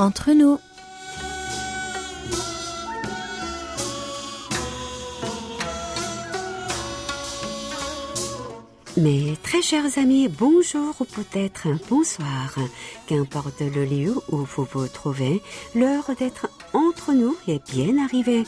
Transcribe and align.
entre 0.00 0.32
nous. 0.32 0.58
Mes 8.96 9.36
très 9.42 9.60
chers 9.60 9.98
amis, 9.98 10.26
bonjour 10.26 10.94
ou 11.00 11.04
peut-être 11.04 11.66
un 11.66 11.78
bonsoir. 11.90 12.54
Qu'importe 13.06 13.60
le 13.60 13.84
lieu 13.84 14.14
où 14.30 14.38
vous 14.38 14.66
vous 14.72 14.88
trouvez, 14.88 15.42
l'heure 15.74 16.10
d'être 16.18 16.48
entre 16.72 17.12
nous 17.12 17.36
est 17.46 17.62
bien 17.70 18.02
arrivée. 18.02 18.44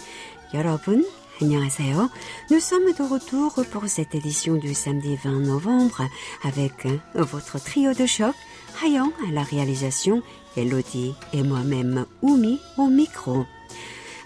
여러분, 0.54 1.04
안녕하세요. 1.42 2.08
Nous 2.50 2.60
sommes 2.60 2.92
de 2.98 3.02
retour 3.02 3.62
pour 3.70 3.86
cette 3.88 4.14
édition 4.14 4.54
du 4.54 4.72
samedi 4.72 5.16
20 5.22 5.40
novembre 5.40 6.08
avec 6.42 6.88
votre 7.14 7.62
trio 7.62 7.92
de 7.92 8.06
choc, 8.06 8.34
Hayan 8.82 9.12
à 9.28 9.30
la 9.30 9.42
réalisation, 9.42 10.22
Elodie 10.57 11.13
et 11.33 11.43
moi-même 11.43 12.05
Oumi 12.21 12.59
au 12.77 12.87
micro. 12.87 13.45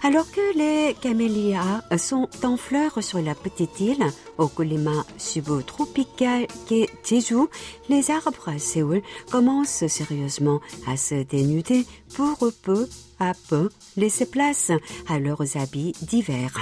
Alors 0.02 0.30
que 0.30 0.56
les 0.56 0.94
camélias 0.94 1.82
sont 1.96 2.28
en 2.44 2.56
fleurs 2.56 3.02
sur 3.02 3.20
la 3.20 3.34
petite 3.34 3.80
île 3.80 4.06
au 4.38 4.46
climat 4.46 5.04
subtropical 5.16 6.46
qu'est 6.68 6.88
Jeju, 7.04 7.48
les 7.88 8.10
arbres 8.10 8.48
à 8.48 8.58
Séoul 8.58 9.02
commencent 9.30 9.86
sérieusement 9.88 10.60
à 10.86 10.96
se 10.96 11.24
dénuder 11.24 11.84
pour 12.14 12.38
peu 12.62 12.86
à 13.20 13.32
peu 13.48 13.68
laisser 13.96 14.26
place 14.26 14.72
à 15.08 15.18
leurs 15.18 15.56
habits 15.56 15.92
d'hiver. 16.02 16.52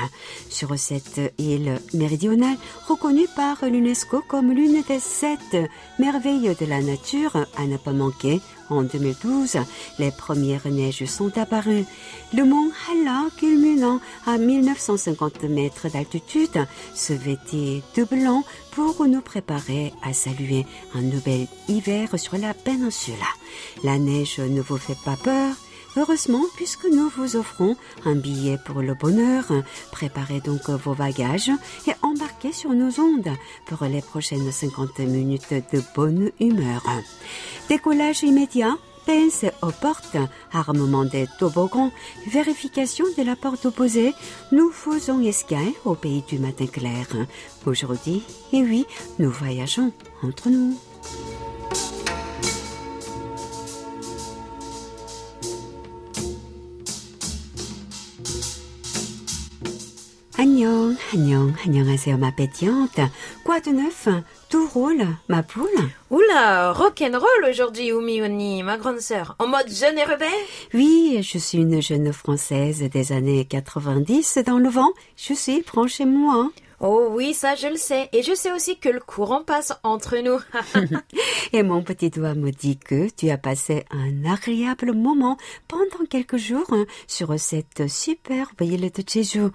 Sur 0.48 0.78
cette 0.78 1.20
île 1.38 1.78
méridionale, 1.94 2.56
reconnue 2.86 3.28
par 3.34 3.64
l'UNESCO 3.64 4.22
comme 4.26 4.52
l'une 4.52 4.82
des 4.82 5.00
sept 5.00 5.56
merveilles 5.98 6.54
de 6.58 6.66
la 6.66 6.80
nature 6.80 7.36
à 7.56 7.66
ne 7.66 7.76
pas 7.76 7.92
manquer, 7.92 8.40
en 8.68 8.82
2012, 8.82 9.58
les 9.98 10.10
premières 10.10 10.66
neiges 10.66 11.04
sont 11.04 11.38
apparues. 11.38 11.84
Le 12.34 12.44
mont 12.44 12.70
Hala, 12.90 13.26
culminant 13.36 14.00
à 14.26 14.38
1950 14.38 15.44
mètres 15.44 15.88
d'altitude, 15.88 16.66
se 16.94 17.12
vêtit 17.12 17.82
de 17.94 18.04
blanc 18.04 18.42
pour 18.72 19.06
nous 19.06 19.20
préparer 19.20 19.92
à 20.02 20.12
saluer 20.12 20.66
un 20.94 21.02
nouvel 21.02 21.46
hiver 21.68 22.18
sur 22.18 22.36
la 22.38 22.54
péninsule. 22.54 23.14
La 23.84 23.98
neige 23.98 24.40
ne 24.40 24.60
vous 24.60 24.78
fait 24.78 24.98
pas 25.04 25.16
peur 25.16 25.54
Heureusement, 25.96 26.42
puisque 26.56 26.84
nous 26.84 27.08
vous 27.08 27.36
offrons 27.36 27.76
un 28.04 28.14
billet 28.14 28.58
pour 28.64 28.82
le 28.82 28.94
bonheur, 28.94 29.44
préparez 29.92 30.40
donc 30.40 30.68
vos 30.68 30.94
bagages 30.94 31.50
et 31.86 31.92
embarquez 32.02 32.52
sur 32.52 32.70
nos 32.70 33.00
ondes 33.00 33.30
pour 33.66 33.84
les 33.86 34.02
prochaines 34.02 34.52
50 34.52 34.98
minutes 35.00 35.54
de 35.72 35.82
bonne 35.94 36.30
humeur. 36.38 36.82
Décollage 37.68 38.22
immédiat 38.22 38.76
pince 39.06 39.46
aux 39.62 39.70
portes, 39.70 40.16
armement 40.52 41.04
des 41.04 41.28
toboggans, 41.38 41.92
vérification 42.26 43.04
de 43.16 43.22
la 43.22 43.36
porte 43.36 43.64
opposée, 43.64 44.12
nous 44.52 44.70
faisons 44.70 45.22
escale 45.22 45.72
au 45.84 45.94
pays 45.94 46.24
du 46.28 46.38
matin 46.38 46.66
clair. 46.66 47.06
Aujourd'hui, 47.64 48.22
et 48.52 48.62
oui, 48.62 48.84
nous 49.18 49.30
voyageons 49.30 49.92
entre 50.22 50.50
nous. 50.50 50.76
Annyeong, 61.12 61.52
annyeong, 61.52 61.54
annyeonghaseyo 61.64 62.18
ma 62.18 62.32
pétillante. 62.32 63.00
Quoi 63.44 63.60
de 63.60 63.70
neuf? 63.70 64.08
Tout 64.48 64.66
roule, 64.74 65.06
ma 65.28 65.44
poule? 65.44 65.68
Oula, 66.10 66.72
rock'n'roll 66.72 67.48
aujourd'hui, 67.48 67.92
Oumi 67.92 68.20
ma 68.64 68.76
grande 68.76 68.98
sœur. 68.98 69.36
En 69.38 69.46
mode 69.46 69.70
jeune 69.70 69.98
et 69.98 70.04
rebelle? 70.04 70.28
Oui, 70.74 71.18
je 71.22 71.38
suis 71.38 71.58
une 71.58 71.80
jeune 71.80 72.12
française 72.12 72.82
des 72.82 73.12
années 73.12 73.44
90 73.44 74.38
dans 74.44 74.58
le 74.58 74.68
vent. 74.68 74.90
Je 75.16 75.34
suis 75.34 75.62
branchée 75.62 76.06
moi. 76.06 76.50
Oh 76.80 77.08
oui, 77.10 77.32
ça 77.32 77.54
je 77.54 77.68
le 77.68 77.76
sais. 77.76 78.08
Et 78.12 78.22
je 78.22 78.34
sais 78.34 78.52
aussi 78.52 78.78
que 78.78 78.88
le 78.88 79.00
courant 79.00 79.42
passe 79.42 79.72
entre 79.82 80.18
nous. 80.18 80.38
Et 81.52 81.62
mon 81.62 81.82
petit 81.82 82.10
doigt 82.10 82.34
me 82.34 82.50
dit 82.50 82.76
que 82.76 83.08
tu 83.08 83.30
as 83.30 83.38
passé 83.38 83.84
un 83.90 84.24
agréable 84.30 84.92
moment 84.92 85.38
pendant 85.68 86.04
quelques 86.08 86.36
jours 86.36 86.66
hein, 86.70 86.84
sur 87.06 87.38
cette 87.38 87.88
superbe 87.88 88.60
île 88.60 88.90
de 88.90 89.02
Jeju. 89.06 89.48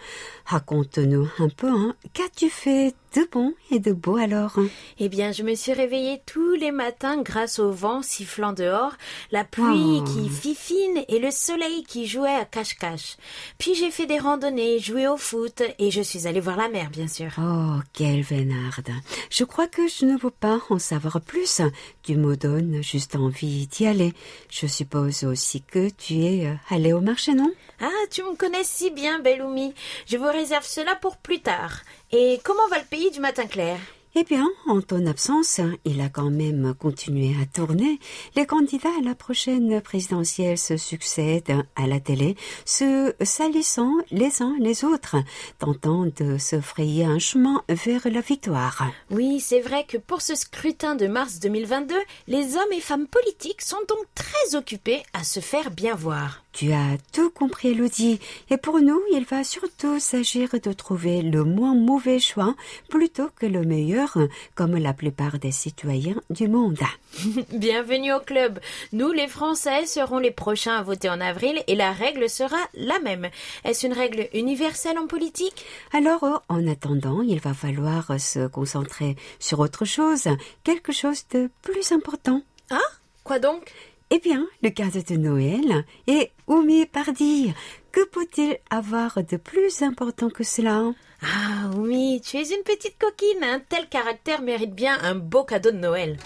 Raconte-nous 0.45 1.29
un 1.39 1.49
peu, 1.49 1.69
hein, 1.69 1.95
qu'as-tu 2.13 2.49
fait 2.49 2.95
de 3.15 3.27
bon 3.31 3.53
et 3.71 3.79
de 3.79 3.91
beau 3.91 4.15
alors 4.17 4.57
Eh 4.99 5.09
bien, 5.09 5.31
je 5.33 5.43
me 5.43 5.53
suis 5.55 5.73
réveillée 5.73 6.21
tous 6.25 6.53
les 6.53 6.71
matins 6.71 7.21
grâce 7.21 7.59
au 7.59 7.69
vent 7.71 8.01
sifflant 8.01 8.53
dehors, 8.53 8.93
la 9.31 9.43
pluie 9.43 9.99
Oh. 10.01 10.03
qui 10.03 10.29
fifine 10.29 11.03
et 11.09 11.19
le 11.19 11.29
soleil 11.31 11.83
qui 11.83 12.07
jouait 12.07 12.33
à 12.35 12.45
cache-cache. 12.45 13.17
Puis 13.57 13.75
j'ai 13.75 13.91
fait 13.91 14.05
des 14.05 14.17
randonnées, 14.19 14.79
joué 14.79 15.07
au 15.07 15.17
foot 15.17 15.61
et 15.79 15.91
je 15.91 16.01
suis 16.01 16.25
allée 16.27 16.39
voir 16.39 16.55
la 16.55 16.69
mer, 16.69 16.89
bien 16.89 17.07
sûr. 17.07 17.31
Oh, 17.37 17.79
quelle 17.93 18.21
vénarde. 18.21 18.89
Je 19.29 19.43
crois 19.43 19.67
que 19.67 19.87
je 19.87 20.05
ne 20.05 20.17
veux 20.17 20.29
pas 20.31 20.59
en 20.69 20.79
savoir 20.79 21.19
plus. 21.21 21.61
Tu 22.03 22.15
me 22.15 22.37
donnes 22.37 22.81
juste 22.81 23.15
envie 23.15 23.67
d'y 23.67 23.87
aller. 23.87 24.13
Je 24.49 24.67
suppose 24.67 25.23
aussi 25.25 25.61
que 25.61 25.89
tu 25.89 26.15
es 26.23 26.47
euh, 26.47 26.53
allé 26.69 26.93
au 26.93 27.01
marché, 27.01 27.33
non? 27.33 27.51
Ah, 27.81 27.89
tu 28.09 28.21
me 28.23 28.35
connais 28.35 28.63
si 28.63 28.89
bien, 28.91 29.19
Belloumi. 29.19 29.73
Je 30.05 30.15
vous 30.17 30.27
réserve 30.31 30.65
cela 30.65 30.95
pour 30.95 31.17
plus 31.17 31.41
tard. 31.41 31.81
Et 32.13 32.41
comment 32.43 32.67
va 32.69 32.77
le 32.77 32.83
pays 32.83 33.09
du 33.09 33.21
matin 33.21 33.45
clair 33.47 33.79
Eh 34.15 34.25
bien, 34.25 34.45
en 34.67 34.81
ton 34.81 35.05
absence, 35.05 35.61
il 35.85 36.01
a 36.01 36.09
quand 36.09 36.29
même 36.29 36.73
continué 36.77 37.33
à 37.41 37.45
tourner. 37.45 37.99
Les 38.35 38.45
candidats 38.45 38.89
à 38.99 39.01
la 39.01 39.15
prochaine 39.15 39.79
présidentielle 39.79 40.57
se 40.57 40.75
succèdent 40.75 41.63
à 41.77 41.87
la 41.87 42.01
télé, 42.01 42.35
se 42.65 43.13
salissant 43.21 43.93
les 44.11 44.41
uns 44.41 44.57
les 44.59 44.83
autres, 44.83 45.15
tentant 45.57 46.05
de 46.05 46.37
se 46.37 46.59
frayer 46.59 47.05
un 47.05 47.19
chemin 47.19 47.63
vers 47.69 48.05
la 48.09 48.19
victoire. 48.19 48.91
Oui, 49.09 49.39
c'est 49.39 49.61
vrai 49.61 49.85
que 49.85 49.97
pour 49.97 50.21
ce 50.21 50.35
scrutin 50.35 50.95
de 50.95 51.07
mars 51.07 51.39
2022, 51.39 51.95
les 52.27 52.57
hommes 52.57 52.73
et 52.73 52.81
femmes 52.81 53.07
politiques 53.07 53.61
sont 53.61 53.79
donc 53.87 54.05
très 54.15 54.57
occupés 54.57 55.01
à 55.13 55.23
se 55.23 55.39
faire 55.39 55.71
bien 55.71 55.95
voir. 55.95 56.40
Tu 56.53 56.73
as 56.73 56.97
tout 57.13 57.29
compris, 57.29 57.69
Elodie. 57.69 58.19
Et 58.49 58.57
pour 58.57 58.81
nous, 58.81 59.01
il 59.13 59.23
va 59.23 59.43
surtout 59.43 59.99
s'agir 59.99 60.49
de 60.61 60.73
trouver 60.73 61.21
le 61.21 61.45
moins 61.45 61.73
mauvais 61.73 62.19
choix 62.19 62.55
plutôt 62.89 63.29
que 63.37 63.45
le 63.45 63.63
meilleur, 63.63 64.17
comme 64.53 64.75
la 64.75 64.93
plupart 64.93 65.39
des 65.39 65.51
citoyens 65.51 66.21
du 66.29 66.49
monde. 66.49 66.79
Bienvenue 67.53 68.13
au 68.13 68.19
club. 68.19 68.59
Nous, 68.91 69.11
les 69.11 69.29
Français, 69.29 69.85
serons 69.85 70.19
les 70.19 70.31
prochains 70.31 70.75
à 70.77 70.83
voter 70.83 71.09
en 71.09 71.21
avril 71.21 71.63
et 71.67 71.75
la 71.75 71.93
règle 71.93 72.29
sera 72.29 72.57
la 72.73 72.99
même. 72.99 73.29
Est-ce 73.63 73.87
une 73.87 73.93
règle 73.93 74.27
universelle 74.33 74.99
en 74.99 75.07
politique? 75.07 75.65
Alors, 75.93 76.43
en 76.49 76.67
attendant, 76.67 77.21
il 77.21 77.39
va 77.39 77.53
falloir 77.53 78.19
se 78.19 78.47
concentrer 78.47 79.15
sur 79.39 79.59
autre 79.59 79.85
chose, 79.85 80.27
quelque 80.65 80.91
chose 80.91 81.23
de 81.31 81.49
plus 81.61 81.93
important. 81.93 82.41
Ah 82.69 82.77
Quoi 83.23 83.39
donc? 83.39 83.71
Eh 84.13 84.19
bien, 84.19 84.45
le 84.61 84.69
cadre 84.71 85.01
de 85.01 85.15
Noël. 85.15 85.85
Et 86.05 86.31
Oumi 86.45 86.85
Pardi, 86.85 87.53
que 87.93 88.05
peut-il 88.09 88.57
avoir 88.69 89.23
de 89.23 89.37
plus 89.37 89.83
important 89.83 90.29
que 90.29 90.43
cela? 90.43 90.91
Ah 91.21 91.69
oui, 91.77 92.19
tu 92.21 92.35
es 92.35 92.53
une 92.53 92.63
petite 92.63 92.97
coquine. 92.99 93.41
Un 93.41 93.61
tel 93.61 93.87
caractère 93.87 94.41
mérite 94.41 94.75
bien 94.75 94.97
un 95.01 95.15
beau 95.15 95.45
cadeau 95.45 95.71
de 95.71 95.77
Noël. 95.77 96.17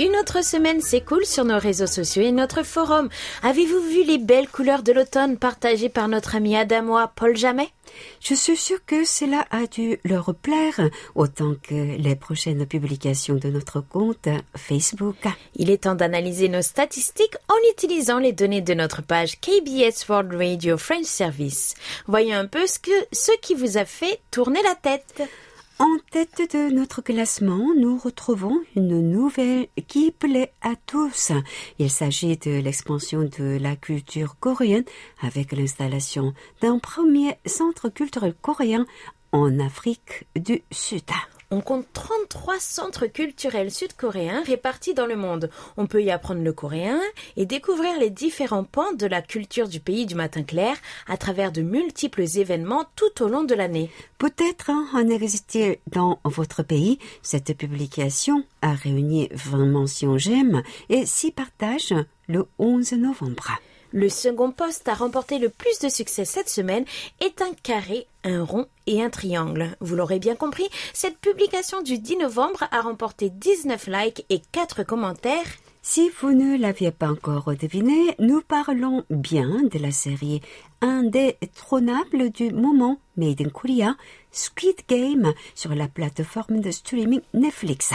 Une 0.00 0.14
autre 0.14 0.44
semaine 0.44 0.80
s'écoule 0.80 1.26
sur 1.26 1.44
nos 1.44 1.58
réseaux 1.58 1.88
sociaux 1.88 2.22
et 2.22 2.30
notre 2.30 2.62
forum. 2.62 3.08
Avez-vous 3.42 3.80
vu 3.80 4.04
les 4.04 4.18
belles 4.18 4.48
couleurs 4.48 4.84
de 4.84 4.92
l'automne 4.92 5.36
partagées 5.36 5.88
par 5.88 6.06
notre 6.06 6.36
ami 6.36 6.56
Adamois 6.56 7.10
Paul 7.16 7.36
Jamet? 7.36 7.68
Je 8.20 8.34
suis 8.34 8.56
sûre 8.56 8.78
que 8.86 9.04
cela 9.04 9.44
a 9.50 9.66
dû 9.66 9.98
leur 10.04 10.36
plaire 10.36 10.80
autant 11.16 11.54
que 11.60 11.96
les 11.96 12.14
prochaines 12.14 12.64
publications 12.64 13.34
de 13.34 13.48
notre 13.48 13.80
compte 13.80 14.28
Facebook. 14.56 15.16
Il 15.56 15.68
est 15.68 15.82
temps 15.82 15.96
d'analyser 15.96 16.48
nos 16.48 16.62
statistiques 16.62 17.36
en 17.48 17.70
utilisant 17.72 18.18
les 18.18 18.32
données 18.32 18.60
de 18.60 18.74
notre 18.74 19.02
page 19.02 19.40
KBS 19.40 20.08
World 20.08 20.32
Radio 20.32 20.78
French 20.78 21.06
Service. 21.06 21.74
Voyons 22.06 22.36
un 22.36 22.46
peu 22.46 22.68
ce, 22.68 22.78
que, 22.78 23.06
ce 23.10 23.32
qui 23.40 23.54
vous 23.54 23.78
a 23.78 23.84
fait 23.84 24.20
tourner 24.30 24.60
la 24.62 24.76
tête. 24.76 25.28
Tête 26.10 26.54
de 26.54 26.70
notre 26.70 27.02
classement, 27.02 27.74
nous 27.76 27.98
retrouvons 27.98 28.62
une 28.74 29.10
nouvelle 29.10 29.66
qui 29.88 30.10
plaît 30.10 30.54
à 30.62 30.74
tous. 30.86 31.32
Il 31.78 31.90
s'agit 31.90 32.38
de 32.38 32.60
l'expansion 32.60 33.24
de 33.24 33.58
la 33.60 33.76
culture 33.76 34.38
coréenne 34.40 34.84
avec 35.20 35.52
l'installation 35.52 36.32
d'un 36.62 36.78
premier 36.78 37.36
centre 37.44 37.90
culturel 37.90 38.34
coréen 38.40 38.86
en 39.32 39.58
Afrique 39.58 40.26
du 40.34 40.62
Sud. 40.70 41.02
On 41.50 41.62
compte 41.62 41.86
33 41.94 42.60
centres 42.60 43.06
culturels 43.06 43.70
sud-coréens 43.70 44.42
répartis 44.44 44.92
dans 44.92 45.06
le 45.06 45.16
monde. 45.16 45.48
On 45.78 45.86
peut 45.86 46.02
y 46.02 46.10
apprendre 46.10 46.42
le 46.42 46.52
coréen 46.52 47.00
et 47.38 47.46
découvrir 47.46 47.98
les 47.98 48.10
différents 48.10 48.64
pans 48.64 48.92
de 48.92 49.06
la 49.06 49.22
culture 49.22 49.66
du 49.66 49.80
pays 49.80 50.04
du 50.04 50.14
matin 50.14 50.42
clair 50.42 50.76
à 51.06 51.16
travers 51.16 51.50
de 51.50 51.62
multiples 51.62 52.24
événements 52.36 52.84
tout 52.96 53.22
au 53.22 53.28
long 53.28 53.44
de 53.44 53.54
l'année. 53.54 53.90
Peut-être 54.18 54.70
en 54.70 55.08
existe 55.08 55.58
dans 55.90 56.20
votre 56.24 56.62
pays. 56.62 56.98
Cette 57.22 57.56
publication 57.56 58.44
a 58.60 58.74
réuni 58.74 59.30
20 59.32 59.66
mentions 59.66 60.18
j'aime 60.18 60.62
et 60.90 61.06
6 61.06 61.30
partages 61.30 61.94
le 62.28 62.46
11 62.58 62.92
novembre. 62.92 63.52
Le 63.92 64.10
second 64.10 64.50
poste 64.50 64.86
à 64.86 64.94
remporter 64.94 65.38
le 65.38 65.48
plus 65.48 65.78
de 65.78 65.88
succès 65.88 66.26
cette 66.26 66.50
semaine 66.50 66.84
est 67.20 67.40
un 67.40 67.52
carré, 67.62 68.06
un 68.22 68.44
rond 68.44 68.66
et 68.86 69.02
un 69.02 69.08
triangle. 69.08 69.76
Vous 69.80 69.96
l'aurez 69.96 70.18
bien 70.18 70.36
compris, 70.36 70.68
cette 70.92 71.16
publication 71.18 71.80
du 71.80 71.98
10 71.98 72.18
novembre 72.18 72.64
a 72.70 72.82
remporté 72.82 73.30
19 73.30 73.86
likes 73.86 74.26
et 74.28 74.42
4 74.52 74.82
commentaires. 74.82 75.46
Si 75.80 76.10
vous 76.20 76.32
ne 76.32 76.58
l'aviez 76.58 76.90
pas 76.90 77.08
encore 77.08 77.54
deviné, 77.54 78.14
nous 78.18 78.42
parlons 78.42 79.04
bien 79.08 79.62
de 79.62 79.78
la 79.78 79.90
série 79.90 80.42
indétrônable 80.82 82.28
du 82.28 82.52
moment 82.52 83.00
Made 83.16 83.40
in 83.40 83.48
Korea, 83.48 83.96
Squid 84.30 84.76
Game, 84.86 85.32
sur 85.54 85.74
la 85.74 85.88
plateforme 85.88 86.60
de 86.60 86.70
streaming 86.70 87.22
Netflix. 87.32 87.94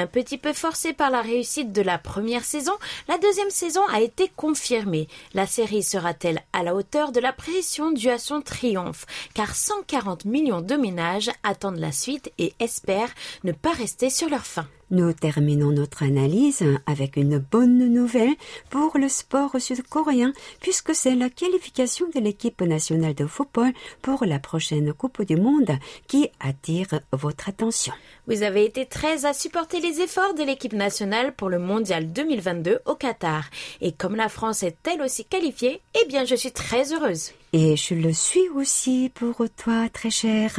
Un 0.00 0.06
petit 0.06 0.38
peu 0.38 0.54
forcé 0.54 0.94
par 0.94 1.10
la 1.10 1.20
réussite 1.20 1.72
de 1.72 1.82
la 1.82 1.98
première 1.98 2.46
saison, 2.46 2.72
la 3.06 3.18
deuxième 3.18 3.50
saison 3.50 3.82
a 3.92 4.00
été 4.00 4.32
confirmée. 4.34 5.08
La 5.34 5.46
série 5.46 5.82
sera-t-elle 5.82 6.40
à 6.54 6.62
la 6.62 6.74
hauteur 6.74 7.12
de 7.12 7.20
la 7.20 7.34
pression 7.34 7.90
due 7.90 8.08
à 8.08 8.16
son 8.16 8.40
triomphe? 8.40 9.04
Car 9.34 9.54
140 9.54 10.24
millions 10.24 10.62
de 10.62 10.74
ménages 10.74 11.30
attendent 11.42 11.80
la 11.80 11.92
suite 11.92 12.32
et 12.38 12.54
espèrent 12.60 13.14
ne 13.44 13.52
pas 13.52 13.72
rester 13.72 14.08
sur 14.08 14.30
leur 14.30 14.46
faim. 14.46 14.66
Nous 14.90 15.12
terminons 15.12 15.70
notre 15.70 16.02
analyse 16.02 16.64
avec 16.86 17.16
une 17.16 17.38
bonne 17.38 17.78
nouvelle 17.92 18.34
pour 18.70 18.98
le 18.98 19.08
sport 19.08 19.60
sud-coréen 19.60 20.32
puisque 20.60 20.96
c'est 20.96 21.14
la 21.14 21.30
qualification 21.30 22.06
de 22.12 22.18
l'équipe 22.18 22.60
nationale 22.60 23.14
de 23.14 23.26
football 23.26 23.72
pour 24.02 24.24
la 24.24 24.40
prochaine 24.40 24.92
Coupe 24.92 25.22
du 25.22 25.36
Monde 25.36 25.78
qui 26.08 26.28
attire 26.40 26.88
votre 27.12 27.48
attention. 27.48 27.92
Vous 28.26 28.42
avez 28.42 28.64
été 28.64 28.84
très 28.84 29.26
à 29.26 29.32
supporter 29.32 29.80
les 29.80 30.00
efforts 30.00 30.34
de 30.34 30.42
l'équipe 30.42 30.72
nationale 30.72 31.34
pour 31.34 31.50
le 31.50 31.60
Mondial 31.60 32.12
2022 32.12 32.80
au 32.86 32.96
Qatar. 32.96 33.44
Et 33.80 33.92
comme 33.92 34.16
la 34.16 34.28
France 34.28 34.64
est 34.64 34.76
elle 34.88 35.02
aussi 35.02 35.24
qualifiée, 35.24 35.80
eh 36.00 36.06
bien 36.08 36.24
je 36.24 36.34
suis 36.34 36.52
très 36.52 36.92
heureuse. 36.92 37.30
Et 37.52 37.76
je 37.76 37.94
le 37.94 38.12
suis 38.12 38.48
aussi 38.54 39.10
pour 39.12 39.42
toi, 39.56 39.88
très 39.88 40.10
cher. 40.10 40.56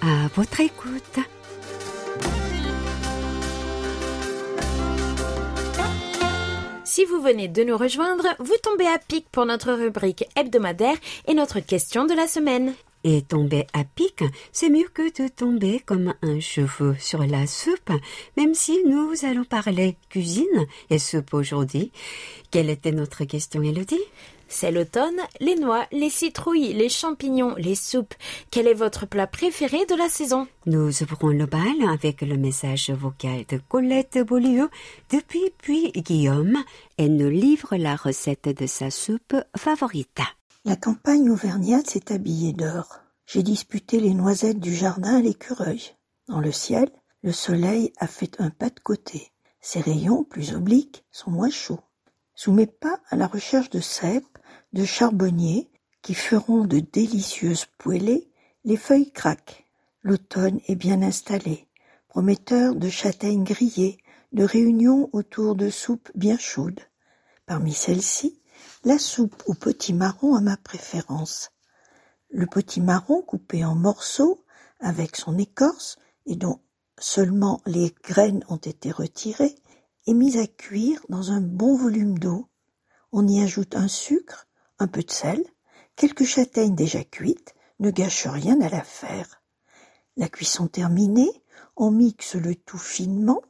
À 0.00 0.28
votre 0.34 0.60
écoute. 0.60 1.18
Si 6.96 7.04
vous 7.04 7.20
venez 7.20 7.46
de 7.46 7.62
nous 7.62 7.76
rejoindre, 7.76 8.24
vous 8.38 8.56
tombez 8.62 8.86
à 8.86 8.96
pic 8.96 9.26
pour 9.30 9.44
notre 9.44 9.70
rubrique 9.74 10.24
hebdomadaire 10.34 10.96
et 11.28 11.34
notre 11.34 11.60
question 11.60 12.06
de 12.06 12.14
la 12.14 12.26
semaine. 12.26 12.72
Et 13.04 13.20
tomber 13.20 13.66
à 13.74 13.84
pic, 13.84 14.24
c'est 14.50 14.70
mieux 14.70 14.88
que 14.94 15.22
de 15.22 15.28
tomber 15.28 15.80
comme 15.80 16.14
un 16.22 16.40
cheveu 16.40 16.96
sur 16.98 17.26
la 17.26 17.46
soupe, 17.46 17.92
même 18.38 18.54
si 18.54 18.82
nous 18.86 19.12
allons 19.24 19.44
parler 19.44 19.98
cuisine 20.08 20.66
et 20.88 20.98
soupe 20.98 21.34
aujourd'hui. 21.34 21.92
Quelle 22.50 22.70
était 22.70 22.92
notre 22.92 23.24
question, 23.24 23.60
Elodie 23.62 24.00
c'est 24.48 24.70
l'automne, 24.70 25.20
les 25.40 25.56
noix, 25.56 25.86
les 25.92 26.10
citrouilles, 26.10 26.72
les 26.72 26.88
champignons, 26.88 27.54
les 27.56 27.74
soupes. 27.74 28.14
Quel 28.50 28.66
est 28.66 28.74
votre 28.74 29.06
plat 29.06 29.26
préféré 29.26 29.86
de 29.86 29.94
la 29.94 30.08
saison 30.08 30.46
Nous 30.66 31.02
ouvrons 31.02 31.28
le 31.28 31.46
bal 31.46 31.88
avec 31.92 32.22
le 32.22 32.36
message 32.36 32.90
vocal 32.90 33.44
de 33.48 33.60
Colette 33.68 34.18
Beaulieu 34.18 34.70
depuis 35.10 35.50
puis 35.58 35.92
Guillaume. 35.92 36.56
Elle 36.96 37.16
nous 37.16 37.30
livre 37.30 37.76
la 37.76 37.96
recette 37.96 38.48
de 38.48 38.66
sa 38.66 38.90
soupe 38.90 39.36
favorite. 39.56 40.20
La 40.64 40.76
campagne 40.76 41.30
auvergnate 41.30 41.88
s'est 41.88 42.12
habillée 42.12 42.52
d'or. 42.52 43.00
J'ai 43.26 43.42
disputé 43.42 44.00
les 44.00 44.14
noisettes 44.14 44.60
du 44.60 44.74
jardin 44.74 45.16
à 45.16 45.20
l'écureuil. 45.20 45.96
Dans 46.28 46.40
le 46.40 46.52
ciel, 46.52 46.88
le 47.22 47.32
soleil 47.32 47.92
a 47.98 48.06
fait 48.06 48.40
un 48.40 48.50
pas 48.50 48.70
de 48.70 48.80
côté. 48.80 49.32
Ses 49.60 49.80
rayons, 49.80 50.22
plus 50.22 50.54
obliques, 50.54 51.04
sont 51.10 51.30
moins 51.30 51.50
chauds. 51.50 51.80
Sous 52.34 52.52
mes 52.52 52.66
pas 52.66 53.00
à 53.08 53.16
la 53.16 53.26
recherche 53.26 53.70
de 53.70 53.80
cèpes, 53.80 54.35
de 54.76 54.84
charbonniers 54.84 55.70
qui 56.02 56.12
feront 56.12 56.66
de 56.66 56.80
délicieuses 56.80 57.64
poêlées, 57.78 58.30
les 58.64 58.76
feuilles 58.76 59.10
craquent. 59.10 59.64
L'automne 60.02 60.60
est 60.68 60.74
bien 60.74 61.00
installé, 61.00 61.66
prometteur 62.08 62.74
de 62.74 62.90
châtaignes 62.90 63.42
grillées, 63.42 63.96
de 64.32 64.44
réunions 64.44 65.08
autour 65.14 65.54
de 65.54 65.70
soupes 65.70 66.10
bien 66.14 66.36
chaudes. 66.36 66.82
Parmi 67.46 67.72
celles-ci, 67.72 68.38
la 68.84 68.98
soupe 68.98 69.42
au 69.46 69.54
potimarron 69.54 70.34
a 70.34 70.42
ma 70.42 70.58
préférence. 70.58 71.52
Le 72.28 72.44
potimarron 72.44 73.22
coupé 73.22 73.64
en 73.64 73.74
morceaux 73.74 74.44
avec 74.78 75.16
son 75.16 75.38
écorce 75.38 75.96
et 76.26 76.36
dont 76.36 76.60
seulement 76.98 77.62
les 77.64 77.94
graines 78.04 78.44
ont 78.50 78.56
été 78.58 78.90
retirées 78.90 79.54
est 80.06 80.14
mis 80.14 80.36
à 80.36 80.46
cuire 80.46 81.00
dans 81.08 81.32
un 81.32 81.40
bon 81.40 81.78
volume 81.78 82.18
d'eau. 82.18 82.50
On 83.10 83.26
y 83.26 83.42
ajoute 83.42 83.74
un 83.74 83.88
sucre, 83.88 84.46
un 84.78 84.86
peu 84.86 85.02
de 85.02 85.10
sel, 85.10 85.42
quelques 85.96 86.24
châtaignes 86.24 86.74
déjà 86.74 87.04
cuites 87.04 87.54
ne 87.80 87.90
gâchent 87.90 88.26
rien 88.26 88.60
à 88.60 88.68
l'affaire. 88.68 89.42
La 90.16 90.28
cuisson 90.28 90.66
terminée, 90.66 91.42
on 91.76 91.90
mixe 91.90 92.36
le 92.36 92.54
tout 92.54 92.78
finement. 92.78 93.42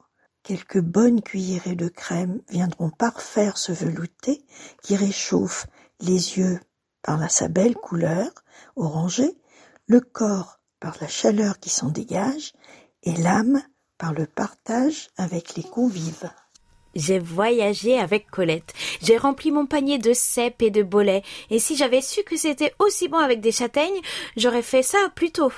Quelques 0.43 0.81
bonnes 0.81 1.23
cuillerées 1.23 1.75
de 1.75 1.89
crème 1.89 2.41
viendront 2.49 2.91
parfaire 2.91 3.59
ce 3.59 3.73
velouté 3.73 4.45
qui 4.83 4.97
réchauffe 4.97 5.67
les 6.01 6.39
yeux 6.39 6.61
par 7.03 7.19
la, 7.19 7.29
sa 7.29 7.49
belle 7.49 7.77
couleur 7.77 8.31
orangée, 8.75 9.39
le 9.87 10.01
corps 10.01 10.61
par 10.81 10.97
la 11.01 11.09
chaleur 11.09 11.59
qui 11.59 11.71
s'en 11.71 11.89
dégage 11.89 12.53
et 13.03 13.15
l'âme 13.15 13.63
par 13.99 14.13
le 14.13 14.27
partage 14.27 15.09
avec 15.17 15.55
les 15.55 15.63
convives. 15.63 16.31
J'ai 16.97 17.19
voyagé 17.19 17.99
avec 17.99 18.31
Colette. 18.31 18.73
J'ai 19.03 19.19
rempli 19.19 19.53
mon 19.53 19.67
panier 19.67 19.99
de 19.99 20.13
cèpes 20.13 20.63
et 20.63 20.71
de 20.71 20.83
bolets. 20.83 21.23
Et 21.51 21.59
si 21.59 21.77
j'avais 21.77 22.01
su 22.01 22.23
que 22.25 22.37
c'était 22.37 22.73
aussi 22.79 23.09
bon 23.09 23.19
avec 23.19 23.41
des 23.41 23.53
châtaignes, 23.53 24.01
j'aurais 24.37 24.63
fait 24.63 24.83
ça 24.83 24.99
plus 25.15 25.31
tôt. 25.31 25.53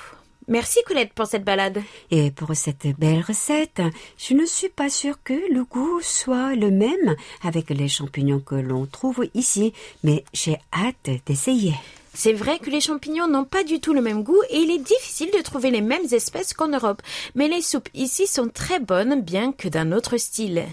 Merci 0.49 0.79
Colette 0.85 1.13
pour 1.13 1.27
cette 1.27 1.45
balade. 1.45 1.81
Et 2.11 2.31
pour 2.31 2.55
cette 2.55 2.87
belle 2.97 3.21
recette, 3.21 3.81
je 4.17 4.33
ne 4.33 4.45
suis 4.45 4.69
pas 4.69 4.89
sûre 4.89 5.15
que 5.23 5.33
le 5.53 5.63
goût 5.63 6.01
soit 6.01 6.55
le 6.55 6.71
même 6.71 7.15
avec 7.43 7.69
les 7.69 7.87
champignons 7.87 8.39
que 8.39 8.55
l'on 8.55 8.85
trouve 8.87 9.27
ici, 9.35 9.73
mais 10.03 10.25
j'ai 10.33 10.57
hâte 10.73 11.09
d'essayer. 11.25 11.75
C'est 12.13 12.33
vrai 12.33 12.59
que 12.59 12.69
les 12.69 12.81
champignons 12.81 13.27
n'ont 13.27 13.45
pas 13.45 13.63
du 13.63 13.79
tout 13.79 13.93
le 13.93 14.01
même 14.01 14.23
goût 14.23 14.41
et 14.49 14.57
il 14.57 14.71
est 14.71 14.79
difficile 14.79 15.29
de 15.31 15.41
trouver 15.41 15.71
les 15.71 15.81
mêmes 15.81 16.07
espèces 16.11 16.53
qu'en 16.53 16.67
Europe. 16.67 17.01
Mais 17.35 17.47
les 17.47 17.61
soupes 17.61 17.89
ici 17.93 18.27
sont 18.27 18.49
très 18.49 18.79
bonnes, 18.79 19.21
bien 19.21 19.51
que 19.51 19.67
d'un 19.67 19.91
autre 19.91 20.17
style. 20.17 20.65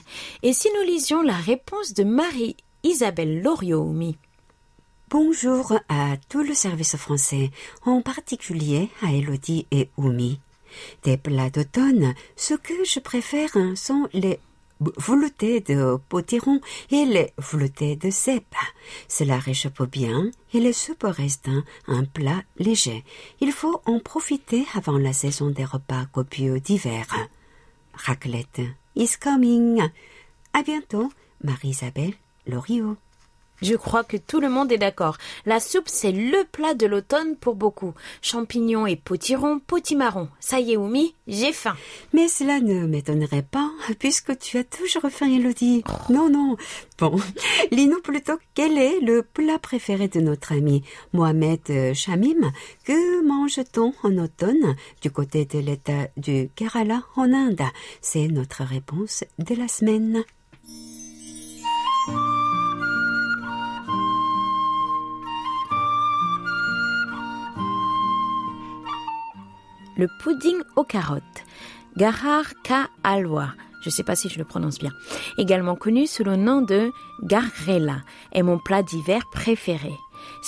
Et 0.43 0.53
si 0.53 0.69
nous 0.75 0.87
lisions 0.87 1.23
la 1.23 1.37
réponse 1.37 1.95
de 1.95 2.05
Marie-Isabelle 2.05 3.43
Loriomi 3.43 4.17
Bonjour 5.09 5.79
à 5.89 6.17
tout 6.29 6.43
le 6.43 6.53
service 6.53 6.97
français, 6.97 7.53
en 7.85 8.03
particulier 8.03 8.89
à 9.03 9.13
Elodie 9.13 9.67
et 9.71 9.89
Oumi. 9.97 10.41
Des 11.05 11.17
plats 11.17 11.51
d'automne, 11.51 12.13
ce 12.35 12.55
que 12.55 12.85
je 12.85 12.99
préfère 12.99 13.57
sont 13.77 14.09
les 14.13 14.41
velouté 14.81 15.61
de 15.61 15.97
potiron 16.09 16.61
et 16.91 17.05
les 17.05 17.33
veloutés 17.39 17.97
de 17.97 18.11
cèpe. 18.11 18.55
Cela 19.09 19.39
réchauffe 19.39 19.83
bien 19.91 20.31
et 20.53 20.61
les 20.61 20.73
soupes 20.73 21.07
restent 21.07 21.51
un 21.87 22.05
plat 22.05 22.43
léger. 22.59 23.05
Il 23.41 23.53
faut 23.53 23.81
en 23.87 23.99
profiter 24.01 24.65
avant 24.75 24.99
la 24.99 25.13
saison 25.13 25.51
des 25.51 25.65
repas 25.65 26.07
copieux 26.07 26.61
d'hiver. 26.61 27.07
Raclette 27.95 28.63
is 28.95 29.13
coming. 29.21 29.83
À 30.53 30.63
bientôt, 30.63 31.11
Marie-Isabelle 31.43 32.15
Loriot. 32.47 32.97
Je 33.63 33.75
crois 33.75 34.05
que 34.05 34.17
tout 34.17 34.41
le 34.41 34.49
monde 34.49 34.71
est 34.71 34.79
d'accord. 34.79 35.17
La 35.47 35.61
soupe, 35.61 35.89
c'est 35.89 36.13
le 36.13 36.45
plat 36.45 36.75
de 36.75 36.87
l'automne 36.87 37.37
pour 37.37 37.55
beaucoup. 37.55 37.95
Champignons 38.21 38.87
et 38.87 38.97
potirons, 38.97 39.61
potimarron. 39.61 40.29
Ça 40.41 40.61
y 40.61 40.73
est, 40.73 40.77
Oumi, 40.77 41.15
j'ai 41.27 41.53
faim. 41.53 41.77
Mais 42.13 42.29
cela 42.29 42.61
ne 42.61 42.87
m'étonnerait 42.87 43.43
pas, 43.43 43.71
puisque 43.99 44.39
tu 44.39 44.59
as 44.59 44.65
toujours 44.65 45.11
faim, 45.11 45.29
Elodie. 45.29 45.85
Non, 46.11 46.29
non. 46.29 46.57
Bon, 46.99 47.19
lis-nous 47.73 48.01
plutôt 48.01 48.39
quel 48.55 48.79
est 48.79 49.01
le 49.01 49.23
plat 49.23 49.59
préféré 49.59 50.09
de 50.09 50.21
notre 50.21 50.53
ami 50.53 50.83
Mohamed 51.13 51.95
Shamim. 51.95 52.53
Que 52.85 53.27
mange-t-on 53.27 53.95
en 54.03 54.19
automne 54.19 54.77
du 55.03 55.11
côté 55.11 55.45
de 55.47 55.59
l'état 55.59 56.09
du 56.17 56.51
Kerala 56.55 57.03
en 57.17 57.33
Inde? 57.33 57.63
C'est 58.01 58.29
notre 58.29 58.65
réponse 58.65 59.25
de 59.39 59.55
la 59.55 59.69
semaine. 59.69 60.25
Le 69.97 70.09
pudding 70.21 70.59
aux 70.77 70.85
carottes, 70.85 71.23
Gahar 71.97 72.45
Ka 72.63 72.89
Alwa, 73.03 73.55
je 73.83 73.89
ne 73.89 73.93
sais 73.93 74.03
pas 74.03 74.17
si 74.17 74.29
je 74.29 74.39
le 74.39 74.45
prononce 74.45 74.79
bien, 74.79 74.93
également 75.39 75.77
connu 75.77 76.07
sous 76.07 76.25
le 76.25 76.37
nom 76.37 76.63
de 76.63 76.91
Garrela, 77.23 78.03
est 78.33 78.43
mon 78.43 78.59
plat 78.59 78.83
d'hiver 78.83 79.23
préféré. 79.33 79.93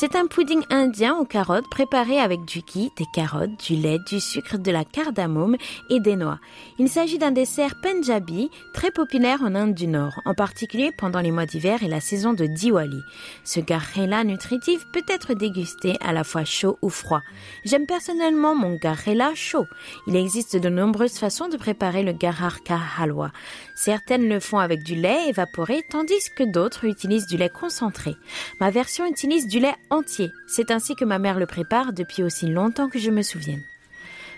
C'est 0.01 0.15
un 0.15 0.29
pudding 0.29 0.63
indien 0.71 1.17
aux 1.17 1.25
carottes 1.25 1.69
préparé 1.69 2.21
avec 2.21 2.45
du 2.45 2.61
ghee, 2.61 2.93
des 2.97 3.07
carottes, 3.13 3.67
du 3.67 3.75
lait, 3.75 3.99
du 4.07 4.21
sucre, 4.21 4.57
de 4.57 4.71
la 4.71 4.85
cardamome 4.85 5.57
et 5.91 5.99
des 5.99 6.15
noix. 6.15 6.39
Il 6.79 6.89
s'agit 6.89 7.19
d'un 7.19 7.33
dessert 7.33 7.75
punjabi 7.83 8.49
très 8.73 8.93
populaire 8.93 9.43
en 9.43 9.57
Inde 9.57 9.75
du 9.75 9.89
Nord, 9.89 10.13
en 10.25 10.35
particulier 10.35 10.93
pendant 10.97 11.19
les 11.19 11.33
mois 11.33 11.47
d'hiver 11.47 11.83
et 11.83 11.89
la 11.89 12.01
saison 12.01 12.33
de 12.33 12.47
Diwali. 12.47 13.01
Ce 13.43 13.59
garrela 13.59 14.23
nutritif 14.23 14.87
peut 14.93 15.03
être 15.09 15.35
dégusté 15.35 15.97
à 16.01 16.13
la 16.13 16.23
fois 16.23 16.45
chaud 16.45 16.79
ou 16.81 16.91
froid. 16.91 17.23
J'aime 17.65 17.87
personnellement 17.87 18.55
mon 18.55 18.77
garrela 18.77 19.35
chaud. 19.35 19.67
Il 20.07 20.15
existe 20.15 20.57
de 20.57 20.69
nombreuses 20.69 21.19
façons 21.19 21.49
de 21.49 21.57
préparer 21.57 22.05
le 22.05 22.13
garar 22.13 22.63
ka 22.63 22.79
halwa. 23.01 23.33
Certaines 23.75 24.29
le 24.29 24.39
font 24.39 24.59
avec 24.59 24.85
du 24.85 24.95
lait 24.95 25.29
évaporé, 25.29 25.83
tandis 25.91 26.31
que 26.37 26.45
d'autres 26.45 26.85
utilisent 26.85 27.27
du 27.27 27.37
lait 27.37 27.49
concentré. 27.49 28.15
Ma 28.61 28.71
version 28.71 29.05
utilise 29.05 29.49
du 29.49 29.59
lait 29.59 29.75
entier. 29.91 30.33
C'est 30.47 30.71
ainsi 30.71 30.95
que 30.95 31.05
ma 31.05 31.19
mère 31.19 31.39
le 31.39 31.47
prépare 31.47 31.93
depuis 31.93 32.23
aussi 32.23 32.47
longtemps 32.47 32.89
que 32.89 32.99
je 32.99 33.11
me 33.11 33.23
souvienne. 33.23 33.63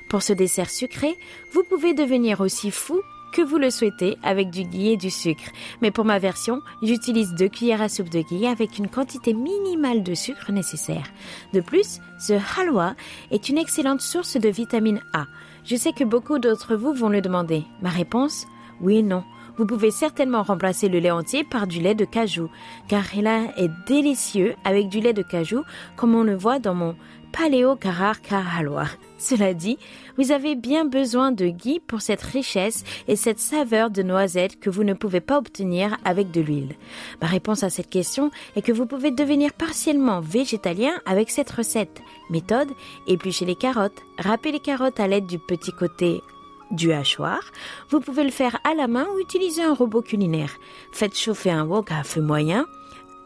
Pour 0.08 0.22
ce 0.22 0.32
dessert 0.32 0.70
sucré, 0.70 1.16
vous 1.52 1.62
pouvez 1.62 1.94
devenir 1.94 2.40
aussi 2.40 2.70
fou 2.70 3.00
que 3.32 3.42
vous 3.42 3.58
le 3.58 3.70
souhaitez 3.70 4.18
avec 4.22 4.50
du 4.50 4.64
ghee 4.64 4.92
et 4.92 4.96
du 4.96 5.10
sucre. 5.10 5.52
Mais 5.82 5.90
pour 5.90 6.04
ma 6.04 6.18
version, 6.18 6.60
j'utilise 6.82 7.34
deux 7.34 7.48
cuillères 7.48 7.82
à 7.82 7.88
soupe 7.88 8.10
de 8.10 8.22
ghee 8.22 8.46
avec 8.46 8.78
une 8.78 8.88
quantité 8.88 9.32
minimale 9.32 10.02
de 10.02 10.14
sucre 10.14 10.50
nécessaire. 10.50 11.06
De 11.52 11.60
plus, 11.60 12.00
ce 12.18 12.34
halwa 12.58 12.94
est 13.30 13.48
une 13.48 13.58
excellente 13.58 14.00
source 14.00 14.36
de 14.36 14.48
vitamine 14.48 15.00
A. 15.12 15.26
Je 15.64 15.76
sais 15.76 15.92
que 15.92 16.04
beaucoup 16.04 16.38
d'entre 16.38 16.74
vous 16.74 16.92
vont 16.92 17.08
le 17.08 17.20
demander. 17.20 17.64
Ma 17.82 17.90
réponse 17.90 18.46
oui 18.80 18.98
et 18.98 19.02
non. 19.02 19.24
Vous 19.60 19.66
pouvez 19.66 19.90
certainement 19.90 20.42
remplacer 20.42 20.88
le 20.88 21.00
lait 21.00 21.10
entier 21.10 21.44
par 21.44 21.66
du 21.66 21.82
lait 21.82 21.94
de 21.94 22.06
cajou, 22.06 22.48
car 22.88 23.14
il 23.14 23.26
est 23.26 23.70
délicieux 23.86 24.54
avec 24.64 24.88
du 24.88 25.00
lait 25.00 25.12
de 25.12 25.20
cajou, 25.20 25.64
comme 25.96 26.14
on 26.14 26.22
le 26.22 26.34
voit 26.34 26.58
dans 26.58 26.72
mon 26.72 26.96
Paléo 27.30 27.76
Karar 27.76 28.16
Halwa. 28.30 28.86
Cela 29.18 29.52
dit, 29.52 29.76
vous 30.16 30.32
avez 30.32 30.54
bien 30.54 30.86
besoin 30.86 31.30
de 31.30 31.48
ghee 31.48 31.78
pour 31.78 32.00
cette 32.00 32.22
richesse 32.22 32.84
et 33.06 33.16
cette 33.16 33.38
saveur 33.38 33.90
de 33.90 34.02
noisette 34.02 34.58
que 34.58 34.70
vous 34.70 34.82
ne 34.82 34.94
pouvez 34.94 35.20
pas 35.20 35.36
obtenir 35.36 35.98
avec 36.06 36.30
de 36.30 36.40
l'huile. 36.40 36.74
Ma 37.20 37.26
réponse 37.26 37.62
à 37.62 37.68
cette 37.68 37.90
question 37.90 38.30
est 38.56 38.62
que 38.62 38.72
vous 38.72 38.86
pouvez 38.86 39.10
devenir 39.10 39.52
partiellement 39.52 40.20
végétalien 40.20 40.92
avec 41.04 41.28
cette 41.28 41.50
recette. 41.50 42.00
Méthode, 42.30 42.70
éplucher 43.06 43.44
les 43.44 43.56
carottes, 43.56 44.00
râper 44.18 44.52
les 44.52 44.60
carottes 44.60 45.00
à 45.00 45.06
l'aide 45.06 45.26
du 45.26 45.38
petit 45.38 45.72
côté 45.72 46.22
du 46.70 46.92
hachoir. 46.92 47.40
Vous 47.90 48.00
pouvez 48.00 48.24
le 48.24 48.30
faire 48.30 48.58
à 48.64 48.74
la 48.74 48.86
main 48.86 49.06
ou 49.14 49.20
utiliser 49.20 49.62
un 49.62 49.74
robot 49.74 50.02
culinaire. 50.02 50.52
Faites 50.92 51.16
chauffer 51.16 51.50
un 51.50 51.64
wok 51.64 51.90
à 51.92 52.02
feu 52.02 52.20
moyen. 52.20 52.66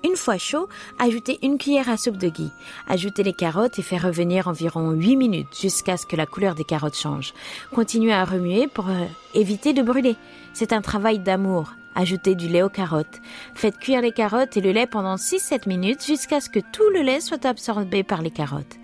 Une 0.05 0.17
fois 0.17 0.37
chaud, 0.37 0.69
ajoutez 0.99 1.39
une 1.43 1.57
cuillère 1.57 1.89
à 1.89 1.97
soupe 1.97 2.19
de 2.19 2.29
ghee. 2.29 2.51
Ajoutez 2.89 3.23
les 3.23 3.33
carottes 3.33 3.79
et 3.79 3.83
faites 3.83 4.03
revenir 4.03 4.49
environ 4.49 4.91
8 4.91 5.17
minutes 5.17 5.59
jusqu'à 5.59 5.97
ce 5.97 6.05
que 6.05 6.15
la 6.15 6.27
couleur 6.27 6.55
des 6.55 6.65
carottes 6.65 6.97
change. 6.97 7.33
Continuez 7.75 8.13
à 8.13 8.27
remuer 8.27 8.67
pour 8.67 8.91
euh, 8.91 9.07
éviter 9.33 9.73
de 9.73 9.83
brûler. 9.83 10.17
C'est 10.53 10.75
un 10.75 10.83
travail 10.83 11.21
d'amour. 11.21 11.73
Ajoutez 11.95 12.35
du 12.35 12.49
lait 12.49 12.63
aux 12.63 12.69
carottes. 12.69 13.21
Faites 13.55 13.79
cuire 13.79 14.03
les 14.03 14.13
carottes 14.13 14.59
et 14.59 14.61
le 14.61 14.73
lait 14.73 14.87
pendant 14.87 15.15
6-7 15.15 15.69
minutes 15.69 16.05
jusqu'à 16.05 16.41
ce 16.43 16.51
que 16.51 16.61
tout 16.61 16.91
le 16.93 17.01
lait 17.01 17.21
soit 17.21 17.47
absorbé 17.47 18.03
par 18.03 18.21
les 18.21 18.31
carottes. 18.31 18.77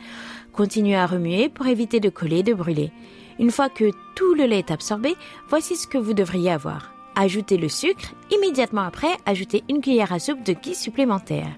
Continuez 0.54 0.96
à 0.96 1.06
remuer 1.06 1.50
pour 1.50 1.66
éviter 1.66 2.00
de 2.00 2.08
coller 2.08 2.38
et 2.38 2.42
de 2.42 2.54
brûler. 2.54 2.92
Une 3.40 3.50
fois 3.50 3.70
que 3.70 3.90
tout 4.14 4.34
le 4.34 4.44
lait 4.44 4.58
est 4.58 4.70
absorbé, 4.70 5.16
voici 5.48 5.74
ce 5.74 5.86
que 5.86 5.96
vous 5.96 6.12
devriez 6.12 6.50
avoir. 6.50 6.92
Ajoutez 7.16 7.56
le 7.56 7.70
sucre, 7.70 8.12
immédiatement 8.30 8.82
après, 8.82 9.16
ajoutez 9.24 9.64
une 9.70 9.80
cuillère 9.80 10.12
à 10.12 10.18
soupe 10.18 10.44
de 10.44 10.52
ghee 10.52 10.74
supplémentaire. 10.74 11.48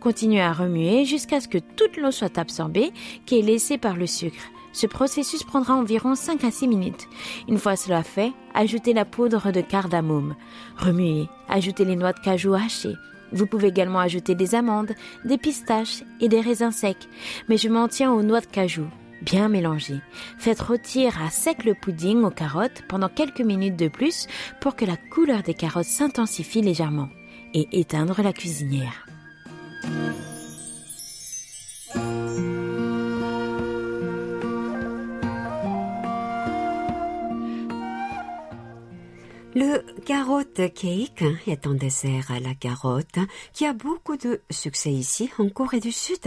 Continuez 0.00 0.42
à 0.42 0.52
remuer 0.52 1.06
jusqu'à 1.06 1.40
ce 1.40 1.48
que 1.48 1.56
toute 1.56 1.96
l'eau 1.96 2.10
soit 2.10 2.36
absorbée, 2.36 2.92
qui 3.24 3.38
est 3.38 3.42
laissée 3.42 3.78
par 3.78 3.96
le 3.96 4.06
sucre. 4.06 4.42
Ce 4.74 4.86
processus 4.86 5.42
prendra 5.42 5.74
environ 5.74 6.14
5 6.14 6.44
à 6.44 6.50
6 6.50 6.68
minutes. 6.68 7.08
Une 7.48 7.58
fois 7.58 7.74
cela 7.74 8.02
fait, 8.02 8.32
ajoutez 8.52 8.92
la 8.92 9.06
poudre 9.06 9.50
de 9.50 9.62
cardamome. 9.62 10.36
Remuez, 10.76 11.26
ajoutez 11.48 11.86
les 11.86 11.96
noix 11.96 12.12
de 12.12 12.20
cajou 12.20 12.52
hachées. 12.52 12.96
Vous 13.32 13.46
pouvez 13.46 13.68
également 13.68 14.00
ajouter 14.00 14.34
des 14.34 14.54
amandes, 14.54 14.92
des 15.24 15.38
pistaches 15.38 16.02
et 16.20 16.28
des 16.28 16.40
raisins 16.40 16.70
secs, 16.70 17.08
mais 17.48 17.56
je 17.56 17.70
m'en 17.70 17.88
tiens 17.88 18.12
aux 18.12 18.22
noix 18.22 18.40
de 18.40 18.46
cajou 18.46 18.86
bien 19.22 19.48
mélangé. 19.48 19.94
Faites 20.38 20.60
rôtir 20.60 21.20
à 21.22 21.30
sec 21.30 21.64
le 21.64 21.74
pudding 21.74 22.22
aux 22.22 22.30
carottes 22.30 22.82
pendant 22.88 23.08
quelques 23.08 23.40
minutes 23.40 23.76
de 23.76 23.88
plus 23.88 24.26
pour 24.60 24.76
que 24.76 24.84
la 24.84 24.96
couleur 24.96 25.42
des 25.42 25.54
carottes 25.54 25.84
s'intensifie 25.84 26.62
légèrement 26.62 27.08
et 27.54 27.68
éteindre 27.72 28.22
la 28.22 28.32
cuisinière. 28.32 29.06
Le 39.52 39.82
carotte 40.04 40.72
cake 40.74 41.24
est 41.48 41.66
un 41.66 41.74
dessert 41.74 42.30
à 42.30 42.38
la 42.38 42.54
carotte 42.54 43.18
qui 43.52 43.66
a 43.66 43.72
beaucoup 43.72 44.16
de 44.16 44.40
succès 44.48 44.92
ici 44.92 45.28
en 45.38 45.48
Corée 45.48 45.80
du 45.80 45.90
Sud. 45.90 46.20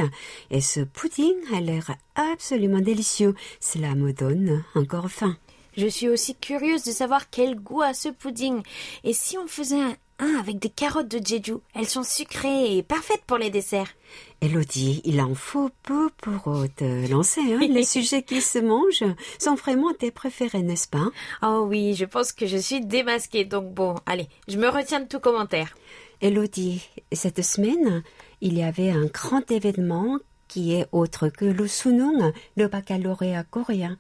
Et 0.52 0.60
ce 0.60 0.82
pudding 0.82 1.38
a 1.54 1.62
l'air 1.62 1.96
absolument 2.16 2.82
délicieux. 2.82 3.34
Cela 3.62 3.96
me 3.96 4.12
donne 4.12 4.66
encore 4.76 5.10
faim. 5.10 5.38
Je 5.78 5.88
suis 5.88 6.10
aussi 6.10 6.36
curieuse 6.36 6.84
de 6.84 6.92
savoir 6.92 7.30
quel 7.30 7.56
goût 7.56 7.82
a 7.82 7.94
ce 7.94 8.10
pudding. 8.10 8.62
Et 9.06 9.14
si 9.14 9.38
on 9.38 9.48
faisait 9.48 9.96
un 10.20 10.36
avec 10.40 10.60
des 10.60 10.70
carottes 10.70 11.10
de 11.10 11.26
Jeju. 11.26 11.58
Elles 11.74 11.88
sont 11.88 12.04
sucrées 12.04 12.78
et 12.78 12.84
parfaites 12.84 13.24
pour 13.26 13.38
les 13.38 13.50
desserts. 13.50 13.94
Elodie, 14.42 15.02
il 15.06 15.22
en 15.22 15.34
faut 15.36 15.70
peu 15.84 16.10
pour 16.18 16.66
te 16.76 17.10
lancer. 17.10 17.42
Hein. 17.42 17.60
les 17.70 17.84
sujets 17.86 18.24
qui 18.24 18.42
se 18.42 18.60
mangent 18.60 19.16
sont 19.40 19.56
vraiment 19.56 19.94
tes 19.94 20.12
préférés, 20.12 20.62
n'est-ce 20.64 20.88
pas? 20.88 21.08
Oh 21.42 21.66
oui, 21.68 21.96
je 21.96 22.06
pense 22.06 22.32
que 22.32 22.46
je 22.46 22.58
suis 22.58 22.82
démasquée. 22.82 23.46
Donc 23.46 23.74
bon, 23.74 23.96
allez, 24.06 24.28
je 24.48 24.58
me 24.58 24.70
retiens 24.70 25.00
de 25.02 25.08
tout 25.08 25.20
commentaire. 25.20 25.76
Elodie, 26.22 26.88
cette 27.12 27.44
semaine, 27.44 28.04
il 28.42 28.58
y 28.58 28.64
avait 28.64 28.92
un 28.92 29.06
grand 29.06 29.50
événement 29.52 30.20
qui 30.48 30.74
est 30.74 30.88
autre 30.92 31.30
que 31.30 31.46
le 31.46 31.68
Sunung, 31.68 32.32
le 32.56 32.68
baccalauréat 32.68 33.44
coréen. 33.44 33.98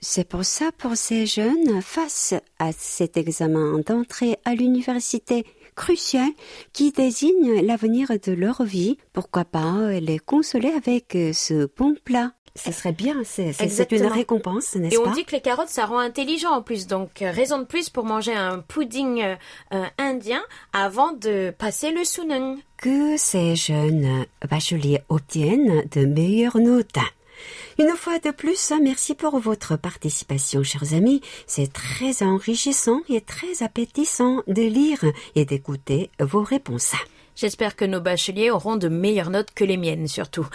C'est 0.00 0.28
pour 0.28 0.44
ça, 0.44 0.70
pour 0.78 0.96
ces 0.96 1.26
jeunes, 1.26 1.82
face 1.82 2.34
à 2.58 2.70
cet 2.72 3.16
examen 3.16 3.80
d'entrée 3.84 4.38
à 4.44 4.54
l'université 4.54 5.44
crucial 5.74 6.28
qui 6.72 6.92
désigne 6.92 7.60
l'avenir 7.62 8.08
de 8.22 8.32
leur 8.32 8.62
vie, 8.62 8.96
pourquoi 9.12 9.44
pas 9.44 10.00
les 10.00 10.18
consoler 10.18 10.70
avec 10.70 11.16
ce 11.32 11.68
bon 11.76 11.94
plat 12.04 12.32
ce 12.58 12.72
serait 12.72 12.92
bien, 12.92 13.22
c'est 13.24 13.92
une 13.92 14.06
récompense, 14.06 14.74
n'est-ce 14.74 14.96
pas 14.96 15.02
Et 15.02 15.08
on 15.08 15.12
dit 15.12 15.24
que 15.24 15.32
les 15.32 15.40
carottes, 15.40 15.68
ça 15.68 15.86
rend 15.86 15.98
intelligent 15.98 16.50
en 16.50 16.62
plus, 16.62 16.86
donc 16.86 17.22
euh, 17.22 17.30
raison 17.30 17.58
de 17.58 17.64
plus 17.64 17.88
pour 17.88 18.04
manger 18.04 18.34
un 18.34 18.58
pudding 18.58 19.22
euh, 19.72 19.84
indien 19.96 20.40
avant 20.72 21.12
de 21.12 21.54
passer 21.56 21.92
le 21.92 22.04
sunung. 22.04 22.58
Que 22.78 23.16
ces 23.16 23.54
jeunes 23.54 24.24
bacheliers 24.50 25.00
obtiennent 25.08 25.84
de 25.92 26.04
meilleures 26.04 26.58
notes. 26.58 26.98
Une 27.78 27.94
fois 27.96 28.18
de 28.18 28.30
plus, 28.30 28.72
merci 28.82 29.14
pour 29.14 29.38
votre 29.38 29.76
participation, 29.76 30.62
chers 30.62 30.94
amis. 30.94 31.20
C'est 31.46 31.72
très 31.72 32.22
enrichissant 32.22 33.00
et 33.08 33.20
très 33.20 33.62
appétissant 33.62 34.42
de 34.46 34.62
lire 34.62 35.04
et 35.34 35.44
d'écouter 35.44 36.10
vos 36.20 36.42
réponses. 36.42 36.94
J'espère 37.36 37.76
que 37.76 37.84
nos 37.84 38.00
bacheliers 38.00 38.50
auront 38.50 38.76
de 38.76 38.88
meilleures 38.88 39.30
notes 39.30 39.52
que 39.54 39.64
les 39.64 39.76
miennes, 39.76 40.08
surtout. 40.08 40.46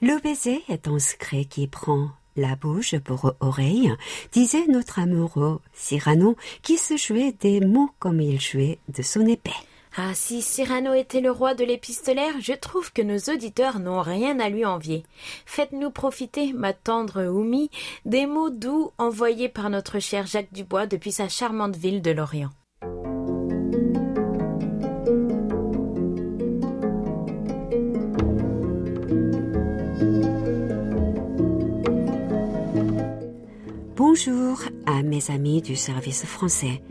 Le 0.01 0.21
baiser 0.21 0.63
est 0.69 0.87
un 0.87 0.99
secret 0.99 1.45
qui 1.45 1.67
prend 1.67 2.09
la 2.35 2.55
bouche 2.55 2.95
pour 2.99 3.33
oreille, 3.39 3.91
disait 4.31 4.67
notre 4.67 4.99
amoureux 4.99 5.59
Cyrano, 5.73 6.35
qui 6.61 6.77
se 6.77 6.97
jouait 6.97 7.33
des 7.39 7.61
mots 7.61 7.89
comme 7.99 8.21
il 8.21 8.39
jouait 8.39 8.79
de 8.95 9.01
son 9.01 9.25
épée. 9.25 9.51
Ah, 9.99 10.13
si 10.13 10.43
Cyrano 10.43 10.93
était 10.93 11.21
le 11.21 11.31
roi 11.31 11.55
de 11.55 11.63
l'épistolaire, 11.63 12.35
je 12.39 12.53
trouve 12.53 12.93
que 12.93 13.01
nos 13.01 13.17
auditeurs 13.33 13.79
n'ont 13.79 14.01
rien 14.01 14.39
à 14.39 14.49
lui 14.49 14.63
envier. 14.63 15.03
Faites-nous 15.47 15.89
profiter, 15.89 16.53
ma 16.53 16.73
tendre 16.73 17.25
Oumi, 17.25 17.71
des 18.05 18.27
mots 18.27 18.51
doux 18.51 18.91
envoyés 18.99 19.49
par 19.49 19.71
notre 19.71 19.97
cher 19.97 20.27
Jacques 20.27 20.53
Dubois 20.53 20.85
depuis 20.85 21.11
sa 21.11 21.29
charmante 21.29 21.75
ville 21.75 22.03
de 22.03 22.11
Lorient. 22.11 22.51
Bonjour 33.97 34.59
à 34.85 35.01
mes 35.01 35.31
amis 35.31 35.63
du 35.63 35.75
service 35.75 36.23
français. 36.23 36.83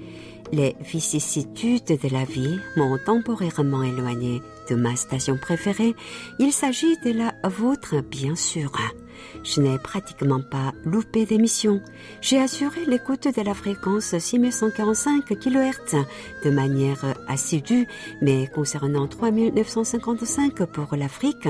Les 0.51 0.75
vicissitudes 0.81 1.85
de 1.87 2.09
la 2.13 2.25
vie 2.25 2.59
m'ont 2.77 2.99
temporairement 2.99 3.85
éloigné 3.85 4.43
de 4.69 4.75
ma 4.75 4.97
station 4.97 5.39
préférée. 5.41 5.95
Il 6.41 6.51
s'agit 6.53 6.97
de 7.05 7.13
la 7.13 7.33
vôtre, 7.49 8.01
bien 8.11 8.35
sûr. 8.35 8.73
Je 9.43 9.61
n'ai 9.61 9.79
pratiquement 9.79 10.41
pas 10.41 10.73
loupé 10.85 11.27
d'émission. 11.27 11.81
J'ai 12.21 12.41
assuré 12.41 12.85
l'écoute 12.87 13.29
de 13.37 13.43
la 13.43 13.55
fréquence 13.55 14.17
6145 14.17 15.25
kHz 15.39 15.97
de 16.45 16.51
manière 16.51 17.05
assidue, 17.29 17.87
mais 18.23 18.47
concernant 18.49 19.07
3955 19.07 20.65
pour 20.67 20.97
l'Afrique, 20.97 21.49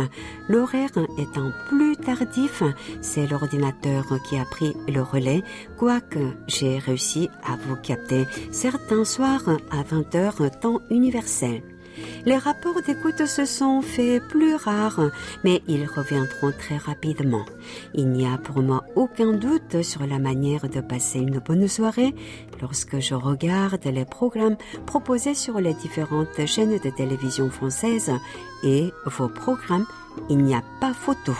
l'horaire 0.49 0.91
étant 1.19 1.51
plus 1.69 1.97
tardif, 1.97 2.63
c'est 3.01 3.27
l'ordinateur 3.27 4.05
qui 4.29 4.39
a 4.39 4.45
pris 4.45 4.75
le 4.89 5.03
relais, 5.03 5.43
quoique 5.77 6.19
j'ai 6.47 6.79
réussi 6.79 7.29
à 7.45 7.57
vous 7.57 7.77
capter 7.77 8.27
certains 8.51 9.05
soirs 9.05 9.49
à 9.71 9.83
20h 9.83 10.61
temps 10.61 10.81
universel. 10.91 11.63
Les 12.25 12.37
rapports 12.37 12.83
d'écoute 12.83 13.27
se 13.27 13.45
sont 13.45 13.83
faits 13.83 14.23
plus 14.29 14.55
rares, 14.55 15.11
mais 15.45 15.63
ils 15.69 15.87
reviendront 15.87 16.53
très 16.59 16.77
rapidement. 16.77 17.45
Il 17.95 18.09
n'y 18.09 18.27
a 18.27 18.39
pour 18.39 18.63
moi 18.63 18.85
aucun 18.95 19.33
doute 19.33 19.83
sur 19.83 20.07
la 20.07 20.19
manière 20.19 20.69
de 20.69 20.81
passer 20.81 21.19
une 21.19 21.39
bonne 21.39 21.69
soirée 21.69 22.15
lorsque 22.61 23.01
je 23.01 23.15
regarde 23.15 23.85
les 23.85 24.05
programmes 24.05 24.57
proposés 24.87 25.35
sur 25.35 25.61
les 25.61 25.75
différentes 25.75 26.47
chaînes 26.47 26.79
de 26.79 26.91
télévision 26.91 27.51
françaises 27.51 28.13
et 28.65 28.93
vos 29.07 29.29
programmes, 29.29 29.87
il 30.29 30.39
n'y 30.39 30.55
a 30.55 30.63
pas 30.81 30.93
photo. 30.93 31.33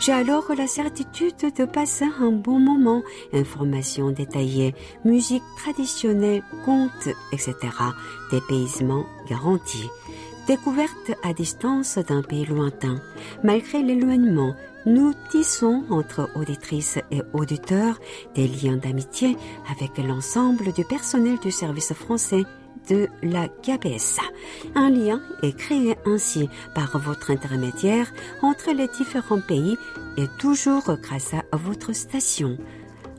J'ai 0.00 0.12
alors 0.12 0.50
la 0.56 0.66
certitude 0.66 1.52
de 1.56 1.64
passer 1.66 2.06
un 2.20 2.32
bon 2.32 2.58
moment, 2.58 3.02
informations 3.34 4.10
détaillées, 4.10 4.74
musique 5.04 5.42
traditionnelle, 5.58 6.42
contes, 6.64 7.08
etc., 7.32 7.54
dépaysement 8.30 9.04
garanti. 9.28 9.88
Découverte 10.46 11.12
à 11.22 11.34
distance 11.34 11.98
d'un 11.98 12.22
pays 12.22 12.46
lointain. 12.46 12.96
Malgré 13.44 13.82
l'éloignement, 13.82 14.54
nous 14.86 15.12
tissons 15.30 15.84
entre 15.90 16.30
auditrices 16.34 16.98
et 17.10 17.20
auditeurs 17.34 18.00
des 18.34 18.48
liens 18.48 18.76
d'amitié 18.76 19.36
avec 19.70 19.98
l'ensemble 19.98 20.72
du 20.72 20.84
personnel 20.84 21.38
du 21.40 21.50
service 21.50 21.92
français 21.92 22.44
de 22.90 23.08
la 23.22 23.48
KBS. 23.48 24.18
Un 24.74 24.90
lien 24.90 25.20
est 25.42 25.56
créé 25.56 25.96
ainsi 26.04 26.48
par 26.74 26.98
votre 26.98 27.30
intermédiaire 27.30 28.12
entre 28.42 28.72
les 28.72 28.88
différents 28.88 29.40
pays 29.40 29.76
et 30.16 30.26
toujours 30.38 30.90
grâce 31.00 31.34
à 31.34 31.56
votre 31.56 31.94
station. 31.94 32.58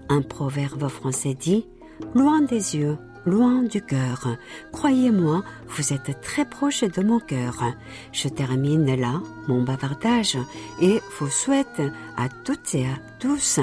Un 0.09 0.21
proverbe 0.21 0.87
français 0.89 1.33
dit 1.33 1.65
Loin 2.13 2.41
des 2.41 2.75
yeux, 2.75 2.97
loin 3.25 3.63
du 3.63 3.81
cœur. 3.81 4.35
Croyez-moi, 4.71 5.43
vous 5.67 5.93
êtes 5.93 6.19
très 6.21 6.45
proche 6.45 6.83
de 6.83 7.01
mon 7.01 7.19
cœur. 7.19 7.63
Je 8.11 8.27
termine 8.27 8.95
là 8.99 9.21
mon 9.47 9.63
bavardage 9.63 10.37
et 10.81 10.99
vous 11.19 11.29
souhaite 11.29 11.81
à 12.17 12.27
toutes 12.43 12.75
et 12.75 12.85
à 12.85 12.97
tous 13.19 13.59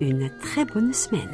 une 0.00 0.30
très 0.40 0.64
bonne 0.64 0.92
semaine. 0.92 1.30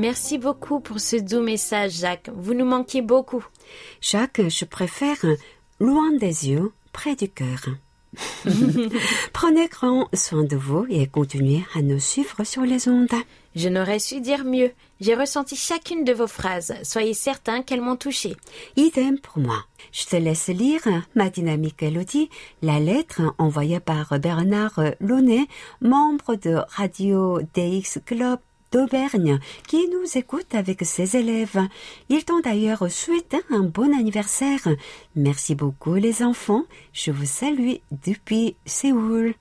Merci 0.00 0.38
beaucoup 0.38 0.80
pour 0.80 0.98
ce 0.98 1.16
doux 1.16 1.42
message, 1.42 1.92
Jacques. 1.92 2.30
Vous 2.34 2.54
nous 2.54 2.64
manquiez 2.64 3.02
beaucoup. 3.02 3.44
Jacques, 4.00 4.40
je 4.48 4.64
préfère 4.64 5.18
loin 5.78 6.10
des 6.12 6.48
yeux, 6.48 6.72
près 6.90 7.14
du 7.16 7.28
cœur. 7.28 7.66
Prenez 9.34 9.68
grand 9.68 10.08
soin 10.14 10.44
de 10.44 10.56
vous 10.56 10.86
et 10.88 11.06
continuez 11.06 11.64
à 11.74 11.82
nous 11.82 12.00
suivre 12.00 12.44
sur 12.44 12.62
les 12.62 12.88
ondes. 12.88 13.12
Je 13.54 13.68
n'aurais 13.68 13.98
su 13.98 14.22
dire 14.22 14.44
mieux. 14.44 14.72
J'ai 15.00 15.14
ressenti 15.14 15.54
chacune 15.54 16.04
de 16.04 16.14
vos 16.14 16.26
phrases. 16.26 16.74
Soyez 16.82 17.12
certain 17.12 17.60
qu'elles 17.60 17.82
m'ont 17.82 17.96
touché. 17.96 18.36
Idem 18.76 19.18
pour 19.18 19.42
moi. 19.42 19.64
Je 19.92 20.06
te 20.06 20.16
laisse 20.16 20.48
lire, 20.48 20.82
ma 21.14 21.28
dynamique 21.28 21.82
Elodie, 21.82 22.30
la 22.62 22.80
lettre 22.80 23.20
envoyée 23.36 23.80
par 23.80 24.18
Bernard 24.18 24.80
Launay, 25.00 25.46
membre 25.82 26.36
de 26.36 26.56
Radio 26.74 27.40
DX 27.54 27.98
Club 28.06 28.38
d'Aubergne 28.72 29.38
qui 29.66 29.88
nous 29.88 30.18
écoute 30.18 30.54
avec 30.54 30.84
ses 30.84 31.16
élèves. 31.16 31.60
Ils 32.08 32.24
t'ont 32.24 32.40
d'ailleurs 32.40 32.90
souhaité 32.90 33.38
un 33.50 33.60
bon 33.60 33.92
anniversaire. 33.96 34.68
Merci 35.16 35.54
beaucoup 35.54 35.94
les 35.94 36.22
enfants. 36.22 36.64
Je 36.92 37.10
vous 37.10 37.26
salue 37.26 37.76
depuis 37.90 38.56
Séoul. 38.66 39.34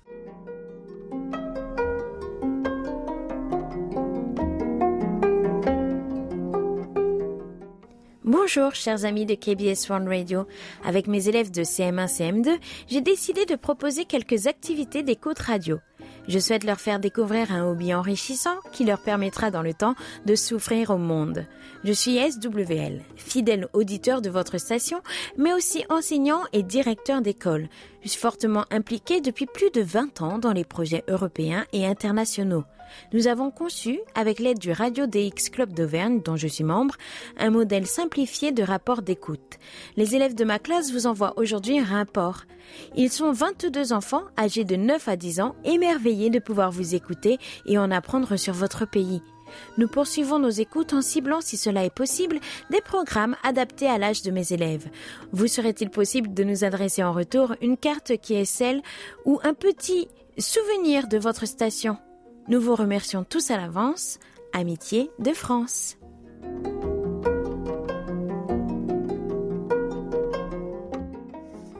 Bonjour 8.30 8.76
chers 8.76 9.06
amis 9.06 9.26
de 9.26 9.34
KBS 9.34 9.90
One 9.90 10.08
Radio. 10.08 10.46
Avec 10.86 11.08
mes 11.08 11.28
élèves 11.28 11.50
de 11.50 11.64
CM1, 11.64 12.06
CM2, 12.06 12.60
j'ai 12.88 13.02
décidé 13.02 13.48
de 13.48 13.56
proposer 13.56 14.06
quelques 14.06 14.46
activités 14.46 15.02
d'écoute 15.02 15.40
radio. 15.40 15.80
Je 16.28 16.38
souhaite 16.38 16.64
leur 16.64 16.80
faire 16.80 17.00
découvrir 17.00 17.52
un 17.52 17.66
hobby 17.68 17.92
enrichissant 17.92 18.58
qui 18.72 18.86
leur 18.86 19.02
permettra 19.02 19.50
dans 19.50 19.64
le 19.64 19.74
temps 19.74 19.96
de 20.28 20.36
souffrir 20.36 20.92
au 20.92 21.00
monde. 21.00 21.48
Je 21.84 21.92
suis 21.92 22.20
SWL, 22.20 23.02
fidèle 23.16 23.68
auditeur 23.74 24.22
de 24.22 24.30
votre 24.30 24.60
station, 24.60 25.02
mais 25.36 25.52
aussi 25.52 25.84
enseignant 25.90 26.42
et 26.54 26.62
directeur 26.62 27.24
d'école. 27.24 27.68
Fortement 28.06 28.66
impliqué 28.70 29.22
depuis 29.22 29.46
plus 29.46 29.72
de 29.72 29.82
20 29.82 30.22
ans 30.22 30.40
dans 30.40 30.52
les 30.52 30.66
projets 30.66 31.04
européens 31.08 31.66
et 31.72 31.86
internationaux. 31.86 32.66
Nous 33.14 33.28
avons 33.28 33.52
conçu, 33.52 34.00
avec 34.16 34.40
l'aide 34.40 34.60
du 34.60 34.72
Radio 34.72 35.06
DX 35.06 35.50
Club 35.52 35.74
d'Auvergne, 35.74 36.22
dont 36.22 36.36
je 36.36 36.48
suis 36.48 36.64
membre, 36.64 36.96
un 37.38 37.50
modèle 37.50 37.86
simplifié 37.86 38.52
de 38.52 38.64
rapport 38.64 39.04
d'écoute. 39.04 39.58
Les 39.96 40.16
élèves 40.16 40.36
de 40.36 40.44
ma 40.44 40.60
classe 40.60 40.92
vous 40.92 41.08
envoient 41.08 41.34
aujourd'hui 41.38 41.80
un 41.80 41.86
rapport. 41.86 42.44
Ils 42.96 43.12
sont 43.12 43.32
22 43.32 43.94
enfants 43.94 44.24
âgés 44.38 44.66
de 44.66 44.76
9 44.76 45.08
à 45.08 45.16
10 45.16 45.40
ans, 45.42 45.56
émerveillés 45.64 46.30
de 46.30 46.40
pouvoir 46.40 46.72
vous 46.72 46.96
écouter 46.96 47.38
et 47.66 47.78
en 47.78 47.92
apprendre 47.92 48.36
sur 48.36 48.54
votre 48.54 48.86
pays. 48.86 49.22
Nous 49.78 49.88
poursuivons 49.88 50.40
nos 50.40 50.50
écoutes 50.50 50.94
en 50.94 51.02
ciblant, 51.02 51.42
si 51.42 51.58
cela 51.58 51.86
est 51.86 51.94
possible, 51.94 52.40
des 52.70 52.82
programmes 52.82 53.36
adaptés 53.44 53.88
à 53.88 53.98
l'âge 53.98 54.22
de 54.24 54.32
mes 54.32 54.54
élèves. 54.54 54.90
Vous 55.32 55.48
serait-il 55.48 55.90
possible 55.90 56.34
de 56.34 56.44
nous 56.44 56.64
adresser 56.64 57.04
en 57.04 57.14
retour 57.14 57.56
une 57.62 57.78
carte 57.78 58.18
qui 58.18 58.36
est 58.36 58.46
celle 58.46 58.82
ou 59.26 59.40
un 59.44 59.54
petit 59.54 60.08
souvenir 60.38 61.08
de 61.08 61.18
votre 61.18 61.46
station? 61.46 61.98
Nous 62.48 62.60
vous 62.60 62.76
remercions 62.76 63.24
tous 63.24 63.52
à 63.52 63.58
l'avance. 63.58 64.20
Amitié 64.54 65.12
de 65.20 65.32
France. 65.32 66.00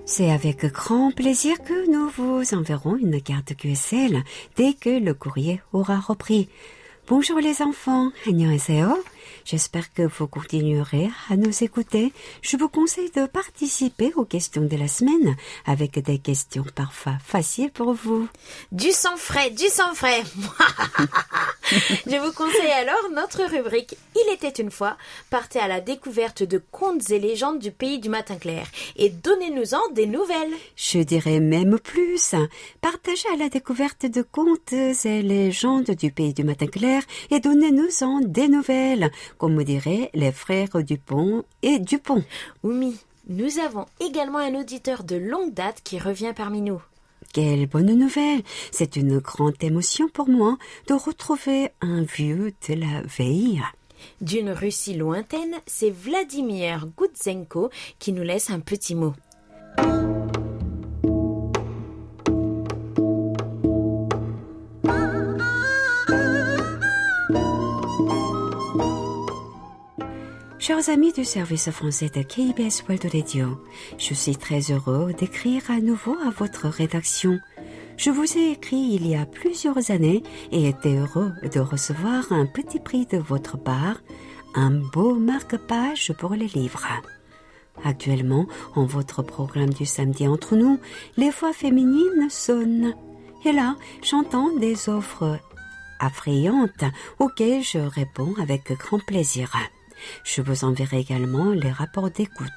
C'est 0.06 0.32
avec 0.32 0.66
grand 0.66 1.12
plaisir 1.12 1.62
que 1.64 1.90
nous 1.90 2.10
vous 2.10 2.56
enverrons 2.56 2.96
une 2.96 3.22
carte 3.22 3.56
QSL 3.56 4.24
dès 4.58 4.74
que 4.74 4.90
le 4.90 5.14
courrier 5.14 5.62
aura 5.72 6.00
repris. 6.00 6.50
Bonjour 7.09 7.39
les 7.41 7.61
enfants, 7.63 8.13
안녕하세요. 8.27 9.03
J'espère 9.52 9.92
que 9.92 10.04
vous 10.04 10.28
continuerez 10.28 11.10
à 11.28 11.36
nous 11.36 11.64
écouter. 11.64 12.14
Je 12.44 12.56
vous 12.56 12.70
conseille 12.70 13.10
de 13.10 13.26
participer 13.26 14.14
aux 14.16 14.24
questions 14.24 14.62
de 14.62 14.78
la 14.78 14.88
semaine 14.88 15.36
avec 15.66 15.98
des 15.98 16.20
questions 16.20 16.66
parfois 16.76 17.18
faciles 17.26 17.72
pour 17.72 17.94
vous. 17.94 18.28
Du 18.72 18.92
sang 18.92 19.18
frais, 19.18 19.50
du 19.50 19.68
sang 19.70 19.96
frais. 19.96 20.22
Je 21.72 22.18
vous 22.18 22.32
conseille 22.34 22.72
alors 22.72 23.10
notre 23.12 23.44
rubrique 23.44 23.96
Il 24.16 24.34
était 24.34 24.62
une 24.62 24.70
fois. 24.70 24.98
Partez 25.32 25.60
à 25.60 25.68
la 25.68 25.82
découverte 25.82 26.44
de 26.44 26.62
contes 26.72 27.10
et 27.10 27.20
légendes 27.20 27.60
du 27.60 27.72
pays 27.72 27.98
du 27.98 28.10
matin 28.10 28.36
clair 28.36 28.68
et 28.98 29.10
donnez-nous-en 29.10 29.92
des 29.94 30.06
nouvelles. 30.06 30.54
Je 30.76 31.00
dirais 31.00 31.40
même 31.40 31.80
plus. 31.80 32.36
Partagez 32.82 33.30
à 33.34 33.38
la 33.38 33.50
découverte 33.50 34.06
de 34.06 34.22
contes 34.22 34.74
et 34.74 35.24
légendes 35.24 35.90
du 35.90 36.12
pays 36.12 36.36
du 36.36 36.44
matin 36.44 36.68
clair 36.68 37.02
et 37.32 37.40
donnez-nous-en 37.40 38.22
des 38.22 38.48
nouvelles, 38.48 39.12
comme 39.40 39.64
diraient 39.64 40.12
les 40.14 40.32
frères 40.32 40.84
Dupont 40.84 41.44
et 41.64 41.80
Dupont. 41.80 42.24
Oumi, 42.62 42.98
nous 43.28 43.58
avons 43.58 43.88
également 44.00 44.38
un 44.38 44.54
auditeur 44.54 45.04
de 45.04 45.16
longue 45.16 45.54
date 45.54 45.82
qui 45.84 45.98
revient 45.98 46.34
parmi 46.36 46.62
nous. 46.62 46.82
Quelle 47.34 47.66
bonne 47.68 47.94
nouvelle 47.94 48.42
C'est 48.72 48.96
une 48.96 49.20
grande 49.20 49.64
émotion 49.64 50.10
pour 50.10 50.30
moi 50.30 50.58
de 50.88 50.94
retrouver 50.94 51.70
un 51.82 52.04
vieux 52.04 52.54
de 52.68 52.74
la 52.74 53.02
veille. 53.02 53.64
D'une 54.22 54.52
Russie 54.52 54.96
lointaine, 54.96 55.56
c'est 55.66 55.92
Vladimir 55.92 56.88
Gutsenko 56.98 57.70
qui 57.98 58.14
nous 58.14 58.24
laisse 58.24 58.50
un 58.50 58.60
petit 58.60 58.96
mot. 58.96 59.14
Chers 70.70 70.90
amis 70.90 71.12
du 71.12 71.26
service 71.26 71.72
français 71.72 72.10
de 72.10 72.22
KBS 72.22 72.84
World 72.88 73.10
Radio, 73.12 73.60
je 73.98 74.14
suis 74.14 74.36
très 74.36 74.60
heureux 74.72 75.14
d'écrire 75.14 75.64
à 75.72 75.80
nouveau 75.80 76.16
à 76.24 76.30
votre 76.30 76.68
rédaction. 76.68 77.40
Je 77.98 78.12
vous 78.12 78.38
ai 78.38 78.52
écrit 78.52 78.78
il 78.78 79.08
y 79.08 79.16
a 79.16 79.26
plusieurs 79.26 79.90
années 79.90 80.22
et 80.52 80.68
été 80.68 80.96
heureux 80.96 81.32
de 81.52 81.60
recevoir 81.60 82.32
un 82.32 82.46
petit 82.46 82.80
prix 82.80 83.08
de 83.08 83.18
votre 83.18 83.58
part, 83.58 84.04
un 84.54 84.70
beau 84.70 85.16
marque-page 85.16 86.14
pour 86.20 86.36
les 86.36 86.50
livres. 86.50 86.86
Actuellement, 87.84 88.46
en 88.76 88.86
votre 88.86 89.24
programme 89.24 89.74
du 89.74 89.88
samedi 89.88 90.28
entre 90.28 90.56
nous, 90.56 90.80
les 91.18 91.32
voix 91.32 91.52
féminines 91.52 92.30
sonnent. 92.30 92.94
Et 93.44 93.54
là, 93.54 93.76
j'entends 94.04 94.56
des 94.56 94.88
offres 94.88 95.40
affrayantes 96.00 96.86
auxquelles 97.18 97.64
je 97.64 97.80
réponds 97.80 98.36
avec 98.40 98.72
grand 98.74 99.04
plaisir. 99.04 99.52
Je 100.24 100.42
vous 100.42 100.64
enverrai 100.64 101.00
également 101.00 101.52
les 101.52 101.72
rapports 101.72 102.10
d'écoute. 102.10 102.48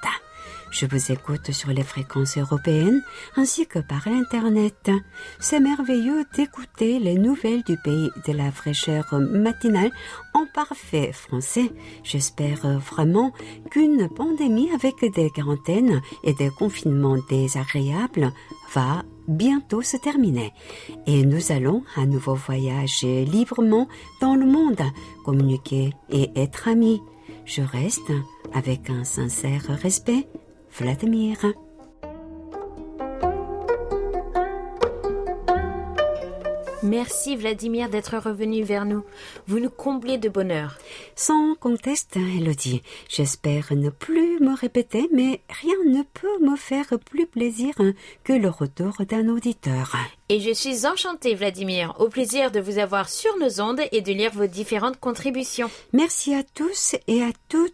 Je 0.73 0.87
vous 0.87 1.13
écoute 1.13 1.53
sur 1.53 1.69
les 1.69 1.83
fréquences 1.83 2.39
européennes 2.39 3.03
ainsi 3.37 3.67
que 3.67 3.79
par 3.79 4.09
Internet. 4.09 4.91
C'est 5.39 5.61
merveilleux 5.61 6.25
d'écouter 6.35 6.99
les 6.99 7.17
nouvelles 7.17 7.63
du 7.63 7.77
pays 7.77 8.11
de 8.27 8.33
la 8.33 8.51
fraîcheur 8.51 9.05
matinale 9.21 9.91
en 10.33 10.47
parfait 10.47 11.13
français. 11.13 11.71
J'espère 12.05 12.67
vraiment 12.79 13.33
qu'une 13.71 14.09
pandémie 14.09 14.71
avec 14.73 14.95
des 15.15 15.31
quarantaines 15.31 16.01
et 16.25 16.33
des 16.33 16.49
confinements 16.49 17.19
désagréables 17.29 18.33
va 18.75 19.03
bientôt 19.29 19.83
se 19.83 19.99
terminer 19.99 20.53
et 21.07 21.25
nous 21.25 21.53
allons 21.53 21.85
à 21.97 22.07
nouveau 22.07 22.35
voyager 22.35 23.27
librement 23.27 23.89
dans 24.23 24.35
le 24.35 24.47
monde, 24.47 24.83
communiquer 25.25 25.93
et 26.11 26.31
être 26.35 26.69
amis. 26.69 27.03
Je 27.45 27.63
reste, 27.63 28.13
avec 28.55 28.89
un 28.91 29.05
sincère 29.05 29.67
respect, 29.83 30.27
Vladimir. 30.79 31.39
Merci 36.83 37.37
Vladimir 37.37 37.89
d'être 37.89 38.17
revenu 38.19 38.65
vers 38.65 38.85
nous. 38.85 39.05
Vous 39.47 39.61
nous 39.61 39.71
comblez 39.71 40.19
de 40.19 40.29
bonheur. 40.29 40.79
Sans 41.15 41.55
conteste, 41.55 42.17
Elodie, 42.17 42.83
j'espère 43.09 43.69
ne 43.73 43.89
plus 43.89 44.41
me 44.41 44.57
répéter, 44.57 45.09
mais 45.13 45.41
rien 45.49 45.77
ne 45.87 46.03
peut 46.03 46.45
me 46.45 46.57
faire 46.57 46.99
plus 47.05 47.27
plaisir 47.27 47.75
que 48.25 48.33
le 48.33 48.49
retour 48.49 48.95
d'un 49.09 49.29
auditeur. 49.29 49.95
Et 50.29 50.41
je 50.41 50.53
suis 50.53 50.87
enchantée, 50.87 51.35
Vladimir, 51.35 51.95
au 51.99 52.09
plaisir 52.09 52.51
de 52.51 52.59
vous 52.59 52.79
avoir 52.79 53.09
sur 53.09 53.37
nos 53.39 53.61
ondes 53.61 53.83
et 53.93 54.01
de 54.01 54.13
lire 54.13 54.33
vos 54.33 54.47
différentes 54.47 54.99
contributions. 54.99 55.71
Merci 55.93 56.35
à 56.35 56.43
tous 56.43 56.97
et 57.07 57.23
à 57.23 57.31
toutes, 57.49 57.72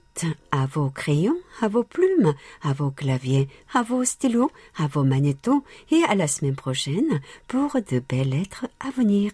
à 0.51 0.67
vos 0.67 0.91
crayons, 0.91 1.37
à 1.61 1.69
vos 1.69 1.85
plumes, 1.85 2.35
à 2.63 2.73
vos 2.73 2.91
claviers, 2.91 3.49
à 3.73 3.83
vos 3.83 4.05
stylos, 4.05 4.51
à 4.77 4.87
vos 4.87 5.05
magnétos 5.05 5.65
et 5.91 6.03
à 6.05 6.15
la 6.15 6.29
semaine 6.29 6.57
prochaine 6.57 7.21
pour 7.47 7.75
de 7.75 8.01
belles 8.01 8.31
lettres 8.31 8.67
à 8.81 8.91
venir. 8.91 9.33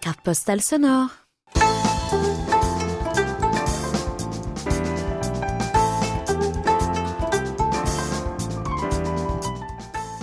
Carte 0.00 0.20
postale 0.22 0.60
sonore. 0.60 1.19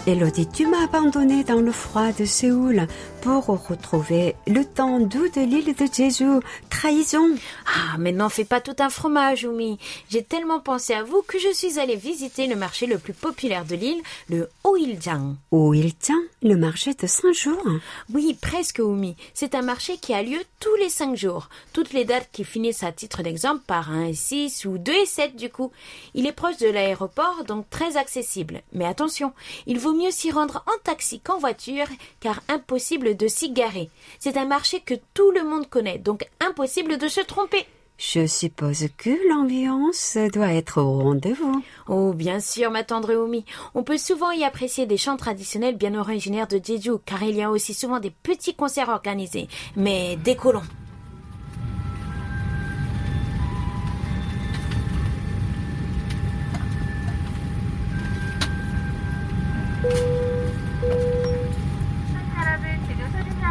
Elodie, 0.07 0.47
tu 0.47 0.65
m'as 0.67 0.85
abandonné 0.85 1.43
dans 1.43 1.59
le 1.59 1.73
froid 1.73 2.13
de 2.13 2.23
Séoul 2.23 2.87
pour 3.21 3.45
retrouver 3.45 4.35
le 4.47 4.63
temps 4.63 5.01
doux 5.01 5.27
de 5.27 5.41
l'île 5.41 5.75
de 5.75 5.85
Jeju. 5.85 6.39
Trahison. 6.69 7.35
Ah, 7.65 7.97
mais 7.99 8.13
n'en 8.13 8.29
fais 8.29 8.45
pas 8.45 8.61
tout 8.61 8.75
un 8.79 8.89
fromage, 8.89 9.43
Oumi. 9.43 9.77
J'ai 10.09 10.23
tellement 10.23 10.61
pensé 10.61 10.93
à 10.93 11.03
vous 11.03 11.23
que 11.27 11.37
je 11.37 11.53
suis 11.53 11.77
allée 11.77 11.97
visiter 11.97 12.47
le 12.47 12.55
marché 12.55 12.85
le 12.85 12.99
plus 12.99 13.11
populaire 13.11 13.65
de 13.65 13.75
l'île, 13.75 14.01
le 14.29 14.49
Oiljang. 14.63 15.35
Oiljang, 15.51 16.23
le 16.41 16.55
marché 16.55 16.93
de 16.93 17.05
cinq 17.05 17.33
jours. 17.33 17.67
Oui, 18.13 18.37
presque, 18.39 18.79
Oumi. 18.79 19.17
C'est 19.33 19.55
un 19.55 19.61
marché 19.61 19.97
qui 19.97 20.13
a 20.13 20.23
lieu 20.23 20.39
tous 20.61 20.75
les 20.75 20.89
cinq 20.89 21.17
jours. 21.17 21.49
Toutes 21.73 21.91
les 21.91 22.05
dates 22.05 22.29
qui 22.31 22.45
finissent 22.45 22.83
à 22.83 22.93
titre 22.93 23.23
d'exemple 23.23 23.63
par 23.67 23.91
1 23.91 24.05
et 24.05 24.13
6 24.13 24.63
ou 24.63 24.77
2 24.77 24.93
et 24.93 25.05
7 25.05 25.35
du 25.35 25.49
coup. 25.49 25.71
Il 26.13 26.27
est 26.27 26.31
proche 26.31 26.57
de 26.59 26.69
l'aéroport, 26.69 27.43
donc 27.45 27.69
très 27.69 27.97
accessible. 27.97 28.61
Mais 28.71 28.85
attention, 28.85 29.33
il 29.65 29.79
vaut 29.79 29.96
mieux 29.97 30.11
s'y 30.11 30.31
rendre 30.31 30.63
en 30.67 30.77
taxi 30.83 31.19
qu'en 31.19 31.39
voiture, 31.39 31.87
car 32.19 32.41
impossible 32.47 33.17
de 33.17 33.27
s'y 33.27 33.51
garer. 33.51 33.89
C'est 34.19 34.37
un 34.37 34.45
marché 34.45 34.79
que 34.79 34.93
tout 35.13 35.31
le 35.31 35.43
monde 35.43 35.69
connaît, 35.69 35.97
donc 35.97 36.27
impossible 36.39 36.97
de 36.97 37.07
se 37.07 37.21
tromper. 37.21 37.65
Je 37.97 38.27
suppose 38.27 38.85
que 38.95 39.27
l'ambiance 39.27 40.17
doit 40.31 40.53
être 40.53 40.81
au 40.81 40.99
rendez-vous. 40.99 41.63
Oh, 41.87 42.13
bien 42.13 42.39
sûr, 42.39 42.69
ma 42.69 42.83
tendre 42.83 43.15
Omi. 43.15 43.43
On 43.73 43.81
peut 43.81 43.97
souvent 43.97 44.29
y 44.29 44.43
apprécier 44.43 44.85
des 44.85 44.97
chants 44.97 45.17
traditionnels 45.17 45.77
bien 45.77 45.95
originaires 45.95 46.47
de 46.47 46.61
Jeju, 46.63 46.99
car 47.03 47.23
il 47.23 47.35
y 47.35 47.41
a 47.41 47.49
aussi 47.49 47.73
souvent 47.73 47.99
des 47.99 48.11
petits 48.11 48.53
concerts 48.53 48.89
organisés. 48.89 49.47
Mais 49.75 50.15
décollons. 50.17 50.61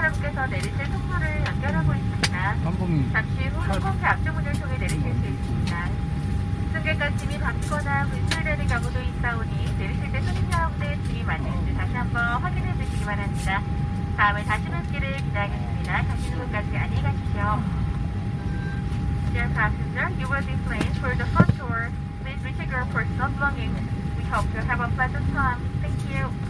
여러분께서 0.06 0.46
내리실 0.46 0.92
통로를 0.92 1.44
연결하고 1.46 1.94
있습니다. 1.94 2.56
잠시 3.12 3.48
후 3.48 3.60
항공기 3.60 4.04
앞쪽 4.04 4.34
문을 4.34 4.52
통해 4.52 4.78
내리실 4.78 5.00
수 5.00 5.26
있습니다. 5.26 5.88
승객과 6.72 7.16
짐이 7.16 7.38
바뀌거나 7.38 8.06
분출되는 8.06 8.66
경우도 8.66 9.00
있사오니 9.00 9.74
내리실 9.78 10.12
때 10.12 10.20
손님 10.22 10.52
여러분의 10.52 11.02
짐이 11.04 11.22
맞는지 11.24 11.74
다시 11.74 11.92
한번 11.94 12.42
확인해 12.42 12.74
주시기 12.76 13.04
바랍니다. 13.04 13.62
다음에 14.16 14.44
다시 14.44 14.64
뵙기를 14.64 15.16
기대하겠습니다. 15.16 16.02
가시는 16.02 16.38
곳까지 16.38 16.76
안녕히 16.76 17.02
가십시오. 17.02 17.62
Dear 19.32 19.48
passenger, 19.52 20.08
you 20.18 20.28
will 20.28 20.46
be 20.46 20.56
placed 20.64 20.98
for 20.98 21.14
the 21.16 21.26
front 21.34 21.58
door. 21.58 21.90
Please 22.22 22.42
recheck 22.42 22.70
your 22.70 22.86
personal 22.86 23.28
belongings. 23.30 23.76
We 24.16 24.24
hope 24.24 24.46
you 24.54 24.60
have 24.60 24.80
a 24.80 24.88
pleasant 24.94 25.26
time. 25.34 25.75
now. 26.16 26.45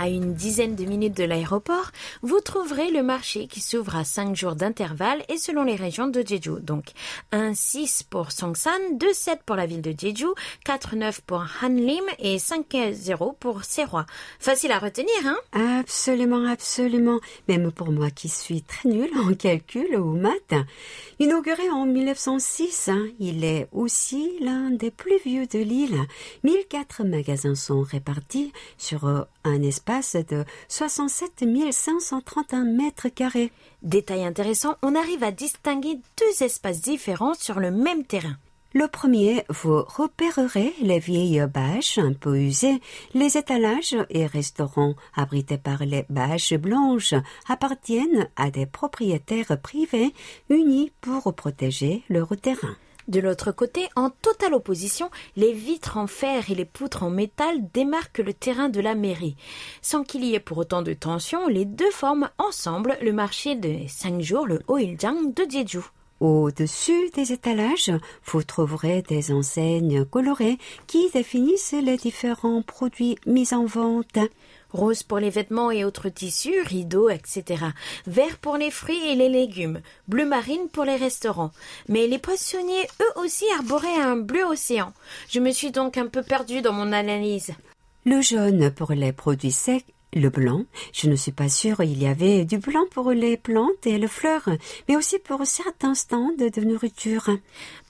À 0.00 0.08
une 0.08 0.32
dizaine 0.32 0.76
de 0.76 0.84
minutes 0.84 1.16
de 1.16 1.24
l'aéroport, 1.24 1.90
vous 2.22 2.38
trouverez 2.38 2.92
le 2.92 3.02
marché 3.02 3.48
qui 3.48 3.60
s'ouvre 3.60 3.96
à 3.96 4.04
5 4.04 4.36
jours 4.36 4.54
d'intervalle 4.54 5.24
et 5.28 5.38
selon 5.38 5.64
les 5.64 5.74
régions 5.74 6.06
de 6.06 6.22
Jeju. 6.24 6.60
Donc 6.60 6.84
1,6 7.32 8.04
pour 8.08 8.30
Songsan, 8.30 8.78
2,7 8.92 9.38
pour 9.44 9.56
la 9.56 9.66
ville 9.66 9.82
de 9.82 9.90
Jeju, 9.90 10.28
4,9 10.64 11.18
pour 11.26 11.44
Hanlim 11.60 12.04
et 12.20 12.36
5,0 12.36 13.34
pour 13.40 13.64
Seroi. 13.64 14.06
Facile 14.38 14.70
à 14.70 14.78
retenir, 14.78 15.16
hein? 15.24 15.80
Absolument, 15.80 16.46
absolument. 16.46 17.18
Même 17.48 17.72
pour 17.72 17.90
moi 17.90 18.10
qui 18.10 18.28
suis 18.28 18.62
très 18.62 18.88
nulle 18.88 19.10
en 19.18 19.34
calcul 19.34 19.96
ou 19.96 20.12
maths. 20.16 20.64
Inauguré 21.18 21.70
en 21.70 21.86
1906, 21.86 22.86
hein, 22.86 23.08
il 23.18 23.42
est 23.42 23.66
aussi 23.72 24.38
l'un 24.40 24.70
des 24.70 24.92
plus 24.92 25.18
vieux 25.24 25.48
de 25.48 25.58
l'île. 25.58 25.98
1004 26.44 27.02
magasins 27.02 27.56
sont 27.56 27.82
répartis 27.82 28.52
sur 28.76 29.04
euh, 29.08 29.22
un 29.42 29.60
espace 29.60 29.87
de 29.88 30.44
67 30.68 31.44
531 31.70 32.64
mètres 32.64 33.08
carrés. 33.08 33.52
Détail 33.82 34.24
intéressant, 34.24 34.76
on 34.82 34.94
arrive 34.94 35.24
à 35.24 35.30
distinguer 35.30 35.98
deux 36.18 36.44
espaces 36.44 36.82
différents 36.82 37.32
sur 37.32 37.58
le 37.58 37.70
même 37.70 38.04
terrain. 38.04 38.36
Le 38.74 38.86
premier, 38.86 39.44
vous 39.48 39.82
repérerez 39.82 40.74
les 40.82 40.98
vieilles 40.98 41.46
bâches 41.46 41.96
un 41.96 42.12
peu 42.12 42.38
usées. 42.38 42.82
Les 43.14 43.38
étalages 43.38 43.96
et 44.10 44.26
restaurants 44.26 44.94
abrités 45.16 45.56
par 45.56 45.86
les 45.86 46.04
bâches 46.10 46.52
blanches 46.52 47.14
appartiennent 47.48 48.28
à 48.36 48.50
des 48.50 48.66
propriétaires 48.66 49.58
privés 49.62 50.12
unis 50.50 50.92
pour 51.00 51.34
protéger 51.34 52.02
leur 52.10 52.28
terrain. 52.36 52.76
De 53.08 53.20
l'autre 53.20 53.52
côté, 53.52 53.88
en 53.96 54.10
totale 54.10 54.52
opposition, 54.52 55.10
les 55.34 55.54
vitres 55.54 55.96
en 55.96 56.06
fer 56.06 56.50
et 56.50 56.54
les 56.54 56.66
poutres 56.66 57.02
en 57.02 57.10
métal 57.10 57.56
démarquent 57.72 58.18
le 58.18 58.34
terrain 58.34 58.68
de 58.68 58.80
la 58.80 58.94
mairie. 58.94 59.36
Sans 59.80 60.04
qu'il 60.04 60.24
y 60.24 60.34
ait 60.34 60.40
pour 60.40 60.58
autant 60.58 60.82
de 60.82 60.92
tension, 60.92 61.48
les 61.48 61.64
deux 61.64 61.90
forment 61.90 62.28
ensemble 62.36 62.98
le 63.00 63.14
marché 63.14 63.54
des 63.54 63.88
cinq 63.88 64.20
jours, 64.20 64.46
le 64.46 64.60
Oiljang 64.68 65.32
de 65.32 65.50
Jeju. 65.50 65.80
Au-dessus 66.20 67.10
des 67.14 67.32
étalages, 67.32 67.92
vous 68.24 68.42
trouverez 68.42 69.02
des 69.02 69.32
enseignes 69.32 70.04
colorées 70.04 70.58
qui 70.88 71.08
définissent 71.10 71.76
les 71.80 71.96
différents 71.96 72.62
produits 72.62 73.16
mis 73.24 73.54
en 73.54 73.64
vente. 73.64 74.18
Rose 74.72 75.02
pour 75.02 75.18
les 75.18 75.30
vêtements 75.30 75.70
et 75.70 75.84
autres 75.84 76.08
tissus, 76.08 76.60
rideaux, 76.62 77.08
etc. 77.08 77.64
Vert 78.06 78.38
pour 78.38 78.56
les 78.56 78.70
fruits 78.70 79.06
et 79.06 79.14
les 79.14 79.28
légumes. 79.28 79.80
Bleu 80.08 80.26
marine 80.26 80.68
pour 80.72 80.84
les 80.84 80.96
restaurants. 80.96 81.52
Mais 81.88 82.06
les 82.06 82.18
poissonniers, 82.18 82.86
eux 83.00 83.20
aussi, 83.20 83.44
arboraient 83.56 84.00
un 84.00 84.16
bleu 84.16 84.44
océan. 84.44 84.92
Je 85.28 85.40
me 85.40 85.50
suis 85.50 85.70
donc 85.70 85.96
un 85.96 86.06
peu 86.06 86.22
perdue 86.22 86.62
dans 86.62 86.72
mon 86.72 86.92
analyse. 86.92 87.52
Le 88.04 88.20
jaune 88.20 88.70
pour 88.70 88.92
les 88.92 89.12
produits 89.12 89.52
secs 89.52 89.84
le 90.14 90.30
blanc, 90.30 90.64
je 90.92 91.08
ne 91.08 91.16
suis 91.16 91.32
pas 91.32 91.48
sûre, 91.48 91.82
il 91.82 92.02
y 92.02 92.06
avait 92.06 92.44
du 92.44 92.58
blanc 92.58 92.84
pour 92.90 93.10
les 93.10 93.36
plantes 93.36 93.86
et 93.86 93.98
les 93.98 94.08
fleurs, 94.08 94.48
mais 94.88 94.96
aussi 94.96 95.18
pour 95.18 95.46
certains 95.46 95.94
stands 95.94 96.32
de 96.38 96.60
nourriture. 96.62 97.30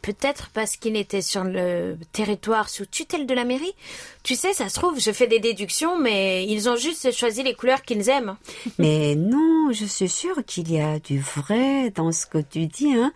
Peut-être 0.03 0.51
parce 0.53 0.77
qu'il 0.77 0.97
était 0.97 1.23
sur 1.23 1.45
le 1.45 1.97
territoire 2.13 2.69
sous 2.69 2.87
tutelle 2.87 3.27
de 3.27 3.35
la 3.35 3.45
mairie. 3.45 3.75
Tu 4.23 4.35
sais, 4.35 4.53
ça 4.53 4.69
se 4.69 4.75
trouve, 4.79 5.01
je 5.01 5.13
fais 5.13 5.27
des 5.27 5.41
déductions, 5.41 5.99
mais 5.99 6.47
ils 6.47 6.69
ont 6.69 6.77
juste 6.77 7.13
choisi 7.13 7.43
les 7.43 7.55
couleurs 7.55 7.83
qu'ils 7.83 8.09
aiment. 8.09 8.37
Mais 8.79 9.15
non, 9.15 9.73
je 9.73 9.85
suis 9.85 10.09
sûre 10.09 10.45
qu'il 10.47 10.71
y 10.73 10.81
a 10.81 10.99
du 10.99 11.21
vrai 11.21 11.91
dans 11.91 12.13
ce 12.13 12.27
que 12.27 12.39
tu 12.39 12.67
dis, 12.67 12.95
hein. 12.95 13.13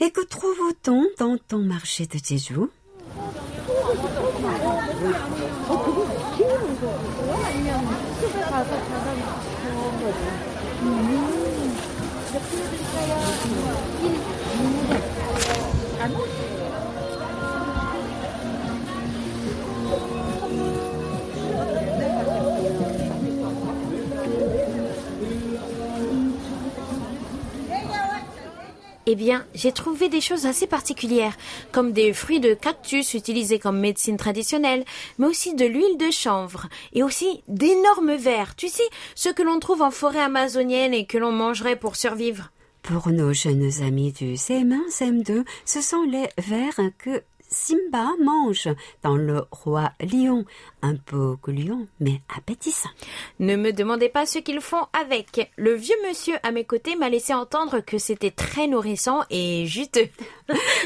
Et 0.00 0.10
que 0.10 0.20
trouve-t-on 0.20 1.08
dans 1.18 1.36
ton 1.48 1.58
marché 1.58 2.06
de 2.06 2.18
Jeju? 2.18 2.68
Eh 29.12 29.14
bien, 29.14 29.44
j'ai 29.54 29.72
trouvé 29.72 30.08
des 30.08 30.22
choses 30.22 30.46
assez 30.46 30.66
particulières, 30.66 31.36
comme 31.70 31.92
des 31.92 32.14
fruits 32.14 32.40
de 32.40 32.54
cactus 32.54 33.12
utilisés 33.12 33.58
comme 33.58 33.78
médecine 33.78 34.16
traditionnelle, 34.16 34.86
mais 35.18 35.26
aussi 35.26 35.54
de 35.54 35.66
l'huile 35.66 35.98
de 35.98 36.10
chanvre, 36.10 36.70
et 36.94 37.02
aussi 37.02 37.42
d'énormes 37.46 38.14
vers, 38.14 38.56
tu 38.56 38.68
sais, 38.68 38.88
ceux 39.14 39.34
que 39.34 39.42
l'on 39.42 39.58
trouve 39.58 39.82
en 39.82 39.90
forêt 39.90 40.22
amazonienne 40.22 40.94
et 40.94 41.04
que 41.04 41.18
l'on 41.18 41.30
mangerait 41.30 41.76
pour 41.76 41.96
survivre. 41.96 42.52
Pour 42.80 43.10
nos 43.10 43.34
jeunes 43.34 43.70
amis 43.82 44.12
du 44.12 44.32
CM1, 44.32 44.88
CM2, 44.88 45.44
ce 45.66 45.82
sont 45.82 46.04
les 46.04 46.28
vers 46.38 46.80
que 46.96 47.22
Simba 47.52 48.10
mange 48.20 48.68
dans 49.02 49.16
le 49.16 49.44
roi 49.50 49.92
lion. 50.00 50.44
Un 50.82 50.96
peu 50.96 51.36
lion, 51.46 51.86
mais 52.00 52.20
appétissant. 52.36 52.88
Ne 53.38 53.56
me 53.56 53.72
demandez 53.72 54.08
pas 54.08 54.26
ce 54.26 54.38
qu'ils 54.38 54.60
font 54.60 54.86
avec. 54.92 55.52
Le 55.56 55.74
vieux 55.74 55.94
monsieur 56.08 56.34
à 56.42 56.50
mes 56.50 56.64
côtés 56.64 56.96
m'a 56.96 57.08
laissé 57.08 57.34
entendre 57.34 57.80
que 57.80 57.98
c'était 57.98 58.30
très 58.30 58.66
nourrissant 58.66 59.22
et 59.30 59.66
juteux. 59.66 60.08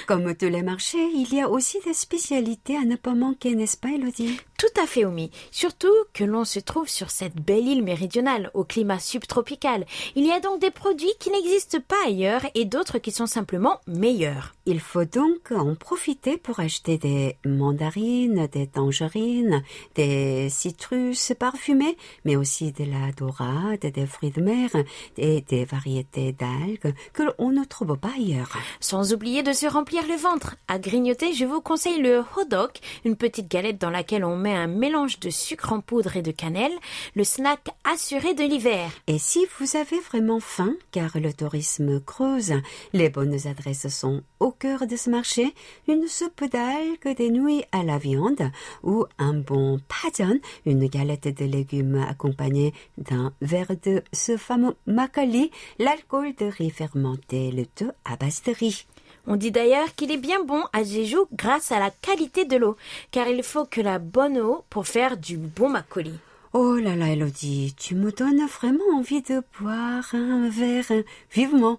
Comme 0.06 0.34
tous 0.34 0.48
les 0.48 0.62
marchés, 0.62 1.08
il 1.14 1.32
y 1.32 1.40
a 1.40 1.48
aussi 1.48 1.78
des 1.84 1.94
spécialités 1.94 2.76
à 2.76 2.84
ne 2.84 2.96
pas 2.96 3.14
manquer, 3.14 3.54
n'est-ce 3.54 3.76
pas, 3.76 3.88
Elodie 3.88 4.38
Tout 4.58 4.80
à 4.80 4.86
fait, 4.86 5.04
Omi. 5.04 5.30
Surtout 5.50 5.92
que 6.14 6.24
l'on 6.24 6.44
se 6.44 6.60
trouve 6.60 6.88
sur 6.88 7.10
cette 7.10 7.36
belle 7.36 7.66
île 7.66 7.82
méridionale, 7.82 8.50
au 8.54 8.64
climat 8.64 8.98
subtropical. 8.98 9.84
Il 10.14 10.26
y 10.26 10.32
a 10.32 10.40
donc 10.40 10.60
des 10.60 10.70
produits 10.70 11.12
qui 11.20 11.30
n'existent 11.30 11.78
pas 11.86 12.06
ailleurs 12.06 12.40
et 12.54 12.64
d'autres 12.64 12.98
qui 12.98 13.10
sont 13.10 13.26
simplement 13.26 13.80
meilleurs. 13.86 14.54
Il 14.64 14.80
faut 14.80 15.04
donc 15.04 15.52
en 15.52 15.74
profiter 15.74 16.38
pour 16.38 16.58
acheter 16.60 16.96
des 16.96 17.36
mandarines, 17.44 18.46
des 18.46 18.66
tangerines, 18.66 19.62
des 19.94 20.48
citrus 20.48 21.34
parfumés, 21.38 21.96
mais 22.24 22.36
aussi 22.36 22.72
de 22.72 22.84
la 22.84 23.12
dorade, 23.12 23.80
des 23.80 24.06
fruits 24.06 24.30
de 24.30 24.40
mer 24.40 24.70
et 25.18 25.42
des 25.42 25.64
variétés 25.66 26.32
d'algues 26.32 26.94
que 27.12 27.22
l'on 27.22 27.50
ne 27.50 27.64
trouve 27.64 27.96
pas 27.98 28.12
ailleurs. 28.16 28.56
Sans 28.80 29.12
oublier 29.12 29.42
de 29.42 29.52
se 29.52 29.66
remplir 29.66 30.02
le 30.08 30.16
ventre. 30.16 30.56
À 30.66 30.78
grignoter, 30.78 31.34
je 31.34 31.44
vous 31.44 31.60
conseille 31.60 32.00
le 32.00 32.24
hodok, 32.36 32.80
une 33.04 33.16
petite 33.16 33.50
galette 33.50 33.78
dans 33.78 33.90
laquelle 33.90 34.24
on 34.24 34.36
met 34.36 34.45
un 34.54 34.66
mélange 34.66 35.20
de 35.20 35.30
sucre 35.30 35.72
en 35.72 35.80
poudre 35.80 36.16
et 36.16 36.22
de 36.22 36.30
cannelle, 36.30 36.72
le 37.14 37.24
snack 37.24 37.68
assuré 37.84 38.34
de 38.34 38.44
l'hiver. 38.44 38.90
Et 39.06 39.18
si 39.18 39.46
vous 39.58 39.76
avez 39.76 40.00
vraiment 40.00 40.40
faim, 40.40 40.74
car 40.92 41.18
le 41.18 41.32
tourisme 41.32 42.00
creuse, 42.00 42.54
les 42.92 43.08
bonnes 43.08 43.46
adresses 43.46 43.88
sont 43.88 44.22
au 44.40 44.50
cœur 44.50 44.86
de 44.86 44.96
ce 44.96 45.10
marché, 45.10 45.54
une 45.88 46.06
soupe 46.08 46.44
d'algues, 46.44 47.16
des 47.16 47.30
nouilles 47.30 47.64
à 47.72 47.82
la 47.82 47.98
viande 47.98 48.50
ou 48.82 49.04
un 49.18 49.34
bon 49.34 49.80
pajan, 49.88 50.36
une 50.64 50.86
galette 50.88 51.28
de 51.28 51.44
légumes 51.44 52.04
accompagnée 52.08 52.74
d'un 52.98 53.32
verre 53.40 53.76
de 53.82 54.02
ce 54.12 54.36
fameux 54.36 54.76
makali, 54.86 55.50
l'alcool 55.78 56.34
de 56.34 56.46
riz 56.46 56.70
fermenté, 56.70 57.50
le 57.50 57.66
tout 57.66 57.92
à 58.04 58.16
base 58.16 58.42
de 58.42 58.52
riz. 58.52 58.86
On 59.26 59.36
dit 59.36 59.50
d'ailleurs 59.50 59.94
qu'il 59.96 60.12
est 60.12 60.18
bien 60.18 60.44
bon 60.44 60.62
à 60.72 60.84
Jeju 60.84 61.18
grâce 61.32 61.72
à 61.72 61.80
la 61.80 61.90
qualité 61.90 62.44
de 62.44 62.56
l'eau, 62.56 62.76
car 63.10 63.26
il 63.26 63.42
faut 63.42 63.64
que 63.64 63.80
la 63.80 63.98
bonne 63.98 64.38
eau 64.38 64.64
pour 64.70 64.86
faire 64.86 65.16
du 65.16 65.36
bon 65.36 65.68
makgeolli. 65.68 66.14
Oh 66.52 66.76
là 66.76 66.94
là, 66.94 67.08
Elodie, 67.08 67.74
tu 67.76 67.94
me 67.96 68.12
donnes 68.12 68.46
vraiment 68.46 68.84
envie 68.94 69.22
de 69.22 69.42
boire 69.60 70.08
un 70.14 70.48
verre 70.48 71.02
vivement. 71.32 71.78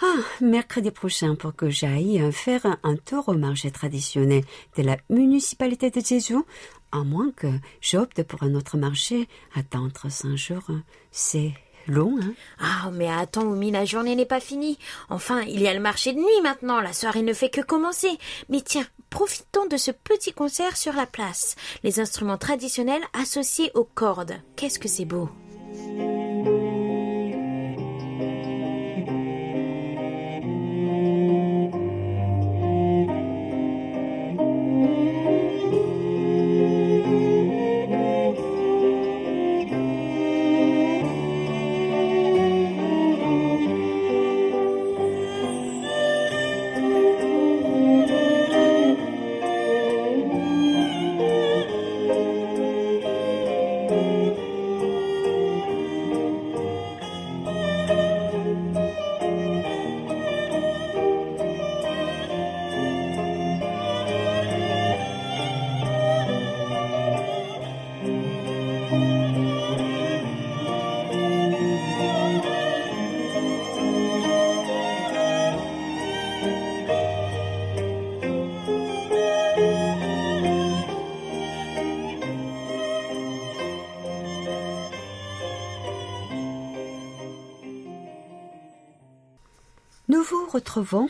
Ah, 0.00 0.20
mercredi 0.40 0.90
prochain 0.90 1.34
pour 1.34 1.56
que 1.56 1.70
j'aille 1.70 2.30
faire 2.32 2.78
un 2.82 2.96
tour 2.96 3.28
au 3.28 3.34
marché 3.34 3.70
traditionnel 3.70 4.44
de 4.76 4.82
la 4.82 4.96
municipalité 5.10 5.90
de 5.90 6.00
Jeju, 6.00 6.38
à 6.92 7.02
moins 7.02 7.30
que 7.32 7.48
j'opte 7.80 8.22
pour 8.22 8.42
un 8.42 8.54
autre 8.54 8.76
marché. 8.76 9.28
Attendre 9.54 10.08
cinq 10.08 10.36
jours, 10.36 10.70
c'est 11.10 11.52
long, 11.86 12.16
hein 12.20 12.34
Ah, 12.60 12.90
mais 12.92 13.08
attends, 13.08 13.44
Oumi, 13.44 13.70
la 13.70 13.84
journée 13.84 14.14
n'est 14.14 14.24
pas 14.24 14.40
finie. 14.40 14.78
Enfin, 15.10 15.42
il 15.42 15.60
y 15.60 15.68
a 15.68 15.74
le 15.74 15.80
marché 15.80 16.12
de 16.12 16.18
nuit 16.18 16.40
maintenant, 16.42 16.80
la 16.80 16.92
soirée 16.92 17.22
ne 17.22 17.32
fait 17.32 17.50
que 17.50 17.60
commencer. 17.60 18.18
Mais 18.48 18.60
tiens, 18.60 18.86
profitons 19.10 19.66
de 19.66 19.76
ce 19.76 19.90
petit 19.90 20.32
concert 20.32 20.76
sur 20.76 20.92
la 20.92 21.06
place. 21.06 21.56
Les 21.82 22.00
instruments 22.00 22.38
traditionnels 22.38 23.04
associés 23.12 23.70
aux 23.74 23.84
cordes. 23.84 24.36
Qu'est-ce 24.56 24.78
que 24.78 24.88
c'est 24.88 25.04
beau 25.04 25.28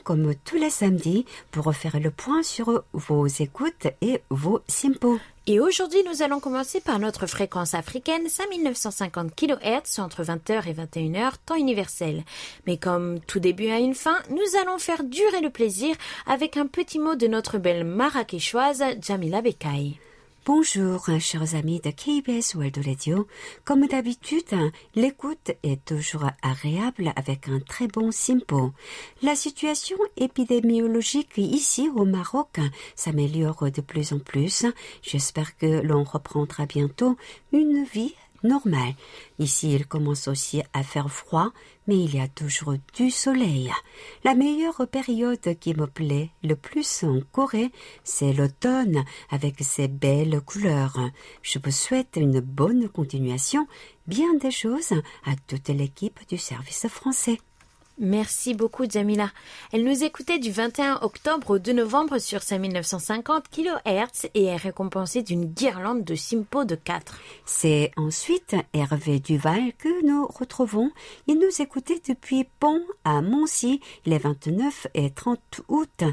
comme 0.04 0.34
tous 0.44 0.56
les 0.56 0.70
samedis 0.70 1.24
pour 1.50 1.64
refaire 1.64 1.98
le 1.98 2.10
point 2.10 2.42
sur 2.42 2.84
vos 2.92 3.26
écoutes 3.26 3.88
et 4.00 4.22
vos 4.30 4.60
simpos. 4.68 5.18
Et 5.48 5.60
aujourd'hui, 5.60 6.02
nous 6.08 6.22
allons 6.22 6.40
commencer 6.40 6.80
par 6.80 6.98
notre 6.98 7.26
fréquence 7.26 7.74
africaine 7.74 8.28
5950 8.28 9.34
kHz 9.34 9.98
entre 9.98 10.24
20h 10.24 10.68
et 10.68 10.72
21h, 10.72 11.32
temps 11.44 11.56
universel. 11.56 12.24
Mais 12.66 12.76
comme 12.76 13.20
tout 13.20 13.38
début 13.38 13.70
a 13.70 13.78
une 13.78 13.94
fin, 13.94 14.18
nous 14.30 14.58
allons 14.60 14.78
faire 14.78 15.04
durer 15.04 15.40
le 15.40 15.50
plaisir 15.50 15.94
avec 16.26 16.56
un 16.56 16.66
petit 16.66 16.98
mot 16.98 17.14
de 17.14 17.26
notre 17.26 17.58
belle 17.58 17.84
marakeshoise 17.84 18.82
Jamila 19.00 19.40
Bekai. 19.40 19.98
Bonjour, 20.46 21.04
chers 21.18 21.56
amis 21.56 21.80
de 21.80 21.90
KBS 21.90 22.54
World 22.54 22.78
Radio. 22.86 23.26
Comme 23.64 23.88
d'habitude, 23.88 24.70
l'écoute 24.94 25.50
est 25.64 25.84
toujours 25.84 26.30
agréable 26.40 27.12
avec 27.16 27.48
un 27.48 27.58
très 27.58 27.88
bon 27.88 28.12
simpo. 28.12 28.72
La 29.22 29.34
situation 29.34 29.96
épidémiologique 30.16 31.36
ici 31.36 31.90
au 31.96 32.04
Maroc 32.04 32.60
s'améliore 32.94 33.72
de 33.72 33.80
plus 33.80 34.12
en 34.12 34.20
plus. 34.20 34.66
J'espère 35.02 35.56
que 35.56 35.80
l'on 35.80 36.04
reprendra 36.04 36.64
bientôt 36.64 37.16
une 37.50 37.82
vie 37.82 38.14
normal. 38.44 38.94
Ici, 39.40 39.74
il 39.74 39.86
commence 39.86 40.28
aussi 40.28 40.62
à 40.72 40.84
faire 40.84 41.10
froid, 41.10 41.50
mais 41.86 41.98
il 41.98 42.14
y 42.14 42.20
a 42.20 42.28
toujours 42.28 42.74
du 42.94 43.10
soleil. 43.10 43.72
La 44.24 44.34
meilleure 44.34 44.86
période 44.88 45.58
qui 45.60 45.74
me 45.74 45.86
plaît 45.86 46.30
le 46.42 46.56
plus 46.56 47.04
en 47.04 47.20
Corée, 47.32 47.70
c'est 48.04 48.32
l'automne 48.32 49.04
avec 49.30 49.56
ses 49.60 49.88
belles 49.88 50.40
couleurs. 50.40 50.98
Je 51.42 51.58
vous 51.62 51.70
souhaite 51.70 52.16
une 52.16 52.40
bonne 52.40 52.88
continuation, 52.88 53.66
bien 54.06 54.34
des 54.34 54.50
choses 54.50 54.92
à 55.24 55.34
toute 55.46 55.68
l'équipe 55.68 56.20
du 56.28 56.38
service 56.38 56.88
français. 56.88 57.38
Merci 57.98 58.52
beaucoup, 58.52 58.84
Jamila. 58.88 59.30
Elle 59.72 59.82
nous 59.82 60.04
écoutait 60.04 60.38
du 60.38 60.50
21 60.50 60.98
octobre 61.00 61.52
au 61.52 61.58
2 61.58 61.72
novembre 61.72 62.18
sur 62.18 62.42
5950 62.42 63.44
kHz 63.48 64.28
et 64.34 64.44
est 64.44 64.56
récompensée 64.56 65.22
d'une 65.22 65.46
guirlande 65.46 66.04
de 66.04 66.14
Simpo 66.14 66.66
de 66.66 66.74
4. 66.74 67.18
C'est 67.46 67.92
ensuite 67.96 68.54
Hervé 68.74 69.18
Duval 69.18 69.72
que 69.78 70.06
nous 70.06 70.26
retrouvons. 70.26 70.90
Il 71.26 71.38
nous 71.38 71.62
écoutait 71.62 72.02
depuis 72.06 72.44
Pont 72.60 72.82
à 73.04 73.22
Moncy 73.22 73.80
les 74.04 74.18
29 74.18 74.88
et 74.92 75.10
30 75.10 75.62
août 75.68 76.04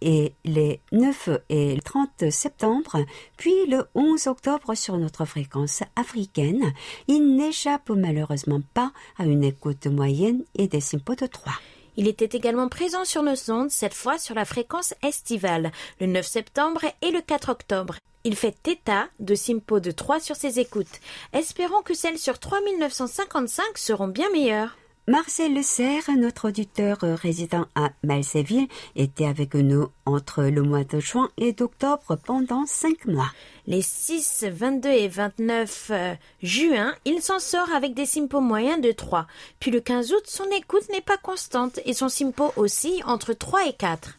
et 0.00 0.34
les 0.44 0.80
9 0.92 1.30
et 1.48 1.78
30 1.84 2.30
septembre, 2.30 3.04
puis 3.36 3.66
le 3.66 3.86
11 3.94 4.26
octobre 4.26 4.74
sur 4.74 4.96
notre 4.96 5.24
fréquence 5.24 5.82
africaine, 5.96 6.72
il 7.08 7.36
n'échappe 7.36 7.90
malheureusement 7.90 8.60
pas 8.74 8.92
à 9.18 9.24
une 9.24 9.44
écoute 9.44 9.86
moyenne 9.86 10.44
et 10.56 10.68
des 10.68 10.80
de 10.80 11.26
3. 11.26 11.52
Il 11.96 12.08
était 12.08 12.36
également 12.36 12.68
présent 12.68 13.04
sur 13.04 13.22
nos 13.22 13.50
ondes, 13.50 13.70
cette 13.70 13.94
fois 13.94 14.18
sur 14.18 14.34
la 14.34 14.44
fréquence 14.44 14.94
estivale, 15.02 15.72
le 16.00 16.06
9 16.06 16.26
septembre 16.26 16.84
et 17.02 17.10
le 17.10 17.20
4 17.20 17.50
octobre. 17.50 17.96
Il 18.24 18.36
fait 18.36 18.68
état 18.68 19.08
de 19.18 19.34
Simpo 19.34 19.80
de 19.80 19.90
3 19.90 20.20
sur 20.20 20.36
ses 20.36 20.60
écoutes. 20.60 21.00
Espérons 21.32 21.82
que 21.82 21.94
celles 21.94 22.18
sur 22.18 22.38
3955 22.38 23.78
seront 23.78 24.08
bien 24.08 24.30
meilleures. 24.30 24.76
Marcel 25.08 25.54
Le 25.54 25.62
Serre, 25.62 26.08
notre 26.16 26.48
auditeur 26.48 26.98
résident 27.00 27.66
à 27.74 27.90
Malséville, 28.04 28.68
était 28.94 29.24
avec 29.24 29.54
nous 29.54 29.88
entre 30.04 30.44
le 30.44 30.62
mois 30.62 30.84
de 30.84 31.00
juin 31.00 31.30
et 31.36 31.52
d'octobre 31.52 32.16
pendant 32.24 32.64
cinq 32.66 33.06
mois. 33.06 33.32
Les 33.66 33.82
6, 33.82 34.44
22 34.50 34.88
et 34.90 35.08
29 35.08 35.90
euh, 35.90 36.14
juin, 36.42 36.94
il 37.06 37.22
s'en 37.22 37.38
sort 37.38 37.72
avec 37.74 37.94
des 37.94 38.06
simpos 38.06 38.40
moyens 38.40 38.80
de 38.80 38.92
3. 38.92 39.26
Puis 39.58 39.70
le 39.70 39.80
15 39.80 40.12
août, 40.12 40.24
son 40.26 40.48
écoute 40.56 40.88
n'est 40.90 41.00
pas 41.00 41.16
constante 41.16 41.80
et 41.86 41.94
son 41.94 42.08
simpo 42.08 42.52
aussi 42.56 43.02
entre 43.04 43.32
3 43.32 43.68
et 43.68 43.72
4. 43.72 44.18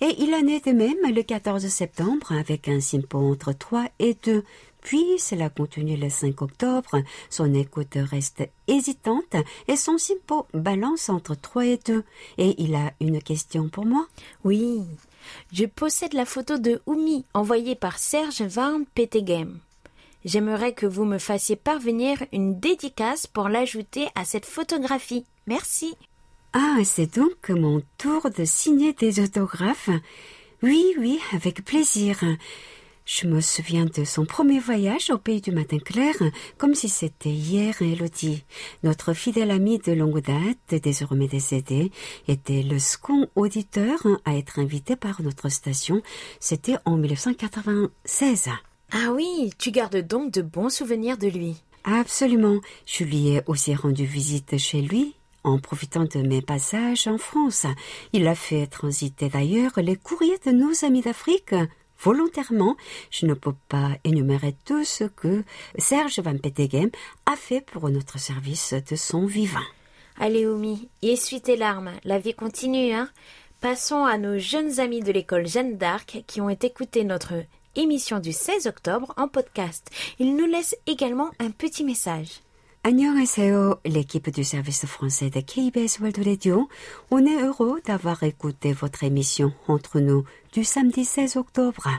Et 0.00 0.14
il 0.18 0.34
en 0.34 0.46
est 0.46 0.66
de 0.66 0.72
même 0.72 1.14
le 1.14 1.22
14 1.22 1.66
septembre 1.68 2.32
avec 2.32 2.68
un 2.68 2.80
simpo 2.80 3.18
entre 3.18 3.52
3 3.52 3.86
et 3.98 4.16
2. 4.24 4.44
Puis 4.82 5.18
cela 5.18 5.48
continue 5.48 5.96
le 5.96 6.10
5 6.10 6.42
octobre. 6.42 7.02
Son 7.30 7.54
écoute 7.54 7.96
reste 7.96 8.42
hésitante 8.66 9.36
et 9.68 9.76
son 9.76 9.96
simpo 9.96 10.46
balance 10.52 11.08
entre 11.08 11.34
3 11.34 11.66
et 11.66 11.80
2. 11.86 12.04
Et 12.38 12.62
il 12.62 12.74
a 12.74 12.92
une 13.00 13.22
question 13.22 13.68
pour 13.68 13.86
moi 13.86 14.06
Oui. 14.44 14.82
Je 15.52 15.64
possède 15.66 16.14
la 16.14 16.26
photo 16.26 16.58
de 16.58 16.82
Oumi 16.86 17.24
envoyée 17.32 17.76
par 17.76 17.98
Serge 17.98 18.42
Van 18.42 18.80
Petegem. 18.94 19.60
J'aimerais 20.24 20.72
que 20.72 20.86
vous 20.86 21.04
me 21.04 21.18
fassiez 21.18 21.56
parvenir 21.56 22.22
une 22.32 22.58
dédicace 22.58 23.26
pour 23.26 23.48
l'ajouter 23.48 24.08
à 24.14 24.24
cette 24.24 24.46
photographie. 24.46 25.24
Merci. 25.46 25.94
Ah, 26.52 26.76
c'est 26.84 27.16
donc 27.16 27.48
mon 27.48 27.82
tour 27.98 28.30
de 28.30 28.44
signer 28.44 28.92
des 28.92 29.20
autographes. 29.20 29.90
Oui, 30.62 30.94
oui, 30.98 31.18
avec 31.32 31.64
plaisir. 31.64 32.20
Je 33.14 33.26
me 33.26 33.42
souviens 33.42 33.84
de 33.84 34.04
son 34.04 34.24
premier 34.24 34.58
voyage 34.58 35.10
au 35.10 35.18
pays 35.18 35.42
du 35.42 35.52
matin 35.52 35.76
clair, 35.78 36.14
comme 36.56 36.74
si 36.74 36.88
c'était 36.88 37.28
hier, 37.28 37.82
Elodie. 37.82 38.42
Notre 38.84 39.12
fidèle 39.12 39.50
ami 39.50 39.76
de 39.76 39.92
longue 39.92 40.22
date, 40.22 40.80
désormais 40.82 41.28
décédé, 41.28 41.92
était 42.26 42.62
le 42.62 42.78
second 42.78 43.26
auditeur 43.34 43.98
à 44.24 44.34
être 44.34 44.58
invité 44.60 44.96
par 44.96 45.20
notre 45.20 45.50
station. 45.50 46.00
C'était 46.40 46.76
en 46.86 46.96
1996. 46.96 48.48
Ah 48.92 49.12
oui, 49.14 49.52
tu 49.58 49.72
gardes 49.72 49.98
donc 49.98 50.32
de 50.32 50.40
bons 50.40 50.70
souvenirs 50.70 51.18
de 51.18 51.28
lui. 51.28 51.62
Absolument. 51.84 52.60
Je 52.86 53.04
lui 53.04 53.28
ai 53.28 53.42
aussi 53.46 53.74
rendu 53.74 54.06
visite 54.06 54.56
chez 54.56 54.80
lui 54.80 55.16
en 55.44 55.58
profitant 55.58 56.04
de 56.04 56.26
mes 56.26 56.40
passages 56.40 57.06
en 57.06 57.18
France. 57.18 57.66
Il 58.14 58.26
a 58.26 58.34
fait 58.34 58.66
transiter 58.68 59.28
d'ailleurs 59.28 59.72
les 59.76 59.96
courriers 59.96 60.38
de 60.46 60.52
nos 60.52 60.84
amis 60.86 61.02
d'Afrique 61.02 61.54
volontairement, 62.02 62.76
je 63.10 63.26
ne 63.26 63.34
peux 63.34 63.54
pas 63.68 63.90
énumérer 64.04 64.54
tout 64.64 64.84
ce 64.84 65.04
que 65.04 65.44
Serge 65.78 66.18
Van 66.20 66.36
Petegem 66.36 66.90
a 67.26 67.36
fait 67.36 67.60
pour 67.60 67.88
notre 67.88 68.18
service 68.18 68.74
de 68.74 68.96
son 68.96 69.26
vivant. 69.26 69.60
Allez, 70.18 70.46
Oumi, 70.46 70.88
essuie 71.02 71.40
tes 71.40 71.56
larmes. 71.56 71.92
La 72.04 72.18
vie 72.18 72.34
continue, 72.34 72.92
hein. 72.92 73.08
Passons 73.60 74.04
à 74.04 74.18
nos 74.18 74.38
jeunes 74.38 74.80
amis 74.80 75.00
de 75.00 75.12
l'école 75.12 75.46
Jeanne 75.46 75.76
d'Arc 75.76 76.24
qui 76.26 76.40
ont 76.40 76.50
écouté 76.50 77.04
notre 77.04 77.34
émission 77.76 78.18
du 78.18 78.32
16 78.32 78.66
octobre 78.66 79.14
en 79.16 79.28
podcast. 79.28 79.88
Ils 80.18 80.34
nous 80.34 80.46
laissent 80.46 80.76
également 80.86 81.30
un 81.38 81.50
petit 81.50 81.84
message. 81.84 82.40
안녕하세요, 82.83 83.79
l'équipe 83.85 84.29
du 84.31 84.43
service 84.43 84.85
français 84.85 85.29
de 85.29 85.41
KBS 85.41 85.99
World 85.99 86.25
Radio. 86.25 86.69
On 87.11 87.25
est 87.25 87.43
heureux 87.43 87.81
d'avoir 87.85 88.23
écouté 88.23 88.71
votre 88.71 89.03
émission 89.03 89.51
entre 89.67 89.99
nous 89.99 90.23
du 90.53 90.63
samedi 90.63 91.03
16 91.03 91.35
octobre. 91.35 91.89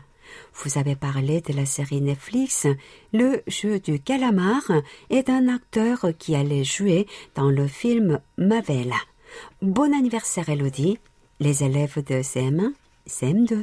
Vous 0.55 0.79
avez 0.79 0.97
parlé 0.97 1.41
de 1.41 1.53
la 1.53 1.67
série 1.67 2.01
Netflix 2.01 2.67
Le 3.13 3.43
jeu 3.47 3.81
du 3.81 4.01
calamar 4.01 4.63
et 5.11 5.23
d'un 5.23 5.49
acteur 5.49 6.07
qui 6.19 6.35
allait 6.35 6.65
jouer 6.65 7.07
dans 7.35 7.51
le 7.51 7.67
film 7.67 8.21
Mavel. 8.37 8.95
Bon 9.61 9.95
anniversaire 9.95 10.49
Elodie, 10.49 10.99
les 11.41 11.65
élèves 11.65 12.03
de 12.05 12.23
CM1, 12.23 12.73
CM2. 13.07 13.63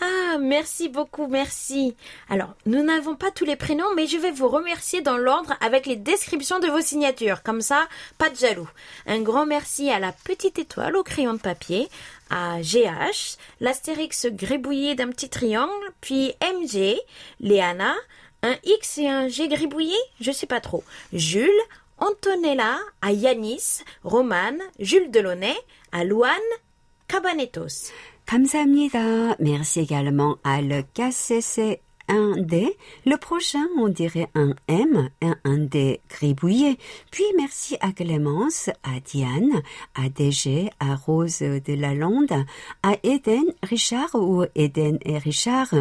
Ah, 0.00 0.38
merci 0.38 0.88
beaucoup, 0.88 1.26
merci. 1.26 1.96
Alors, 2.28 2.54
nous 2.66 2.84
n'avons 2.84 3.16
pas 3.16 3.32
tous 3.32 3.44
les 3.44 3.56
prénoms, 3.56 3.94
mais 3.96 4.06
je 4.06 4.16
vais 4.16 4.30
vous 4.30 4.48
remercier 4.48 5.00
dans 5.00 5.16
l'ordre 5.16 5.54
avec 5.60 5.86
les 5.86 5.96
descriptions 5.96 6.60
de 6.60 6.68
vos 6.68 6.80
signatures. 6.80 7.42
Comme 7.42 7.60
ça, 7.60 7.88
pas 8.16 8.30
de 8.30 8.36
jaloux. 8.36 8.68
Un 9.06 9.20
grand 9.20 9.44
merci 9.44 9.90
à 9.90 9.98
la 9.98 10.12
petite 10.12 10.58
étoile 10.58 10.96
au 10.96 11.02
crayon 11.02 11.34
de 11.34 11.40
papier, 11.40 11.88
à 12.30 12.60
GH, 12.60 13.38
l'astérix 13.60 14.26
gribouillé 14.26 14.94
d'un 14.94 15.08
petit 15.08 15.30
triangle, 15.30 15.72
puis 16.00 16.32
MG, 16.42 16.96
Léana, 17.40 17.94
un 18.42 18.54
X 18.64 18.98
et 18.98 19.08
un 19.08 19.26
G 19.26 19.48
gribouillé, 19.48 19.96
je 20.20 20.30
sais 20.30 20.46
pas 20.46 20.60
trop, 20.60 20.84
Jules, 21.12 21.50
Antonella, 21.98 22.78
à 23.02 23.10
Yanis, 23.10 23.80
Romane, 24.04 24.60
Jules 24.78 25.10
Delaunay, 25.10 25.56
à 25.90 26.02
Cabanetos. 27.08 27.90
감사합니다. 28.27 29.35
Merci 29.39 29.81
également 29.81 30.37
à 30.43 30.61
le 30.61 30.83
KCC 30.93 31.81
1D. 32.09 32.75
Le 33.05 33.17
prochain, 33.17 33.65
on 33.77 33.87
dirait 33.87 34.29
un 34.35 34.53
M, 34.67 35.09
un 35.21 35.35
1D 35.45 35.99
gribouillé. 36.09 36.77
Puis 37.11 37.23
merci 37.37 37.77
à 37.79 37.91
Clémence, 37.91 38.69
à 38.83 38.99
Diane, 39.03 39.61
à 39.95 40.09
DG, 40.09 40.69
à 40.79 40.95
Rose 40.95 41.39
de 41.39 41.73
la 41.73 41.93
Lande, 41.93 42.33
à 42.81 42.95
Eden, 43.03 43.45
Richard 43.63 44.15
ou 44.15 44.43
Eden 44.55 44.97
et 45.03 45.17
Richard, 45.17 45.73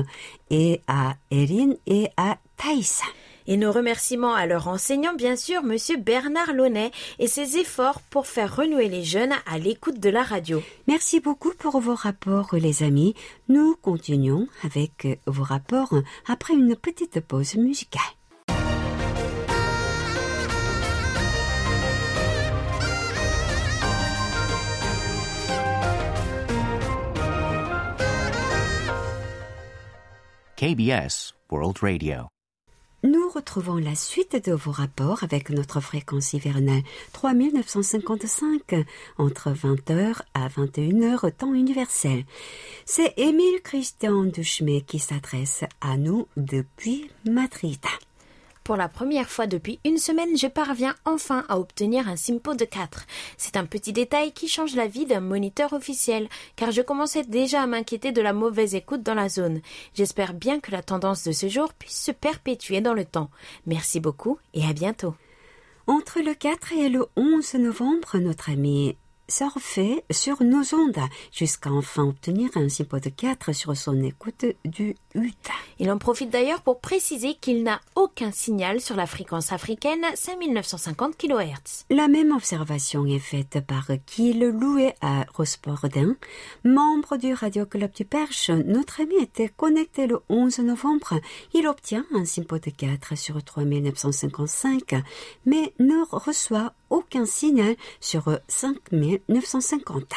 et 0.50 0.80
à 0.86 1.14
Erin 1.30 1.74
et 1.86 2.08
à 2.16 2.38
Thaïs. 2.56 3.02
Et 3.47 3.57
nos 3.57 3.71
remerciements 3.71 4.33
à 4.33 4.45
leur 4.45 4.67
enseignant, 4.67 5.13
bien 5.13 5.35
sûr, 5.35 5.63
monsieur 5.63 5.97
Bernard 5.97 6.53
Launay 6.53 6.91
et 7.19 7.27
ses 7.27 7.57
efforts 7.57 8.01
pour 8.09 8.27
faire 8.27 8.55
renouer 8.55 8.89
les 8.89 9.03
jeunes 9.03 9.33
à 9.45 9.57
l'écoute 9.57 9.99
de 9.99 10.09
la 10.09 10.23
radio. 10.23 10.61
Merci 10.87 11.19
beaucoup 11.19 11.53
pour 11.57 11.79
vos 11.79 11.95
rapports, 11.95 12.49
les 12.53 12.83
amis. 12.83 13.15
Nous 13.49 13.75
continuons 13.81 14.47
avec 14.63 15.05
euh, 15.05 15.15
vos 15.25 15.43
rapports 15.43 15.93
hein, 15.93 16.03
après 16.27 16.53
une 16.53 16.75
petite 16.75 17.19
pause 17.21 17.55
musicale. 17.55 18.01
KBS 30.57 31.35
World 31.51 31.77
Radio. 31.83 32.36
Nous 33.03 33.29
retrouvons 33.29 33.77
la 33.77 33.93
suite 33.93 34.43
de 34.47 34.53
vos 34.53 34.71
rapports 34.71 35.23
avec 35.23 35.51
notre 35.51 35.81
fréquence 35.81 36.33
hivernale 36.33 36.81
3955 37.13 38.73
entre 39.19 39.51
20h 39.51 40.21
à 40.33 40.47
21h 40.47 41.31
temps 41.31 41.53
universel. 41.53 42.25
C'est 42.85 43.13
Émile 43.17 43.61
Christian 43.63 44.23
Duchemet 44.23 44.81
qui 44.81 44.97
s'adresse 44.97 45.63
à 45.79 45.95
nous 45.97 46.27
depuis 46.37 47.11
Madrid. 47.29 47.85
Pour 48.67 48.75
la 48.75 48.89
première 48.89 49.29
fois 49.29 49.47
depuis 49.47 49.79
une 49.85 49.97
semaine, 49.97 50.35
je 50.35 50.47
parviens 50.47 50.93
enfin 51.05 51.45
à 51.47 51.57
obtenir 51.57 52.09
un 52.09 52.17
SIMPO 52.17 52.53
de 52.53 52.65
4. 52.65 53.05
C'est 53.37 53.55
un 53.55 53.63
petit 53.63 53.93
détail 53.93 54.33
qui 54.33 54.49
change 54.49 54.75
la 54.75 54.87
vie 54.87 55.05
d'un 55.05 55.21
moniteur 55.21 55.71
officiel, 55.71 56.27
car 56.57 56.71
je 56.71 56.81
commençais 56.81 57.23
déjà 57.23 57.61
à 57.61 57.65
m'inquiéter 57.65 58.11
de 58.11 58.21
la 58.21 58.33
mauvaise 58.33 58.75
écoute 58.75 59.03
dans 59.03 59.13
la 59.13 59.29
zone. 59.29 59.61
J'espère 59.93 60.33
bien 60.33 60.59
que 60.59 60.71
la 60.71 60.83
tendance 60.83 61.23
de 61.23 61.31
ce 61.31 61.47
jour 61.47 61.71
puisse 61.75 61.97
se 61.97 62.11
perpétuer 62.11 62.81
dans 62.81 62.93
le 62.93 63.05
temps. 63.05 63.29
Merci 63.67 64.01
beaucoup 64.01 64.37
et 64.53 64.65
à 64.65 64.73
bientôt. 64.73 65.15
Entre 65.87 66.19
le 66.19 66.33
4 66.33 66.73
et 66.73 66.89
le 66.89 67.05
11 67.15 67.53
novembre, 67.53 68.17
notre 68.17 68.49
ami 68.49 68.97
surfer 69.29 70.03
sur 70.09 70.41
nos 70.43 70.73
ondes 70.73 70.99
jusqu'à 71.31 71.71
enfin 71.71 72.03
obtenir 72.03 72.49
un 72.55 72.67
de 72.99 73.09
4 73.09 73.53
sur 73.53 73.75
son 73.75 74.01
écoute 74.01 74.45
du 74.65 74.95
8. 75.15 75.35
Il 75.79 75.91
en 75.91 75.97
profite 75.97 76.29
d'ailleurs 76.29 76.61
pour 76.61 76.79
préciser 76.79 77.35
qu'il 77.35 77.63
n'a 77.63 77.79
aucun 77.95 78.31
signal 78.31 78.81
sur 78.81 78.95
la 78.95 79.05
fréquence 79.05 79.51
africaine 79.51 80.03
5950 80.15 81.17
kHz. 81.17 81.85
La 81.89 82.07
même 82.07 82.31
observation 82.31 83.05
est 83.05 83.19
faite 83.19 83.59
par 83.65 83.87
Kiel 84.05 84.49
Loué 84.49 84.93
à 85.01 85.25
Rosporden, 85.33 86.15
membre 86.63 87.17
du 87.17 87.33
Radio 87.33 87.65
Club 87.65 87.91
du 87.93 88.05
Perche. 88.05 88.49
Notre 88.49 89.01
ami 89.01 89.15
était 89.21 89.49
connecté 89.49 90.07
le 90.07 90.19
11 90.29 90.59
novembre. 90.59 91.19
Il 91.53 91.67
obtient 91.67 92.05
un 92.13 92.25
de 92.59 92.69
4 92.69 93.17
sur 93.17 93.43
3955, 93.43 94.95
mais 95.45 95.73
ne 95.79 96.03
reçoit 96.11 96.73
aucun 96.89 97.25
signal 97.25 97.75
sur 97.99 98.39
5950. 98.47 100.13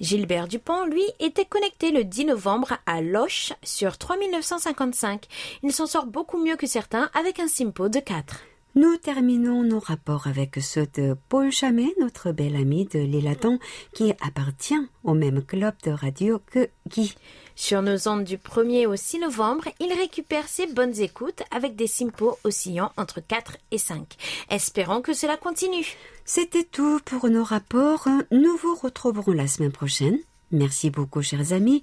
Gilbert 0.00 0.48
Dupont, 0.48 0.86
lui, 0.86 1.04
était 1.18 1.44
connecté 1.44 1.90
le 1.90 2.04
10 2.04 2.26
novembre 2.26 2.78
à 2.86 3.02
Loche 3.02 3.52
sur 3.62 3.98
3955. 3.98 5.26
Il 5.62 5.72
s'en 5.72 5.86
sort 5.86 6.06
beaucoup 6.06 6.42
mieux 6.42 6.56
que 6.56 6.66
certains 6.66 7.10
avec 7.12 7.38
un 7.38 7.48
SIMPO 7.48 7.88
de 7.90 8.00
4. 8.00 8.49
Nous 8.76 8.96
terminons 8.98 9.64
nos 9.64 9.80
rapports 9.80 10.28
avec 10.28 10.56
ceux 10.62 10.86
de 10.94 11.16
Paul 11.28 11.50
Chamet, 11.50 11.92
notre 11.98 12.30
bel 12.30 12.54
ami 12.54 12.84
de 12.84 13.00
l'Élaton, 13.00 13.58
qui 13.94 14.12
appartient 14.20 14.78
au 15.02 15.14
même 15.14 15.42
club 15.42 15.74
de 15.84 15.90
radio 15.90 16.40
que 16.46 16.68
Guy. 16.86 17.16
Sur 17.56 17.82
nos 17.82 18.08
ondes 18.08 18.22
du 18.22 18.36
1er 18.36 18.86
au 18.86 18.94
6 18.94 19.18
novembre, 19.18 19.64
il 19.80 19.92
récupère 19.92 20.46
ses 20.46 20.68
bonnes 20.68 20.98
écoutes 21.00 21.42
avec 21.50 21.74
des 21.74 21.88
simpos 21.88 22.38
oscillant 22.44 22.92
entre 22.96 23.20
4 23.20 23.56
et 23.72 23.78
5. 23.78 24.06
Espérons 24.50 25.02
que 25.02 25.14
cela 25.14 25.36
continue. 25.36 25.96
C'était 26.24 26.62
tout 26.62 27.00
pour 27.04 27.28
nos 27.28 27.44
rapports. 27.44 28.06
Nous 28.30 28.56
vous 28.56 28.76
retrouverons 28.76 29.32
la 29.32 29.48
semaine 29.48 29.72
prochaine. 29.72 30.18
Merci 30.52 30.90
beaucoup, 30.90 31.22
chers 31.22 31.52
amis, 31.52 31.80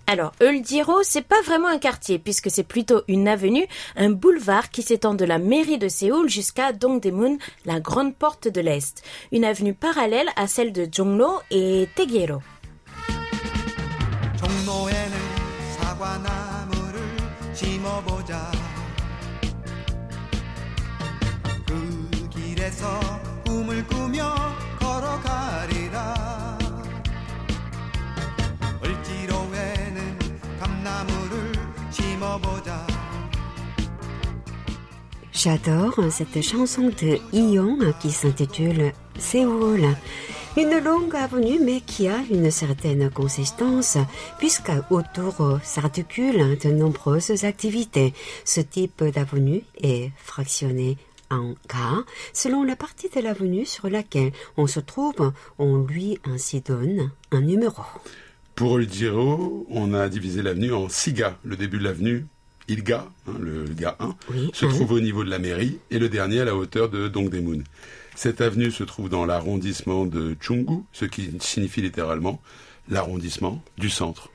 Alors, 0.07 0.33
Uljiro, 0.43 1.03
c'est 1.03 1.27
pas 1.27 1.41
vraiment 1.47 1.69
un 1.69 1.79
quartier, 1.79 2.19
puisque 2.19 2.51
c'est 2.51 2.63
plutôt 2.63 3.03
une 3.09 3.27
avenue, 3.27 3.67
un 3.97 4.11
boulevard 4.11 4.71
qui 4.71 4.83
s'étend 4.83 5.15
de 5.15 5.25
la 5.25 5.39
mairie 5.39 5.79
de 5.79 5.89
Séoul 5.89 6.29
jusqu'à 6.29 6.73
Dongdaemun, 6.73 7.39
la 7.65 7.81
grande 7.81 8.15
porte 8.15 8.47
de 8.47 8.61
l'Est. 8.61 9.03
Une 9.33 9.47
avenue 9.47 9.73
parallèle 9.73 10.29
à 10.37 10.47
celle 10.47 10.73
de 10.73 10.87
Jongno 10.91 11.41
et 11.51 11.89
Taegyeoro. 11.97 12.43
J'adore 35.45 36.01
cette 36.11 36.41
chanson 36.41 36.89
de 36.89 37.19
Ion 37.35 37.77
qui 38.01 38.11
s'intitule 38.11 38.93
Séoul. 39.19 39.83
Une 40.57 40.83
longue 40.83 41.15
avenue 41.15 41.61
mais 41.63 41.83
qui 41.83 42.09
a 42.09 42.25
une 42.31 42.51
certaine 42.51 43.11
consistance 43.11 43.99
puisque 44.39 44.73
autour 44.89 45.61
s'articulent 45.63 46.57
de 46.57 46.71
nombreuses 46.71 47.45
activités. 47.45 48.15
Ce 48.47 48.63
type 48.63 49.05
d'avenue 49.05 49.61
est 49.83 50.13
fractionné 50.17 50.97
en 51.31 51.53
cas 51.69 52.05
selon 52.33 52.63
la 52.63 52.75
partie 52.75 53.11
de 53.11 53.21
l'avenue 53.21 53.67
sur 53.67 53.91
laquelle 53.91 54.33
on 54.57 54.67
se 54.67 54.81
trouve. 54.81 55.31
On 55.59 55.77
lui 55.77 56.19
ainsi 56.25 56.63
donne 56.63 57.11
un 57.33 57.43
numéro. 57.43 57.83
Pour 58.55 58.79
Uljiro, 58.79 59.67
on 59.69 59.93
a 59.93 60.09
divisé 60.09 60.41
l'avenue 60.41 60.73
en 60.73 60.89
six 60.89 61.13
gars. 61.13 61.37
Le 61.45 61.57
début 61.57 61.77
de 61.77 61.85
l'avenue, 61.85 62.25
Ilga, 62.69 63.07
hein, 63.29 63.33
le 63.41 63.65
gars 63.65 63.97
1, 64.01 64.15
Oui, 64.31 64.51
se 64.55 64.67
trouve 64.67 64.93
au 64.93 65.01
niveau 65.01 65.25
de 65.25 65.31
la 65.31 65.39
mairie 65.39 65.79
et 65.91 65.99
le 65.99 66.09
dernier 66.09 66.41
à 66.41 66.45
la 66.45 66.57
hauteur 66.57 66.89
de 66.89 67.09
Dongdaemun. 67.09 67.63
Cette 68.15 68.41
avenue 68.41 68.71
se 68.71 68.85
trouve 68.85 69.09
dans 69.09 69.27
l'arrondissement 69.27 70.07
de 70.07 70.37
Chunggu, 70.41 70.83
ce 70.93 71.05
qui 71.05 71.31
signifie 71.41 71.83
littéralement 71.83 72.41
l'arrondissement 72.89 73.63
du 73.79 73.91
centre. 73.91 74.31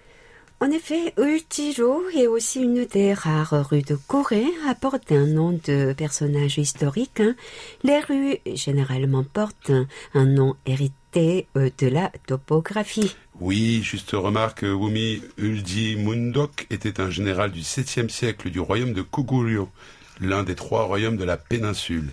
En 0.61 0.69
effet, 0.71 1.13
Uljiro 1.17 2.01
est 2.13 2.27
aussi 2.27 2.59
une 2.61 2.83
des 2.85 3.13
rares 3.13 3.69
rues 3.69 3.81
de 3.81 3.95
Corée 3.95 4.43
à 4.67 4.75
porter 4.75 5.15
un 5.15 5.25
nom 5.27 5.57
de 5.65 5.93
personnage 5.93 6.57
historique. 6.57 7.21
hein. 7.21 7.35
Les 7.83 7.99
rues 8.01 8.39
généralement 8.55 9.23
portent 9.23 9.71
un 10.13 10.25
nom 10.25 10.57
hérité 10.65 11.47
euh, 11.55 11.69
de 11.77 11.87
la 11.87 12.11
topographie. 12.27 13.15
Oui, 13.41 13.81
juste 13.83 14.11
remarque, 14.11 14.63
Wumi 14.63 15.21
Ulji 15.37 15.95
Mundok 15.95 16.67
était 16.69 16.99
un 16.99 17.09
général 17.09 17.51
du 17.51 17.61
7e 17.61 18.09
siècle 18.09 18.49
du 18.49 18.59
royaume 18.59 18.91
de 18.91 19.01
Koguryo, 19.01 19.69
l'un 20.19 20.43
des 20.43 20.55
trois 20.55 20.83
royaumes 20.83 21.15
de 21.15 21.23
la 21.23 21.37
péninsule. 21.37 22.09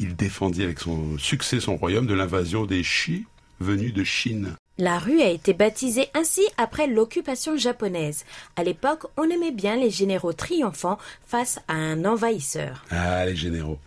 Il 0.00 0.16
défendit 0.16 0.62
avec 0.62 0.80
son 0.80 1.18
succès 1.18 1.60
son 1.60 1.76
royaume 1.76 2.06
de 2.06 2.14
l'invasion 2.14 2.64
des 2.64 2.82
Shi 2.82 3.26
venus 3.60 3.92
de 3.92 4.02
Chine. 4.02 4.56
La 4.78 4.98
rue 4.98 5.20
a 5.20 5.28
été 5.28 5.52
baptisée 5.52 6.08
ainsi 6.14 6.40
après 6.56 6.86
l'occupation 6.86 7.58
japonaise. 7.58 8.24
À 8.56 8.64
l'époque, 8.64 9.04
on 9.18 9.28
aimait 9.28 9.52
bien 9.52 9.76
les 9.76 9.90
généraux 9.90 10.32
triomphants 10.32 10.98
face 11.26 11.60
à 11.68 11.74
un 11.74 12.06
envahisseur. 12.06 12.82
Ah, 12.90 13.26
les 13.26 13.36
généraux. 13.36 13.78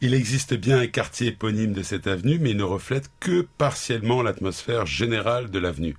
Il 0.00 0.12
existe 0.12 0.54
bien 0.54 0.80
un 0.80 0.88
quartier 0.88 1.28
éponyme 1.28 1.72
de 1.72 1.84
cette 1.84 2.08
avenue, 2.08 2.40
mais 2.40 2.50
il 2.50 2.56
ne 2.56 2.64
reflète 2.64 3.08
que 3.20 3.46
partiellement 3.58 4.22
l'atmosphère 4.22 4.86
générale 4.86 5.52
de 5.52 5.60
l'avenue. 5.60 5.96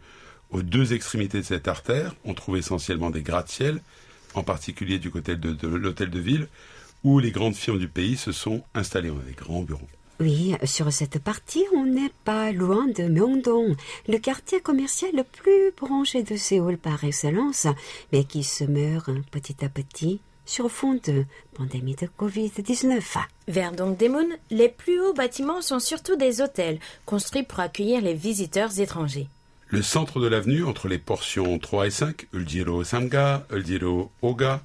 Aux 0.54 0.62
deux 0.62 0.94
extrémités 0.94 1.40
de 1.40 1.46
cette 1.46 1.68
artère, 1.68 2.14
on 2.26 2.36
trouve 2.36 2.58
essentiellement 2.58 3.10
des 3.10 3.24
gratte-ciel, 3.24 3.82
en 4.36 4.44
particulier 4.44 5.00
du 5.00 5.10
côté 5.10 5.36
de, 5.36 5.52
de 5.52 5.68
l'hôtel 5.68 6.12
de 6.12 6.20
ville, 6.20 6.48
où 7.04 7.18
les 7.18 7.32
grandes 7.32 7.56
firmes 7.56 7.80
du 7.80 7.88
pays 7.88 8.18
se 8.18 8.32
sont 8.32 8.62
installées. 8.76 9.10
On 9.10 9.20
a 9.20 9.24
des 9.24 9.34
grands 9.34 9.64
bureaux. 9.64 9.88
Oui, 10.20 10.54
sur 10.64 10.94
cette 10.94 11.18
partie, 11.18 11.66
on 11.74 11.86
n'est 11.86 12.12
pas 12.24 12.52
loin 12.52 12.86
de 12.86 13.06
Myeongdong, 13.06 13.76
le 14.08 14.18
quartier 14.20 14.62
commercial 14.62 15.10
le 15.16 15.24
plus 15.24 15.72
branché 15.76 16.22
de 16.22 16.36
Séoul 16.36 16.78
par 16.78 17.04
excellence, 17.04 17.66
mais 18.12 18.24
qui 18.24 18.44
se 18.44 18.64
meurt 18.64 19.10
petit 19.32 19.66
à 19.66 19.70
petit 19.70 20.22
sur 20.46 20.70
fond 20.70 21.00
de 21.04 21.26
pandémie 21.56 21.96
de 21.96 22.08
Covid-19. 22.20 23.02
Vers 23.48 23.72
Dongdaemun, 23.72 24.28
les 24.52 24.70
plus 24.70 25.02
hauts 25.02 25.14
bâtiments 25.14 25.64
sont 25.64 25.80
surtout 25.80 26.16
des 26.16 26.42
hôtels, 26.42 26.80
construits 27.08 27.44
pour 27.44 27.60
accueillir 27.60 28.02
les 28.02 28.14
visiteurs 28.14 28.80
étrangers. 28.80 29.30
Le 29.74 29.82
centre 29.82 30.20
de 30.20 30.28
l'avenue, 30.28 30.64
entre 30.64 30.88
les 30.88 31.00
portions 31.00 31.58
3 31.58 31.88
et 31.88 31.90
5, 31.90 32.28
Uljiro 32.32 32.84
Samga, 32.84 33.48
Uljiro 33.52 34.12
Oga, 34.22 34.62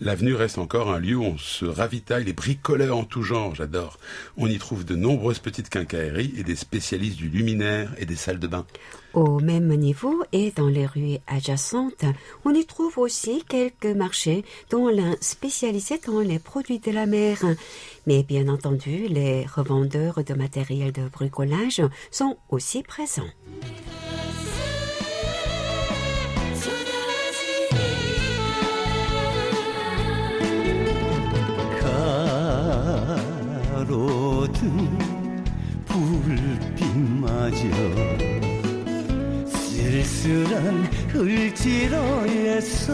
l'avenue 0.00 0.34
reste 0.34 0.58
encore 0.58 0.90
un 0.90 0.98
lieu 0.98 1.14
où 1.14 1.22
on 1.22 1.38
se 1.38 1.64
ravitaille 1.64 2.24
les 2.24 2.32
bricoleurs 2.32 2.96
en 2.96 3.04
tout 3.04 3.22
genre, 3.22 3.54
j'adore. 3.54 4.00
On 4.36 4.48
y 4.48 4.58
trouve 4.58 4.84
de 4.84 4.96
nombreuses 4.96 5.38
petites 5.38 5.68
quincailleries 5.68 6.34
et 6.36 6.42
des 6.42 6.56
spécialistes 6.56 7.18
du 7.18 7.28
luminaire 7.28 7.94
et 7.98 8.04
des 8.04 8.16
salles 8.16 8.40
de 8.40 8.48
bain. 8.48 8.66
Au 9.12 9.38
même 9.38 9.72
niveau 9.76 10.24
et 10.32 10.50
dans 10.50 10.66
les 10.66 10.86
rues 10.86 11.18
adjacentes, 11.28 12.04
on 12.44 12.52
y 12.52 12.66
trouve 12.66 12.98
aussi 12.98 13.44
quelques 13.48 13.96
marchés, 13.96 14.44
dont 14.70 14.88
l'un 14.88 15.14
spécialisé 15.20 16.00
dans 16.04 16.18
les 16.18 16.40
produits 16.40 16.80
de 16.80 16.90
la 16.90 17.06
mer. 17.06 17.38
Mais 18.08 18.24
bien 18.24 18.48
entendu, 18.48 19.06
les 19.06 19.46
revendeurs 19.46 20.24
de 20.24 20.34
matériel 20.34 20.90
de 20.90 21.08
bricolage 21.08 21.80
sont 22.10 22.38
aussi 22.50 22.82
présents. 22.82 23.30
가로등 33.87 34.61
불빛마저 35.85 37.63
쓸쓸한 39.47 40.89
을지로에서 41.15 42.93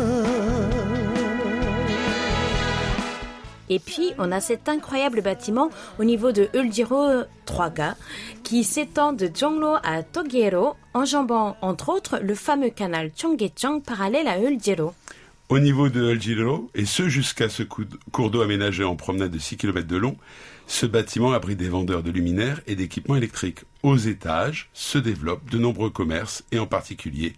Et 3.72 3.78
puis, 3.78 4.14
on 4.18 4.32
a 4.32 4.40
cet 4.42 4.68
incroyable 4.68 5.22
bâtiment 5.22 5.70
au 6.00 6.04
niveau 6.04 6.32
de 6.32 6.50
Uljiro 6.56 7.22
3ga 7.46 7.94
qui 8.44 8.64
s'étend 8.64 9.14
de 9.14 9.30
Jonglo 9.32 9.76
à 9.84 10.02
Togiero, 10.02 10.74
enjambant 10.96 11.56
entre 11.62 11.90
autres 11.90 12.18
le 12.20 12.34
fameux 12.34 12.72
canal 12.72 13.12
Chonggyecheong 13.16 13.84
parallèle 13.84 14.28
à 14.28 14.40
Uljiro. 14.40 14.96
Au 15.50 15.60
niveau 15.60 15.88
de 15.90 16.14
Uljiro, 16.14 16.72
et 16.74 16.86
ce 16.86 17.10
jusqu'à 17.10 17.48
ce 17.48 17.62
coup 17.62 17.84
de- 17.86 17.96
cours 18.12 18.32
d'eau 18.32 18.42
aménagé 18.42 18.84
en 18.84 18.96
promenade 18.96 19.30
de 19.30 19.38
6 19.38 19.58
km 19.58 19.86
de 19.88 19.98
long, 19.98 20.16
ce 20.67 20.87
bâtiment 20.87 21.33
abrite 21.33 21.59
des 21.59 21.69
vendeurs 21.69 22.03
de 22.03 22.11
luminaires 22.11 22.61
et 22.67 22.77
d'équipements 22.77 23.17
électriques. 23.17 23.65
Aux 23.83 23.97
étages 23.97 24.71
se 24.73 24.99
développent 24.99 25.51
de 25.51 25.59
nombreux 25.59 25.91
commerces 25.91 26.45
et 26.53 26.59
en 26.59 26.67
particulier 26.67 27.35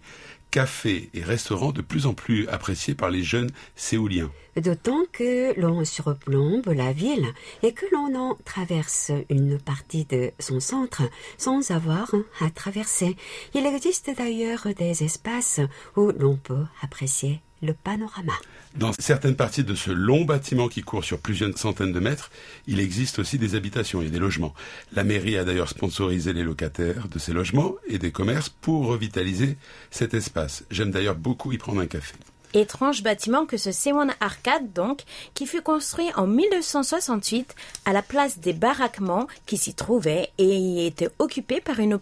cafés 0.51 1.09
et 1.13 1.23
restaurants 1.23 1.71
de 1.71 1.81
plus 1.81 2.05
en 2.05 2.13
plus 2.13 2.47
appréciés 2.47 2.95
par 2.95 3.09
les 3.09 3.23
jeunes 3.23 3.49
séouliens. 3.75 4.31
D'autant 4.55 5.03
que 5.11 5.59
l'on 5.59 5.83
surplombe 5.85 6.67
la 6.67 6.93
ville 6.93 7.27
et 7.63 7.73
que 7.73 7.85
l'on 7.91 8.15
en 8.15 8.37
traverse 8.45 9.11
une 9.29 9.59
partie 9.59 10.05
de 10.05 10.31
son 10.39 10.59
centre 10.59 11.03
sans 11.37 11.71
avoir 11.71 12.13
à 12.41 12.49
traverser. 12.49 13.15
Il 13.53 13.65
existe 13.65 14.09
d'ailleurs 14.17 14.67
des 14.75 15.03
espaces 15.03 15.59
où 15.95 16.11
l'on 16.17 16.37
peut 16.37 16.65
apprécier 16.81 17.41
le 17.61 17.73
panorama. 17.73 18.33
Dans 18.75 18.91
certaines 18.99 19.35
parties 19.35 19.63
de 19.63 19.75
ce 19.75 19.91
long 19.91 20.25
bâtiment 20.25 20.67
qui 20.67 20.81
court 20.81 21.03
sur 21.03 21.19
plusieurs 21.19 21.57
centaines 21.57 21.91
de 21.91 21.99
mètres, 21.99 22.29
il 22.67 22.79
existe 22.79 23.19
aussi 23.19 23.39
des 23.39 23.55
habitations 23.55 24.01
et 24.01 24.09
des 24.09 24.19
logements. 24.19 24.53
La 24.93 25.03
mairie 25.03 25.37
a 25.37 25.43
d'ailleurs 25.43 25.69
sponsorisé 25.69 26.33
les 26.33 26.43
locataires 26.43 27.07
de 27.07 27.19
ces 27.19 27.33
logements 27.33 27.73
et 27.87 27.97
des 27.97 28.11
commerces 28.11 28.49
pour 28.49 28.85
revitaliser 28.85 29.57
cet 29.89 30.13
espace. 30.13 30.63
J'aime 30.69 30.91
d'ailleurs 30.91 31.15
beaucoup 31.15 31.51
y 31.51 31.57
prendre 31.57 31.81
un 31.81 31.87
café. 31.87 32.13
Étrange 32.53 33.03
bâtiment 33.03 33.45
que 33.45 33.57
ce 33.57 33.71
Sewon 33.71 34.07
Arcade, 34.19 34.73
donc, 34.73 35.03
qui 35.33 35.45
fut 35.45 35.61
construit 35.61 36.07
en 36.15 36.27
1968 36.27 37.55
à 37.85 37.93
la 37.93 38.01
place 38.01 38.39
des 38.39 38.53
baraquements 38.53 39.27
qui 39.45 39.57
s'y 39.57 39.73
trouvaient 39.73 40.29
et 40.37 40.55
y 40.55 40.85
était 40.85 41.09
occupé 41.19 41.61
par 41.61 41.79
une, 41.79 41.99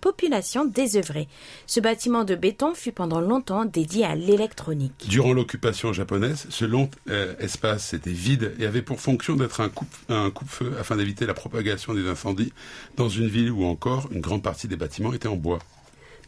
population 0.00 0.64
désœuvrée. 0.64 1.28
Ce 1.66 1.80
bâtiment 1.80 2.24
de 2.24 2.34
béton 2.34 2.74
fut 2.74 2.92
pendant 2.92 3.20
longtemps 3.20 3.66
dédié 3.66 4.04
à 4.04 4.14
l'électronique. 4.14 5.06
Durant 5.08 5.34
l'occupation 5.34 5.92
japonaise, 5.92 6.46
ce 6.48 6.64
long 6.64 6.88
euh, 7.10 7.34
espace 7.38 7.92
était 7.92 8.10
vide 8.10 8.54
et 8.58 8.66
avait 8.66 8.82
pour 8.82 9.00
fonction 9.00 9.36
d'être 9.36 9.60
un 9.60 10.30
coupe-feu 10.30 10.74
afin 10.80 10.96
d'éviter 10.96 11.26
la 11.26 11.34
propagation 11.34 11.92
des 11.92 12.08
incendies 12.08 12.52
dans 12.96 13.08
une 13.08 13.28
ville 13.28 13.50
où 13.50 13.64
encore 13.64 14.08
une 14.10 14.20
grande 14.20 14.42
partie 14.42 14.68
des 14.68 14.76
bâtiments 14.76 15.12
étaient 15.12 15.28
en 15.28 15.36
bois. 15.36 15.58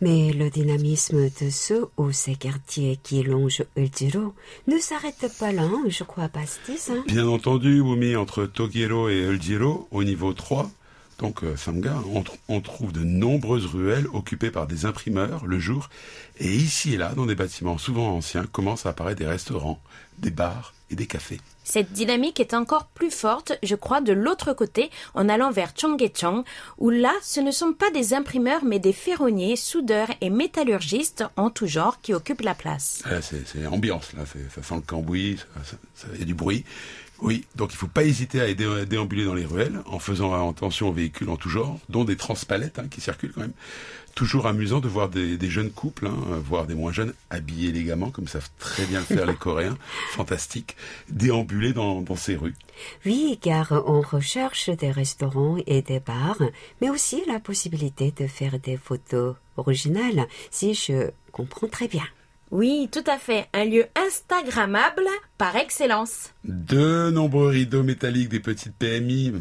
Mais 0.00 0.32
le 0.32 0.48
dynamisme 0.48 1.28
de 1.40 1.50
ce 1.50 1.86
ou 1.96 2.12
ces 2.12 2.36
quartiers 2.36 2.98
qui 3.02 3.22
longent 3.22 3.64
Uljiro 3.76 4.34
ne 4.68 4.78
s'arrête 4.78 5.26
pas 5.38 5.52
là, 5.52 5.62
hein, 5.62 5.84
je 5.88 6.04
crois, 6.04 6.28
Pastis. 6.28 6.90
Hein 6.90 7.02
Bien 7.06 7.26
entendu, 7.26 7.80
Wumi, 7.80 8.14
entre 8.14 8.46
Togiero 8.46 9.08
et 9.08 9.20
Uljiro, 9.22 9.88
au 9.90 10.04
niveau 10.04 10.32
3, 10.32 10.70
donc 11.18 11.42
euh, 11.42 11.56
Samga, 11.56 11.96
on, 12.14 12.22
on 12.48 12.60
trouve 12.60 12.92
de 12.92 13.02
nombreuses 13.02 13.66
ruelles 13.66 14.06
occupées 14.12 14.52
par 14.52 14.68
des 14.68 14.86
imprimeurs 14.86 15.46
le 15.46 15.58
jour. 15.58 15.90
Et 16.38 16.54
ici 16.54 16.94
et 16.94 16.96
là, 16.96 17.12
dans 17.14 17.26
des 17.26 17.34
bâtiments 17.34 17.78
souvent 17.78 18.14
anciens, 18.14 18.44
commencent 18.44 18.86
à 18.86 18.90
apparaître 18.90 19.18
des 19.18 19.26
restaurants, 19.26 19.82
des 20.18 20.30
bars 20.30 20.74
et 20.90 20.96
des 20.96 21.06
cafés. 21.06 21.40
Cette 21.64 21.92
dynamique 21.92 22.40
est 22.40 22.54
encore 22.54 22.86
plus 22.86 23.10
forte, 23.10 23.52
je 23.62 23.74
crois, 23.74 24.00
de 24.00 24.12
l'autre 24.14 24.54
côté, 24.54 24.90
en 25.14 25.28
allant 25.28 25.50
vers 25.50 25.74
Chonggyecheong, 25.76 26.42
où 26.78 26.88
là, 26.88 27.12
ce 27.22 27.40
ne 27.40 27.50
sont 27.50 27.74
pas 27.74 27.90
des 27.90 28.14
imprimeurs, 28.14 28.64
mais 28.64 28.78
des 28.78 28.94
ferronniers, 28.94 29.56
soudeurs 29.56 30.08
et 30.22 30.30
métallurgistes 30.30 31.24
en 31.36 31.50
tout 31.50 31.66
genre 31.66 32.00
qui 32.00 32.14
occupent 32.14 32.40
la 32.40 32.54
place. 32.54 33.02
Là, 33.04 33.20
c'est 33.20 33.66
ambiance, 33.66 34.14
là, 34.14 34.24
ça 34.54 34.62
sent 34.62 34.74
le 34.76 34.80
cambouis, 34.80 35.38
il 36.14 36.20
y 36.20 36.22
a 36.22 36.24
du 36.24 36.34
bruit. 36.34 36.64
Oui, 37.20 37.44
donc 37.56 37.72
il 37.72 37.76
faut 37.76 37.88
pas 37.88 38.04
hésiter 38.04 38.40
à 38.40 38.52
dé- 38.54 38.86
déambuler 38.86 39.24
dans 39.24 39.34
les 39.34 39.44
ruelles 39.44 39.80
en 39.86 39.98
faisant 39.98 40.48
attention 40.48 40.88
aux 40.88 40.92
véhicules 40.92 41.28
en 41.30 41.36
tout 41.36 41.48
genre, 41.48 41.78
dont 41.88 42.04
des 42.04 42.16
transpalettes 42.16 42.78
hein, 42.78 42.86
qui 42.88 43.00
circulent 43.00 43.32
quand 43.32 43.40
même. 43.40 43.52
Toujours 44.14 44.46
amusant 44.48 44.80
de 44.80 44.88
voir 44.88 45.08
des, 45.08 45.36
des 45.36 45.48
jeunes 45.50 45.70
couples, 45.70 46.06
hein, 46.08 46.16
voire 46.44 46.66
des 46.66 46.74
moins 46.74 46.92
jeunes, 46.92 47.14
habillés 47.30 47.68
élégamment, 47.68 48.10
comme 48.10 48.26
savent 48.26 48.50
très 48.58 48.84
bien 48.86 49.00
le 49.00 49.04
faire 49.04 49.26
les 49.26 49.34
Coréens, 49.34 49.76
fantastique, 50.10 50.76
déambuler 51.08 51.72
dans, 51.72 52.02
dans 52.02 52.16
ces 52.16 52.34
rues. 52.36 52.54
Oui, 53.06 53.38
car 53.40 53.72
on 53.86 54.00
recherche 54.00 54.70
des 54.70 54.90
restaurants 54.90 55.56
et 55.66 55.82
des 55.82 56.00
bars, 56.00 56.40
mais 56.80 56.90
aussi 56.90 57.22
la 57.28 57.38
possibilité 57.40 58.12
de 58.16 58.26
faire 58.26 58.58
des 58.58 58.76
photos 58.76 59.36
originales, 59.56 60.26
si 60.50 60.74
je 60.74 61.10
comprends 61.32 61.68
très 61.68 61.86
bien. 61.88 62.04
Oui, 62.50 62.88
tout 62.90 63.04
à 63.06 63.18
fait, 63.18 63.46
un 63.52 63.64
lieu 63.64 63.84
Instagrammable 63.94 65.06
par 65.36 65.56
excellence. 65.56 66.32
De 66.44 67.10
nombreux 67.10 67.48
rideaux 67.48 67.82
métalliques 67.82 68.30
des 68.30 68.40
petites 68.40 68.74
PMI, 68.74 69.34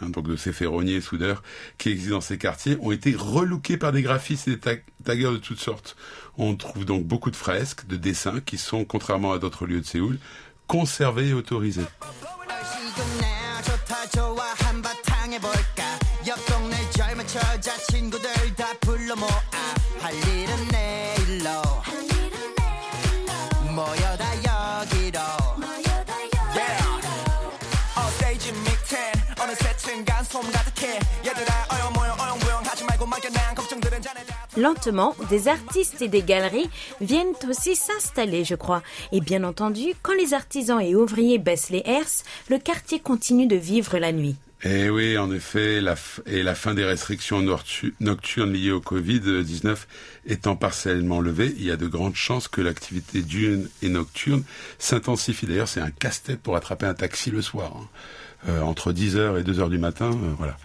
hein, 0.00 0.08
donc 0.10 0.28
de 0.28 0.36
ces 0.36 0.52
ferronniers, 0.52 1.00
soudeurs, 1.00 1.42
qui 1.76 1.90
existent 1.90 2.14
dans 2.16 2.20
ces 2.20 2.38
quartiers, 2.38 2.76
ont 2.80 2.92
été 2.92 3.14
relookés 3.16 3.76
par 3.76 3.90
des 3.92 4.02
graphistes 4.02 4.46
et 4.46 4.52
des 4.52 4.60
tag- 4.60 4.84
taggers 5.04 5.32
de 5.32 5.38
toutes 5.38 5.60
sortes. 5.60 5.96
On 6.38 6.54
trouve 6.54 6.84
donc 6.84 7.04
beaucoup 7.04 7.30
de 7.32 7.36
fresques, 7.36 7.86
de 7.88 7.96
dessins 7.96 8.40
qui 8.40 8.58
sont, 8.58 8.84
contrairement 8.84 9.32
à 9.32 9.38
d'autres 9.38 9.66
lieux 9.66 9.80
de 9.80 9.86
Séoul, 9.86 10.18
conservés 10.68 11.28
et 11.30 11.34
autorisés. 11.34 11.82
Lentement, 34.56 35.14
des 35.28 35.48
artistes 35.48 36.00
et 36.00 36.08
des 36.08 36.22
galeries 36.22 36.70
viennent 37.00 37.34
aussi 37.48 37.76
s'installer, 37.76 38.44
je 38.44 38.54
crois. 38.54 38.82
Et 39.12 39.20
bien 39.20 39.44
entendu, 39.44 39.92
quand 40.02 40.14
les 40.14 40.32
artisans 40.34 40.80
et 40.80 40.94
ouvriers 40.94 41.38
baissent 41.38 41.70
les 41.70 41.82
herses, 41.84 42.24
le 42.48 42.58
quartier 42.58 43.00
continue 43.00 43.46
de 43.46 43.56
vivre 43.56 43.98
la 43.98 44.12
nuit. 44.12 44.36
Eh 44.64 44.88
oui, 44.88 45.18
en 45.18 45.30
effet, 45.30 45.82
et 46.26 46.42
la 46.42 46.54
fin 46.54 46.72
des 46.72 46.84
restrictions 46.84 47.42
nocturnes 48.00 48.52
liées 48.52 48.72
au 48.72 48.80
Covid-19 48.80 49.76
étant 50.26 50.56
partiellement 50.56 51.20
levée, 51.20 51.54
il 51.58 51.64
y 51.64 51.70
a 51.70 51.76
de 51.76 51.86
grandes 51.86 52.16
chances 52.16 52.48
que 52.48 52.62
l'activité 52.62 53.20
diurne 53.20 53.68
et 53.82 53.90
nocturne 53.90 54.42
s'intensifie. 54.78 55.46
D'ailleurs, 55.46 55.68
c'est 55.68 55.82
un 55.82 55.90
casse-tête 55.90 56.40
pour 56.40 56.56
attraper 56.56 56.86
un 56.86 56.94
taxi 56.94 57.30
le 57.30 57.42
soir. 57.42 57.74
hein. 57.76 57.88
Euh, 58.48 58.60
entre 58.62 58.92
10h 58.92 59.40
et 59.40 59.42
2h 59.42 59.68
du 59.70 59.78
matin, 59.78 60.10
euh, 60.10 60.32
voilà. 60.38 60.56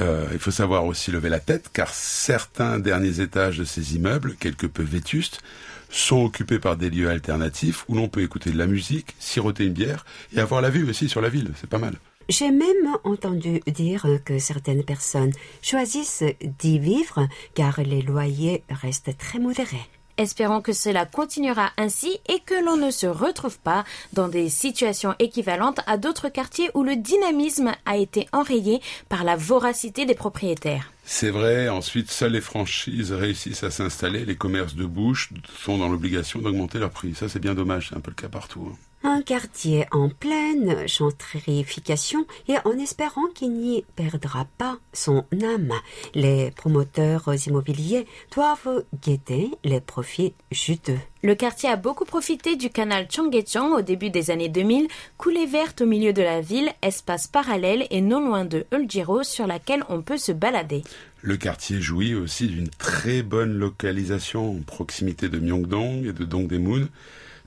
Euh, 0.00 0.26
il 0.32 0.38
faut 0.38 0.50
savoir 0.50 0.84
aussi 0.84 1.10
lever 1.10 1.28
la 1.28 1.40
tête, 1.40 1.70
car 1.72 1.88
certains 1.94 2.78
derniers 2.78 3.20
étages 3.20 3.58
de 3.58 3.64
ces 3.64 3.94
immeubles, 3.94 4.34
quelque 4.34 4.66
peu 4.66 4.82
vétustes, 4.82 5.40
sont 5.88 6.24
occupés 6.24 6.58
par 6.58 6.76
des 6.76 6.90
lieux 6.90 7.08
alternatifs 7.08 7.84
où 7.88 7.94
l'on 7.94 8.08
peut 8.08 8.22
écouter 8.22 8.50
de 8.50 8.58
la 8.58 8.66
musique, 8.66 9.14
siroter 9.18 9.64
une 9.64 9.72
bière 9.72 10.04
et 10.34 10.40
avoir 10.40 10.60
la 10.60 10.70
vue 10.70 10.88
aussi 10.88 11.08
sur 11.08 11.20
la 11.20 11.28
ville. 11.28 11.52
C'est 11.60 11.70
pas 11.70 11.78
mal. 11.78 11.94
J'ai 12.28 12.50
même 12.50 12.96
entendu 13.04 13.60
dire 13.66 14.06
que 14.24 14.38
certaines 14.38 14.82
personnes 14.82 15.32
choisissent 15.62 16.24
d'y 16.58 16.78
vivre 16.78 17.28
car 17.54 17.80
les 17.82 18.02
loyers 18.02 18.64
restent 18.70 19.16
très 19.18 19.38
modérés. 19.38 19.88
Espérons 20.16 20.60
que 20.60 20.72
cela 20.72 21.06
continuera 21.06 21.70
ainsi 21.76 22.18
et 22.28 22.38
que 22.40 22.54
l'on 22.64 22.76
ne 22.76 22.90
se 22.90 23.06
retrouve 23.06 23.58
pas 23.58 23.84
dans 24.12 24.28
des 24.28 24.48
situations 24.48 25.14
équivalentes 25.18 25.80
à 25.86 25.96
d'autres 25.96 26.28
quartiers 26.28 26.70
où 26.74 26.84
le 26.84 26.96
dynamisme 26.96 27.72
a 27.84 27.96
été 27.96 28.28
enrayé 28.32 28.80
par 29.08 29.24
la 29.24 29.34
voracité 29.36 30.06
des 30.06 30.14
propriétaires. 30.14 30.92
C'est 31.04 31.30
vrai, 31.30 31.68
ensuite, 31.68 32.10
seules 32.10 32.32
les 32.32 32.40
franchises 32.40 33.12
réussissent 33.12 33.64
à 33.64 33.70
s'installer, 33.70 34.24
les 34.24 34.36
commerces 34.36 34.74
de 34.74 34.86
bouche 34.86 35.30
sont 35.58 35.78
dans 35.78 35.88
l'obligation 35.88 36.40
d'augmenter 36.40 36.78
leur 36.78 36.90
prix. 36.90 37.14
Ça, 37.14 37.28
c'est 37.28 37.40
bien 37.40 37.54
dommage, 37.54 37.88
c'est 37.90 37.96
un 37.96 38.00
peu 38.00 38.10
le 38.10 38.20
cas 38.20 38.28
partout. 38.28 38.68
hein. 38.72 38.76
Un 39.06 39.20
quartier 39.20 39.84
en 39.90 40.08
pleine 40.08 40.88
gentrification 40.88 42.24
et 42.48 42.54
en 42.64 42.78
espérant 42.78 43.26
qu'il 43.34 43.52
n'y 43.52 43.84
perdra 43.96 44.46
pas 44.56 44.78
son 44.94 45.26
âme. 45.42 45.74
Les 46.14 46.50
promoteurs 46.52 47.28
immobiliers 47.46 48.06
doivent 48.34 48.82
guetter 49.04 49.50
les 49.62 49.82
profits 49.82 50.32
juteux. 50.50 50.98
Le 51.22 51.34
quartier 51.34 51.68
a 51.68 51.76
beaucoup 51.76 52.06
profité 52.06 52.56
du 52.56 52.70
canal 52.70 53.06
Chonggyecheong 53.10 53.74
au 53.74 53.82
début 53.82 54.08
des 54.08 54.30
années 54.30 54.48
2000, 54.48 54.88
coulée 55.18 55.44
verte 55.44 55.82
au 55.82 55.86
milieu 55.86 56.14
de 56.14 56.22
la 56.22 56.40
ville, 56.40 56.70
espace 56.80 57.26
parallèle 57.26 57.86
et 57.90 58.00
non 58.00 58.26
loin 58.26 58.46
de 58.46 58.64
Uljiro 58.72 59.22
sur 59.22 59.46
laquelle 59.46 59.84
on 59.90 60.00
peut 60.00 60.16
se 60.16 60.32
balader. 60.32 60.82
Le 61.20 61.36
quartier 61.36 61.78
jouit 61.78 62.14
aussi 62.14 62.46
d'une 62.46 62.70
très 62.70 63.22
bonne 63.22 63.52
localisation 63.52 64.52
en 64.52 64.62
proximité 64.62 65.28
de 65.28 65.38
Myeongdong 65.38 66.06
et 66.06 66.14
de 66.14 66.24
Dongdaemun, 66.24 66.88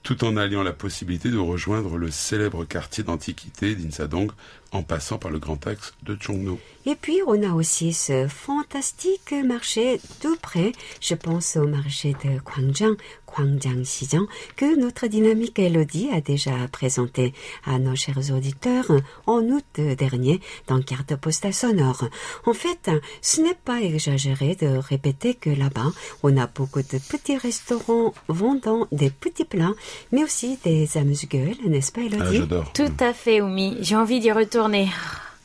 tout 0.07 0.23
en 0.23 0.37
alliant 0.37 0.63
la 0.63 0.71
possibilité 0.71 1.29
de 1.31 1.37
rejoindre 1.37 1.97
le 1.97 2.09
célèbre 2.11 2.63
quartier 2.63 3.03
d'antiquité 3.03 3.75
d'Insadong 3.75 4.31
en 4.71 4.83
passant 4.83 5.17
par 5.17 5.31
le 5.31 5.39
grand 5.39 5.65
axe 5.67 5.93
de 6.03 6.17
Chongno. 6.19 6.59
Et 6.85 6.95
puis, 6.95 7.19
on 7.27 7.43
a 7.43 7.53
aussi 7.53 7.91
ce 7.93 8.27
fantastique 8.29 9.33
marché 9.45 9.99
tout 10.21 10.37
près. 10.41 10.71
Je 11.01 11.15
pense 11.15 11.57
au 11.57 11.67
marché 11.67 12.15
de 12.23 12.39
Gwangjang, 12.39 12.95
Gwangjang 13.27 13.81
Xijang, 13.83 14.25
que 14.55 14.79
notre 14.79 15.07
dynamique 15.07 15.59
Elodie 15.59 16.09
a 16.13 16.21
déjà 16.21 16.51
présenté 16.71 17.33
à 17.65 17.77
nos 17.77 17.95
chers 17.95 18.31
auditeurs 18.31 18.89
en 19.25 19.39
août 19.39 19.65
dernier 19.97 20.39
dans 20.67 20.81
Carte 20.81 21.15
postale 21.17 21.53
sonore. 21.53 22.05
En 22.45 22.53
fait, 22.53 22.89
ce 23.21 23.41
n'est 23.41 23.53
pas 23.65 23.81
exagéré 23.81 24.55
de 24.55 24.77
répéter 24.77 25.33
que 25.33 25.49
là-bas, 25.49 25.91
on 26.23 26.37
a 26.37 26.47
beaucoup 26.47 26.81
de 26.81 26.99
petits 27.09 27.37
restaurants 27.37 28.13
vendant 28.29 28.87
des 28.93 29.09
petits 29.09 29.45
plats, 29.45 29.73
mais 30.13 30.23
aussi 30.23 30.57
des 30.63 30.97
amuse-gueules, 30.97 31.57
n'est-ce 31.67 31.91
pas 31.91 32.01
Ah, 32.03 32.15
Elodie 32.15 32.37
j'adore. 32.37 32.71
Tout 32.73 32.93
à 33.01 33.13
fait, 33.13 33.41
Oumi. 33.41 33.77
J'ai 33.81 33.97
envie 33.97 34.21
d'y 34.21 34.31
retourner. 34.31 34.56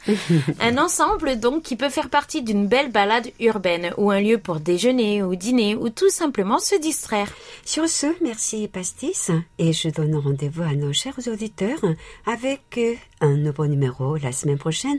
un 0.60 0.78
ensemble 0.78 1.38
donc 1.38 1.62
qui 1.62 1.76
peut 1.76 1.88
faire 1.88 2.10
partie 2.10 2.42
d'une 2.42 2.66
belle 2.66 2.90
balade 2.90 3.28
urbaine 3.40 3.92
ou 3.96 4.10
un 4.10 4.20
lieu 4.20 4.38
pour 4.38 4.58
déjeuner 4.58 5.22
ou 5.22 5.36
dîner 5.36 5.76
ou 5.76 5.90
tout 5.90 6.10
simplement 6.10 6.58
se 6.58 6.74
distraire. 6.80 7.28
Sur 7.64 7.88
ce, 7.88 8.06
merci 8.22 8.68
Pastis 8.68 9.30
et 9.58 9.72
je 9.72 9.88
donne 9.90 10.16
rendez-vous 10.16 10.62
à 10.62 10.74
nos 10.74 10.92
chers 10.92 11.18
auditeurs 11.28 11.80
avec 12.26 12.78
euh, 12.78 12.94
un 13.20 13.36
nouveau 13.36 13.66
numéro 13.66 14.16
la 14.16 14.32
semaine 14.32 14.58
prochaine 14.58 14.98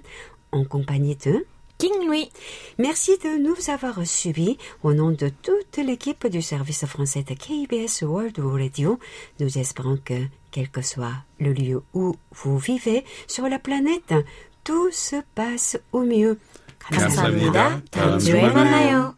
en 0.51 0.63
compagnie 0.63 1.17
de 1.17 1.45
King 1.77 2.07
Louis. 2.07 2.29
Merci 2.77 3.17
de 3.17 3.43
nous 3.43 3.69
avoir 3.69 4.05
suivis 4.05 4.57
au 4.83 4.93
nom 4.93 5.11
de 5.11 5.29
toute 5.41 5.77
l'équipe 5.85 6.27
du 6.27 6.41
service 6.41 6.85
français 6.85 7.23
de 7.23 7.33
KBS 7.33 8.03
World 8.03 8.39
Radio. 8.39 8.99
Nous 9.39 9.57
espérons 9.57 9.97
que, 9.97 10.13
quel 10.52 10.68
que 10.68 10.82
soit 10.82 11.24
le 11.38 11.52
lieu 11.52 11.82
où 11.94 12.16
vous 12.32 12.58
vivez 12.58 13.04
sur 13.26 13.48
la 13.48 13.58
planète, 13.58 14.14
tout 14.64 14.90
se 14.90 15.16
passe 15.34 15.78
au 15.92 16.02
mieux. 16.02 16.38
감사합니다. 16.78 17.82
다음 17.90 18.18
주에 18.18 18.48
만나요. 18.48 19.14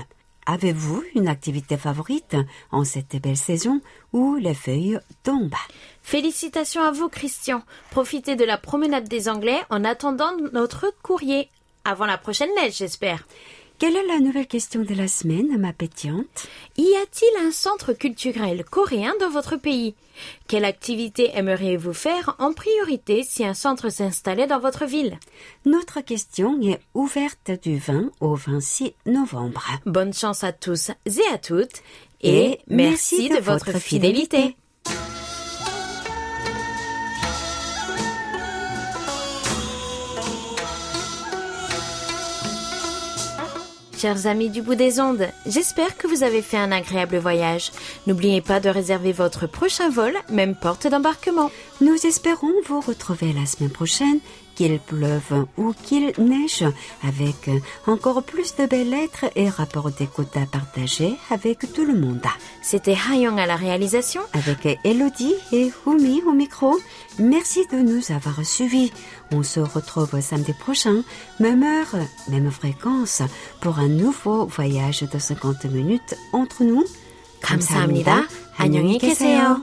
Avez-vous 0.45 1.03
une 1.15 1.27
activité 1.27 1.77
favorite 1.77 2.35
en 2.71 2.83
cette 2.83 3.15
belle 3.21 3.37
saison 3.37 3.81
où 4.11 4.35
les 4.35 4.55
feuilles 4.55 4.99
tombent? 5.23 5.53
Félicitations 6.01 6.81
à 6.81 6.91
vous, 6.91 7.09
Christian. 7.09 7.63
Profitez 7.91 8.35
de 8.35 8.43
la 8.43 8.57
promenade 8.57 9.07
des 9.07 9.29
Anglais 9.29 9.59
en 9.69 9.83
attendant 9.83 10.31
notre 10.51 10.93
courrier. 11.03 11.49
Avant 11.85 12.05
la 12.05 12.17
prochaine 12.17 12.53
neige, 12.55 12.77
j'espère. 12.77 13.25
Quelle 13.82 13.95
est 13.95 14.05
la 14.05 14.19
nouvelle 14.19 14.45
question 14.45 14.84
de 14.84 14.93
la 14.93 15.07
semaine, 15.07 15.57
ma 15.57 15.73
pétillante? 15.73 16.47
Y 16.77 16.95
a-t-il 17.01 17.47
un 17.47 17.49
centre 17.49 17.93
culturel 17.93 18.63
coréen 18.63 19.15
dans 19.19 19.32
votre 19.32 19.55
pays? 19.55 19.95
Quelle 20.47 20.65
activité 20.65 21.32
aimeriez-vous 21.34 21.93
faire 21.93 22.36
en 22.38 22.53
priorité 22.53 23.23
si 23.23 23.43
un 23.43 23.55
centre 23.55 23.89
s'installait 23.89 24.45
dans 24.45 24.59
votre 24.59 24.86
ville? 24.86 25.17
Notre 25.65 26.01
question 26.01 26.61
est 26.61 26.79
ouverte 26.93 27.49
du 27.63 27.79
20 27.79 28.11
au 28.19 28.36
26 28.36 28.93
novembre. 29.07 29.65
Bonne 29.88 30.13
chance 30.13 30.43
à 30.43 30.53
tous 30.53 30.91
et 31.07 31.34
à 31.34 31.39
toutes 31.39 31.82
et, 32.21 32.59
merci, 32.67 33.29
de, 33.29 33.39
votre 33.39 33.79
fidélité. 33.79 34.55
Chers 44.02 44.26
amis 44.26 44.49
du 44.49 44.64
bout 44.64 44.74
des 44.74 44.99
ondes, 44.99 45.28
j'espère 45.45 45.95
que 45.95 46.08
vous 46.08 46.24
avez 46.24 46.41
fait 46.41 46.58
un 46.58 46.72
agréable 46.72 47.18
voyage. 47.18 47.72
N'oubliez 48.08 48.41
pas 48.41 48.60
de 48.60 48.68
réserver 48.68 49.12
votre 49.12 49.45
prochain 49.45 49.91
vol, 49.91 50.16
même 50.32 50.56
porte 50.56 50.88
d'embarquement. 50.88 51.52
Nous 51.82 52.08
espérons 52.08 52.52
vous 52.66 52.82
retrouver 52.82 53.32
la 53.32 53.45
semaine 53.45 53.70
prochaine 53.70 54.18
qu'il 54.55 54.78
pleuve 54.80 55.47
ou 55.59 55.74
qu'il 55.84 56.12
neige, 56.18 56.64
avec 57.03 57.51
encore 57.86 58.22
plus 58.22 58.57
de 58.57 58.66
belles 58.66 58.90
lettres 58.90 59.26
et 59.36 59.49
rapports 59.49 59.90
d'écoute 59.90 60.34
à 60.34 60.47
partager 60.47 61.14
avec 61.30 61.72
tout 61.72 61.84
le 61.84 61.94
monde. 61.94 62.22
C'était 62.62 62.97
Hayong 63.11 63.38
à 63.38 63.47
la 63.47 63.57
réalisation. 63.57 64.22
Avec 64.32 64.78
Elodie 64.82 65.34
et 65.53 65.70
Humi 65.86 66.22
au 66.26 66.32
micro, 66.32 66.74
merci 67.18 67.66
de 67.70 67.76
nous 67.76 68.11
avoir 68.11 68.44
suivis. 68.44 68.92
On 69.30 69.42
se 69.42 69.61
retrouve 69.61 70.20
samedi 70.20 70.55
prochain, 70.55 71.03
même 71.38 71.62
heure, 71.62 71.94
même 72.28 72.51
fréquence, 72.51 73.22
pour 73.61 73.78
un 73.78 73.88
nouveau 73.88 74.47
voyage 74.47 75.03
de 75.03 75.18
50 75.18 75.66
minutes 75.66 76.16
entre 76.32 76.64
nous. 76.64 76.84
감사합니다. 77.42 78.26
안녕히 78.59 78.99
계세요. 78.99 79.62